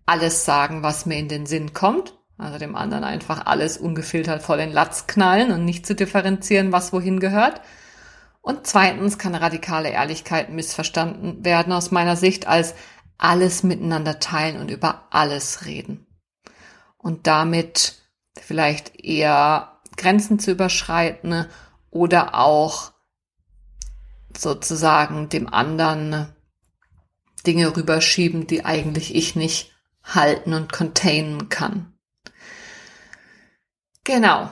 alles 0.07 0.45
sagen, 0.45 0.83
was 0.83 1.07
mir 1.07 1.19
in 1.19 1.29
den 1.29 1.47
Sinn 1.47 1.73
kommt. 1.73 2.15
Also 2.37 2.59
dem 2.59 2.77
anderen 2.77 3.03
einfach 3.03 3.47
alles 3.47 3.79
ungefiltert 3.79 4.43
vor 4.43 4.57
den 4.57 4.71
Latz 4.71 5.09
knallen 5.09 5.51
und 5.51 5.65
nicht 5.65 5.87
zu 5.87 5.95
differenzieren, 5.95 6.71
was 6.71 6.93
wohin 6.93 7.19
gehört. 7.19 7.61
Und 8.41 8.67
zweitens 8.67 9.19
kann 9.19 9.35
radikale 9.35 9.91
Ehrlichkeit 9.91 10.51
missverstanden 10.51 11.45
werden 11.45 11.73
aus 11.73 11.91
meiner 11.91 12.15
Sicht 12.17 12.47
als 12.47 12.75
alles 13.19 13.65
miteinander 13.65 14.21
teilen 14.21 14.61
und 14.61 14.71
über 14.71 15.09
alles 15.11 15.67
reden. 15.67 16.07
Und 16.97 17.27
damit 17.27 17.97
vielleicht 18.41 19.05
eher 19.05 19.78
Grenzen 19.99 20.39
zu 20.39 20.53
überschreiten 20.53 21.47
oder 21.91 22.35
auch 22.35 22.93
sozusagen 24.37 25.29
dem 25.29 25.53
anderen 25.53 26.29
Dinge 27.47 27.77
rüberschieben, 27.77 28.47
die 28.47 28.65
eigentlich 28.65 29.15
ich 29.15 29.37
nicht 29.37 29.73
halten 30.03 30.55
und 30.55 30.73
containen 30.73 31.49
kann. 31.49 31.93
Genau. 34.05 34.51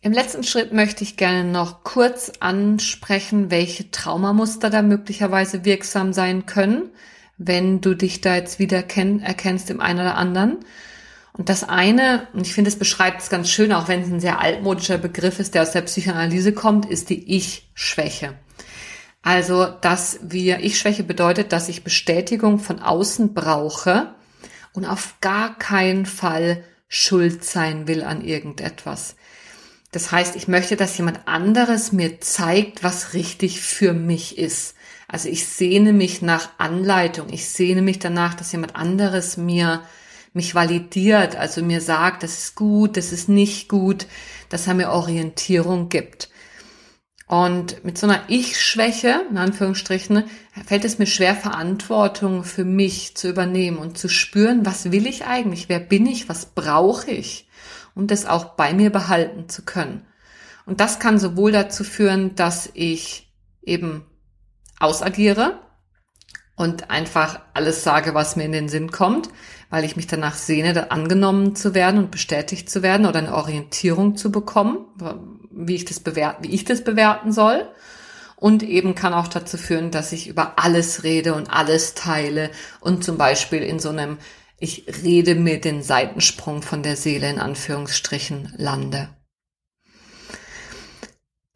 Im 0.00 0.12
letzten 0.12 0.44
Schritt 0.44 0.72
möchte 0.72 1.02
ich 1.02 1.16
gerne 1.16 1.44
noch 1.44 1.82
kurz 1.82 2.32
ansprechen, 2.40 3.50
welche 3.50 3.90
Traumamuster 3.90 4.68
da 4.68 4.82
möglicherweise 4.82 5.64
wirksam 5.64 6.12
sein 6.12 6.44
können, 6.44 6.90
wenn 7.38 7.80
du 7.80 7.94
dich 7.94 8.20
da 8.20 8.36
jetzt 8.36 8.58
wieder 8.58 8.78
erkennst 8.78 9.70
im 9.70 9.80
einen 9.80 10.00
oder 10.00 10.16
anderen. 10.16 10.58
Und 11.36 11.48
das 11.48 11.64
eine, 11.64 12.28
und 12.32 12.46
ich 12.46 12.54
finde, 12.54 12.68
es 12.68 12.78
beschreibt 12.78 13.20
es 13.20 13.28
ganz 13.28 13.50
schön, 13.50 13.72
auch 13.72 13.88
wenn 13.88 14.02
es 14.02 14.08
ein 14.08 14.20
sehr 14.20 14.40
altmodischer 14.40 14.98
Begriff 14.98 15.40
ist, 15.40 15.54
der 15.54 15.62
aus 15.62 15.72
der 15.72 15.82
Psychoanalyse 15.82 16.52
kommt, 16.52 16.86
ist 16.86 17.10
die 17.10 17.36
Ich-Schwäche. 17.36 18.34
Also, 19.22 19.66
dass 19.66 20.20
wir, 20.22 20.60
Ich-Schwäche 20.60 21.02
bedeutet, 21.02 21.52
dass 21.52 21.68
ich 21.68 21.82
Bestätigung 21.82 22.60
von 22.60 22.78
außen 22.78 23.34
brauche 23.34 24.14
und 24.72 24.84
auf 24.84 25.16
gar 25.20 25.58
keinen 25.58 26.06
Fall 26.06 26.62
schuld 26.88 27.44
sein 27.44 27.88
will 27.88 28.04
an 28.04 28.22
irgendetwas. 28.22 29.16
Das 29.90 30.12
heißt, 30.12 30.36
ich 30.36 30.46
möchte, 30.46 30.76
dass 30.76 30.96
jemand 30.98 31.26
anderes 31.26 31.90
mir 31.90 32.20
zeigt, 32.20 32.84
was 32.84 33.12
richtig 33.12 33.60
für 33.60 33.92
mich 33.92 34.38
ist. 34.38 34.76
Also 35.08 35.28
ich 35.28 35.46
sehne 35.46 35.92
mich 35.92 36.22
nach 36.22 36.50
Anleitung. 36.58 37.28
Ich 37.32 37.48
sehne 37.48 37.82
mich 37.82 37.98
danach, 37.98 38.34
dass 38.34 38.52
jemand 38.52 38.76
anderes 38.76 39.36
mir 39.36 39.82
mich 40.34 40.54
validiert, 40.54 41.36
also 41.36 41.62
mir 41.62 41.80
sagt, 41.80 42.22
das 42.24 42.38
ist 42.38 42.54
gut, 42.56 42.96
das 42.96 43.12
ist 43.12 43.28
nicht 43.28 43.68
gut, 43.68 44.06
dass 44.48 44.66
er 44.66 44.74
mir 44.74 44.90
Orientierung 44.90 45.88
gibt. 45.88 46.28
Und 47.26 47.84
mit 47.84 47.96
so 47.96 48.06
einer 48.06 48.24
Ich-Schwäche, 48.28 49.22
in 49.30 49.38
Anführungsstrichen, 49.38 50.24
fällt 50.66 50.84
es 50.84 50.98
mir 50.98 51.06
schwer, 51.06 51.34
Verantwortung 51.34 52.44
für 52.44 52.64
mich 52.64 53.16
zu 53.16 53.28
übernehmen 53.28 53.78
und 53.78 53.96
zu 53.96 54.08
spüren, 54.08 54.66
was 54.66 54.92
will 54.92 55.06
ich 55.06 55.24
eigentlich, 55.24 55.68
wer 55.68 55.80
bin 55.80 56.04
ich, 56.06 56.28
was 56.28 56.46
brauche 56.46 57.10
ich, 57.10 57.48
um 57.94 58.08
das 58.08 58.26
auch 58.26 58.56
bei 58.56 58.74
mir 58.74 58.90
behalten 58.90 59.48
zu 59.48 59.64
können. 59.64 60.04
Und 60.66 60.80
das 60.80 60.98
kann 60.98 61.18
sowohl 61.18 61.52
dazu 61.52 61.84
führen, 61.84 62.34
dass 62.34 62.68
ich 62.74 63.32
eben 63.62 64.04
ausagiere, 64.78 65.60
und 66.56 66.90
einfach 66.90 67.40
alles 67.52 67.82
sage, 67.82 68.14
was 68.14 68.36
mir 68.36 68.44
in 68.44 68.52
den 68.52 68.68
Sinn 68.68 68.90
kommt, 68.90 69.28
weil 69.74 69.84
ich 69.84 69.96
mich 69.96 70.06
danach 70.06 70.36
sehne, 70.36 70.92
angenommen 70.92 71.56
zu 71.56 71.74
werden 71.74 71.98
und 71.98 72.12
bestätigt 72.12 72.70
zu 72.70 72.84
werden 72.84 73.06
oder 73.06 73.18
eine 73.18 73.34
Orientierung 73.34 74.14
zu 74.14 74.30
bekommen, 74.30 74.86
wie 75.50 75.74
ich 75.74 75.84
das 75.84 75.98
bewerten, 75.98 76.44
wie 76.44 76.54
ich 76.54 76.64
das 76.64 76.84
bewerten 76.84 77.32
soll. 77.32 77.68
Und 78.36 78.62
eben 78.62 78.94
kann 78.94 79.12
auch 79.12 79.26
dazu 79.26 79.56
führen, 79.56 79.90
dass 79.90 80.12
ich 80.12 80.28
über 80.28 80.60
alles 80.60 81.02
rede 81.02 81.34
und 81.34 81.50
alles 81.50 81.94
teile 81.94 82.50
und 82.78 83.02
zum 83.02 83.18
Beispiel 83.18 83.64
in 83.64 83.80
so 83.80 83.88
einem 83.88 84.18
ich 84.60 84.86
rede 85.02 85.34
mit 85.34 85.64
den 85.64 85.82
Seitensprung 85.82 86.62
von 86.62 86.84
der 86.84 86.94
Seele 86.94 87.28
in 87.28 87.40
Anführungsstrichen 87.40 88.54
lande. 88.56 89.08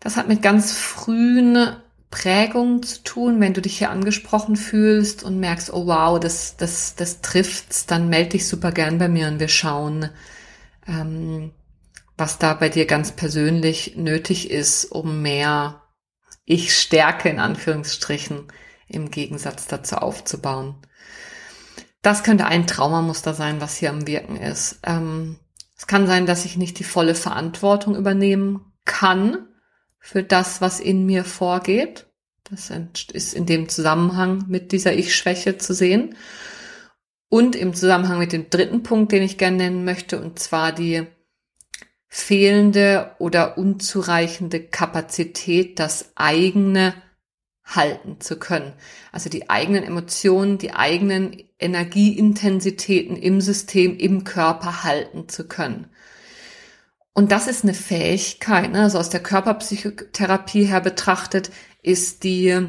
Das 0.01 0.17
hat 0.17 0.27
mit 0.27 0.43
ganz 0.43 0.73
frühen 0.73 1.77
Prägung 2.11 2.83
zu 2.83 3.03
tun. 3.03 3.41
Wenn 3.41 3.55
du 3.55 3.61
dich 3.61 3.79
hier 3.79 3.91
angesprochen 3.91 4.57
fühlst 4.57 5.23
und 5.23 5.39
merkst, 5.41 5.73
oh 5.73 5.87
wow, 5.87 6.19
das, 6.19 6.57
das, 6.57 6.95
das 6.95 7.21
trifft's, 7.21 7.87
dann 7.87 8.09
melde 8.09 8.31
dich 8.31 8.47
super 8.47 8.73
gern 8.73 8.99
bei 8.99 9.09
mir 9.09 9.29
und 9.29 9.41
wir 9.41 9.49
schauen, 9.49 10.11
ähm, 10.87 11.53
was 12.17 12.39
da 12.39 12.55
bei 12.55 12.69
dir 12.69 12.87
ganz 12.87 13.13
persönlich 13.13 13.97
nötig 13.97 14.51
ist, 14.51 14.87
um 14.87 15.23
mehr 15.23 15.83
Ich 16.45 16.77
stärke 16.77 17.29
in 17.29 17.39
Anführungsstrichen 17.39 18.49
im 18.89 19.11
Gegensatz 19.11 19.67
dazu 19.67 19.97
aufzubauen. 19.97 20.77
Das 22.01 22.23
könnte 22.23 22.47
ein 22.47 22.67
Traumamuster 22.67 23.35
sein, 23.35 23.61
was 23.61 23.77
hier 23.77 23.91
am 23.91 24.07
Wirken 24.07 24.37
ist. 24.37 24.81
Ähm, 24.85 25.39
es 25.77 25.87
kann 25.87 26.07
sein, 26.07 26.27
dass 26.27 26.45
ich 26.45 26.57
nicht 26.57 26.79
die 26.79 26.85
volle 26.85 27.15
Verantwortung 27.15 27.95
übernehmen 27.95 28.73
kann 28.85 29.47
für 30.09 30.23
das, 30.23 30.63
was 30.63 30.81
in 30.81 31.05
mir 31.05 31.23
vorgeht. 31.23 32.07
Das 32.45 32.73
ist 33.13 33.35
in 33.35 33.45
dem 33.45 33.69
Zusammenhang 33.69 34.47
mit 34.49 34.73
dieser 34.73 34.95
Ich-Schwäche 34.95 35.59
zu 35.59 35.75
sehen. 35.75 36.17
Und 37.29 37.55
im 37.55 37.75
Zusammenhang 37.75 38.19
mit 38.19 38.33
dem 38.33 38.49
dritten 38.49 38.83
Punkt, 38.83 39.13
den 39.13 39.23
ich 39.23 39.37
gerne 39.37 39.59
nennen 39.59 39.85
möchte, 39.85 40.19
und 40.19 40.39
zwar 40.39 40.73
die 40.73 41.07
fehlende 42.07 43.11
oder 43.19 43.59
unzureichende 43.59 44.61
Kapazität, 44.63 45.79
das 45.79 46.13
eigene 46.15 46.95
halten 47.67 48.19
zu 48.19 48.39
können. 48.39 48.73
Also 49.13 49.29
die 49.29 49.51
eigenen 49.51 49.85
Emotionen, 49.85 50.57
die 50.57 50.73
eigenen 50.73 51.37
Energieintensitäten 51.59 53.15
im 53.15 53.43
System, 53.43 53.99
im 53.99 54.25
Körper 54.25 54.85
halten 54.85 55.29
zu 55.29 55.47
können. 55.47 55.91
Und 57.19 57.33
das 57.33 57.49
ist 57.49 57.65
eine 57.65 57.75
Fähigkeit, 57.75 58.71
ne? 58.71 58.83
also 58.83 58.97
aus 58.97 59.11
der 59.11 59.21
Körperpsychotherapie 59.21 60.67
her 60.67 60.81
betrachtet, 60.81 61.51
ist 61.83 62.23
die, 62.23 62.65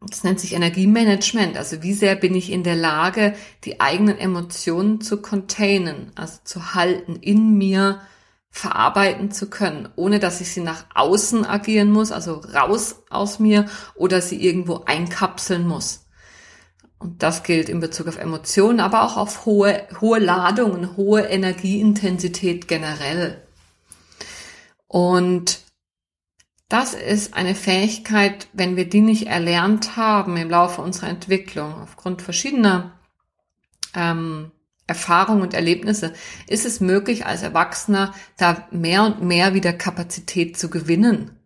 das 0.00 0.22
nennt 0.22 0.38
sich 0.38 0.52
Energiemanagement. 0.52 1.56
Also 1.56 1.82
wie 1.82 1.92
sehr 1.92 2.14
bin 2.14 2.36
ich 2.36 2.52
in 2.52 2.62
der 2.62 2.76
Lage, 2.76 3.34
die 3.64 3.80
eigenen 3.80 4.16
Emotionen 4.16 5.00
zu 5.00 5.20
containen, 5.20 6.12
also 6.14 6.38
zu 6.44 6.74
halten, 6.74 7.16
in 7.16 7.58
mir 7.58 8.00
verarbeiten 8.48 9.32
zu 9.32 9.50
können, 9.50 9.88
ohne 9.96 10.20
dass 10.20 10.40
ich 10.40 10.52
sie 10.52 10.60
nach 10.60 10.84
außen 10.94 11.44
agieren 11.44 11.90
muss, 11.90 12.12
also 12.12 12.34
raus 12.34 13.02
aus 13.10 13.40
mir 13.40 13.66
oder 13.96 14.20
sie 14.22 14.40
irgendwo 14.40 14.84
einkapseln 14.86 15.66
muss. 15.66 16.06
Und 17.00 17.24
das 17.24 17.42
gilt 17.42 17.68
in 17.68 17.80
Bezug 17.80 18.06
auf 18.06 18.18
Emotionen, 18.18 18.78
aber 18.78 19.02
auch 19.02 19.16
auf 19.16 19.46
hohe, 19.46 19.88
hohe 20.00 20.20
Ladungen, 20.20 20.96
hohe 20.96 21.22
Energieintensität 21.22 22.68
generell. 22.68 23.43
Und 24.94 25.58
das 26.68 26.94
ist 26.94 27.34
eine 27.34 27.56
Fähigkeit, 27.56 28.46
wenn 28.52 28.76
wir 28.76 28.88
die 28.88 29.00
nicht 29.00 29.26
erlernt 29.26 29.96
haben 29.96 30.36
im 30.36 30.48
Laufe 30.48 30.82
unserer 30.82 31.08
Entwicklung, 31.08 31.74
aufgrund 31.74 32.22
verschiedener 32.22 32.96
ähm, 33.92 34.52
Erfahrungen 34.86 35.42
und 35.42 35.52
Erlebnisse, 35.52 36.12
ist 36.46 36.64
es 36.64 36.78
möglich, 36.78 37.26
als 37.26 37.42
Erwachsener 37.42 38.14
da 38.36 38.68
mehr 38.70 39.02
und 39.02 39.20
mehr 39.20 39.52
wieder 39.52 39.72
Kapazität 39.72 40.56
zu 40.56 40.70
gewinnen. 40.70 41.40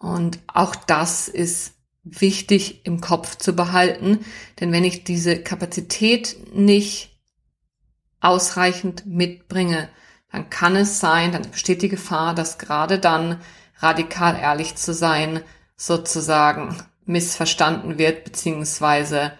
Und 0.00 0.40
auch 0.48 0.74
das 0.74 1.28
ist 1.28 1.74
wichtig 2.02 2.84
im 2.84 3.00
Kopf 3.00 3.36
zu 3.36 3.54
behalten, 3.54 4.24
denn 4.58 4.72
wenn 4.72 4.82
ich 4.82 5.04
diese 5.04 5.40
Kapazität 5.40 6.36
nicht 6.52 7.16
ausreichend 8.18 9.06
mitbringe, 9.06 9.88
dann 10.32 10.50
kann 10.50 10.76
es 10.76 11.00
sein, 11.00 11.32
dann 11.32 11.50
besteht 11.50 11.82
die 11.82 11.88
Gefahr, 11.88 12.34
dass 12.34 12.58
gerade 12.58 12.98
dann 12.98 13.40
radikal 13.78 14.36
ehrlich 14.38 14.76
zu 14.76 14.92
sein 14.92 15.42
sozusagen 15.76 16.76
missverstanden 17.04 17.98
wird, 17.98 18.24
beziehungsweise 18.24 19.32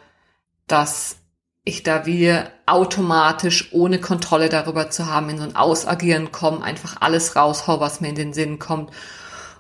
dass 0.67 1.17
ich 1.65 1.83
da 1.83 2.07
wie 2.07 2.33
automatisch, 2.67 3.73
ohne 3.73 4.01
Kontrolle 4.01 4.49
darüber 4.49 4.89
zu 4.89 5.07
haben, 5.07 5.31
in 5.31 5.39
so 5.39 5.45
ein 5.45 5.57
Ausagieren 5.57 6.31
komme, 6.31 6.63
einfach 6.63 7.01
alles 7.01 7.35
raushau, 7.35 7.81
was 7.81 8.01
mir 8.01 8.09
in 8.09 8.15
den 8.15 8.33
Sinn 8.33 8.59
kommt, 8.59 8.93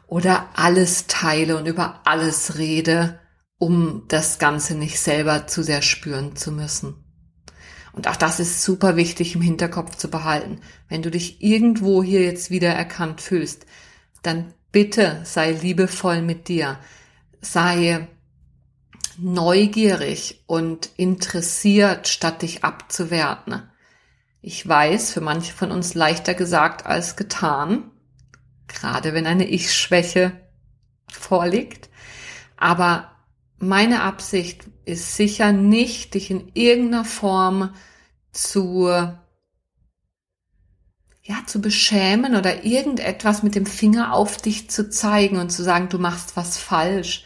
oder 0.07 0.47
alles 0.55 1.09
teile 1.09 1.57
und 1.57 1.67
über 1.67 2.01
alles 2.05 2.59
rede, 2.59 3.19
um 3.59 4.05
das 4.07 4.39
Ganze 4.39 4.77
nicht 4.77 5.01
selber 5.01 5.49
zu 5.49 5.65
sehr 5.65 5.83
spüren 5.83 6.37
zu 6.37 6.53
müssen. 6.53 7.06
Und 7.97 8.09
auch 8.09 8.17
das 8.17 8.41
ist 8.41 8.63
super 8.63 8.95
wichtig 8.97 9.35
im 9.35 9.41
Hinterkopf 9.41 9.97
zu 9.97 10.11
behalten. 10.11 10.61
Wenn 10.89 11.01
du 11.01 11.11
dich 11.11 11.43
irgendwo 11.43 12.03
hier 12.03 12.23
jetzt 12.23 12.51
wieder 12.51 12.69
erkannt 12.69 13.23
fühlst, 13.23 13.65
dann 14.23 14.53
bitte 14.71 15.23
sei 15.25 15.53
liebevoll 15.53 16.21
mit 16.21 16.49
dir. 16.49 16.79
Sei 17.41 18.07
neugierig 19.17 20.45
und 20.47 20.91
interessiert, 20.99 22.07
statt 22.07 22.43
dich 22.43 22.65
abzuwerten. 22.65 23.63
Ich 24.43 24.69
weiß, 24.69 25.13
für 25.13 25.23
manche 25.23 25.55
von 25.55 25.73
uns 25.73 25.95
leichter 25.95 26.35
gesagt 26.35 26.85
als 26.85 27.17
getan, 27.17 27.91
gerade 28.69 29.15
wenn 29.15 29.27
eine 29.27 29.49
Ich-Schwäche 29.49 30.33
vorliegt. 31.11 31.89
Aber 32.59 33.11
meine 33.59 34.03
Absicht 34.03 34.67
ist 34.87 35.17
sicher 35.17 35.53
nicht, 35.53 36.15
dich 36.15 36.31
in 36.31 36.53
irgendeiner 36.55 37.05
Form 37.05 37.75
zu, 38.31 38.87
ja, 41.23 41.37
zu 41.45 41.61
beschämen 41.61 42.37
oder 42.37 42.65
irgendetwas 42.65 43.43
mit 43.43 43.57
dem 43.57 43.67
Finger 43.67 44.15
auf 44.15 44.37
dich 44.37 44.71
zu 44.71 44.89
zeigen 44.89 45.39
und 45.39 45.51
zu 45.51 45.65
sagen, 45.65 45.89
du 45.89 45.99
machst 45.99 46.37
was 46.37 46.57
falsch. 46.57 47.25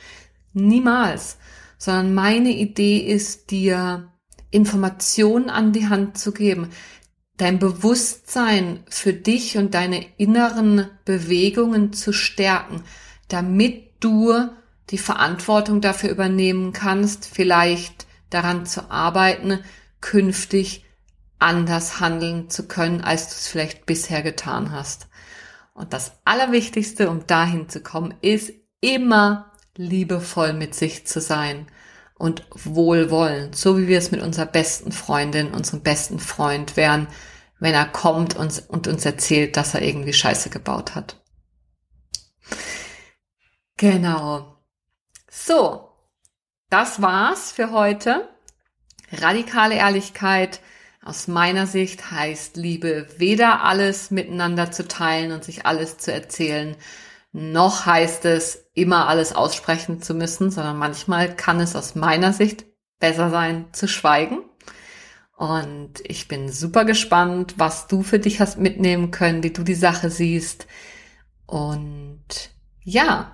Niemals. 0.52 1.36
Sondern 1.76 2.14
meine 2.14 2.50
Idee 2.50 2.98
ist, 2.98 3.50
dir 3.50 4.10
Informationen 4.50 5.50
an 5.50 5.72
die 5.72 5.88
Hand 5.88 6.18
zu 6.18 6.32
geben, 6.32 6.70
dein 7.36 7.58
Bewusstsein 7.58 8.84
für 8.88 9.12
dich 9.12 9.56
und 9.56 9.74
deine 9.74 10.04
inneren 10.16 10.88
Bewegungen 11.04 11.92
zu 11.92 12.12
stärken, 12.12 12.82
damit 13.28 13.92
du 14.00 14.50
die 14.90 14.98
Verantwortung 14.98 15.80
dafür 15.80 16.10
übernehmen 16.10 16.72
kannst, 16.72 17.26
vielleicht 17.26 18.06
daran 18.30 18.66
zu 18.66 18.90
arbeiten, 18.90 19.60
künftig 20.00 20.84
anders 21.38 22.00
handeln 22.00 22.50
zu 22.50 22.66
können, 22.68 23.00
als 23.00 23.28
du 23.28 23.34
es 23.34 23.48
vielleicht 23.48 23.86
bisher 23.86 24.22
getan 24.22 24.72
hast. 24.72 25.08
Und 25.72 25.92
das 25.92 26.12
Allerwichtigste, 26.24 27.08
um 27.08 27.26
dahin 27.26 27.68
zu 27.68 27.80
kommen, 27.80 28.14
ist 28.20 28.52
immer 28.80 29.52
liebevoll 29.76 30.52
mit 30.52 30.74
sich 30.74 31.06
zu 31.06 31.20
sein 31.20 31.66
und 32.14 32.44
wohlwollend, 32.52 33.56
so 33.56 33.78
wie 33.78 33.88
wir 33.88 33.98
es 33.98 34.10
mit 34.10 34.20
unserer 34.20 34.46
besten 34.46 34.92
Freundin, 34.92 35.52
unserem 35.52 35.82
besten 35.82 36.18
Freund 36.18 36.76
wären, 36.76 37.08
wenn 37.60 37.74
er 37.74 37.86
kommt 37.86 38.36
und, 38.36 38.62
und 38.68 38.88
uns 38.88 39.06
erzählt, 39.06 39.56
dass 39.56 39.74
er 39.74 39.82
irgendwie 39.82 40.12
Scheiße 40.12 40.50
gebaut 40.50 40.94
hat. 40.94 41.16
Genau. 43.76 44.59
So, 45.32 45.88
das 46.70 47.00
war's 47.00 47.52
für 47.52 47.70
heute. 47.70 48.28
Radikale 49.12 49.76
Ehrlichkeit 49.76 50.60
aus 51.04 51.28
meiner 51.28 51.68
Sicht 51.68 52.10
heißt 52.10 52.56
Liebe 52.56 53.06
weder 53.16 53.62
alles 53.62 54.10
miteinander 54.10 54.72
zu 54.72 54.88
teilen 54.88 55.30
und 55.30 55.44
sich 55.44 55.66
alles 55.66 55.98
zu 55.98 56.12
erzählen, 56.12 56.76
noch 57.32 57.86
heißt 57.86 58.24
es 58.24 58.70
immer 58.74 59.08
alles 59.08 59.32
aussprechen 59.32 60.02
zu 60.02 60.14
müssen, 60.14 60.50
sondern 60.50 60.76
manchmal 60.76 61.36
kann 61.36 61.60
es 61.60 61.76
aus 61.76 61.94
meiner 61.94 62.32
Sicht 62.32 62.66
besser 62.98 63.30
sein 63.30 63.66
zu 63.72 63.86
schweigen. 63.86 64.42
Und 65.36 66.00
ich 66.02 66.26
bin 66.26 66.50
super 66.50 66.84
gespannt, 66.84 67.54
was 67.56 67.86
du 67.86 68.02
für 68.02 68.18
dich 68.18 68.40
hast 68.40 68.58
mitnehmen 68.58 69.12
können, 69.12 69.44
wie 69.44 69.52
du 69.52 69.62
die 69.62 69.74
Sache 69.74 70.10
siehst. 70.10 70.66
Und 71.46 72.50
ja, 72.82 73.32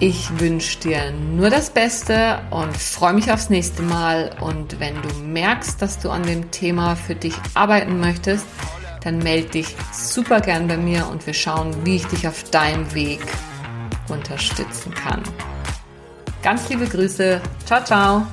ich 0.00 0.40
wünsche 0.40 0.78
dir 0.80 1.12
nur 1.12 1.50
das 1.50 1.70
Beste 1.70 2.40
und 2.50 2.74
freue 2.74 3.12
mich 3.12 3.30
aufs 3.30 3.50
nächste 3.50 3.82
Mal. 3.82 4.30
Und 4.40 4.80
wenn 4.80 4.94
du 5.02 5.08
merkst, 5.22 5.80
dass 5.80 5.98
du 5.98 6.10
an 6.10 6.22
dem 6.22 6.50
Thema 6.50 6.96
für 6.96 7.14
dich 7.14 7.34
arbeiten 7.52 8.00
möchtest, 8.00 8.46
dann 9.04 9.18
melde 9.18 9.50
dich 9.50 9.76
super 9.92 10.40
gern 10.40 10.66
bei 10.66 10.78
mir 10.78 11.06
und 11.08 11.26
wir 11.26 11.34
schauen, 11.34 11.74
wie 11.84 11.96
ich 11.96 12.06
dich 12.06 12.26
auf 12.26 12.44
deinem 12.44 12.92
Weg 12.94 13.20
unterstützen 14.08 14.94
kann. 14.94 15.22
Ganz 16.42 16.68
liebe 16.70 16.86
Grüße. 16.86 17.40
Ciao, 17.66 17.84
ciao. 17.84 18.26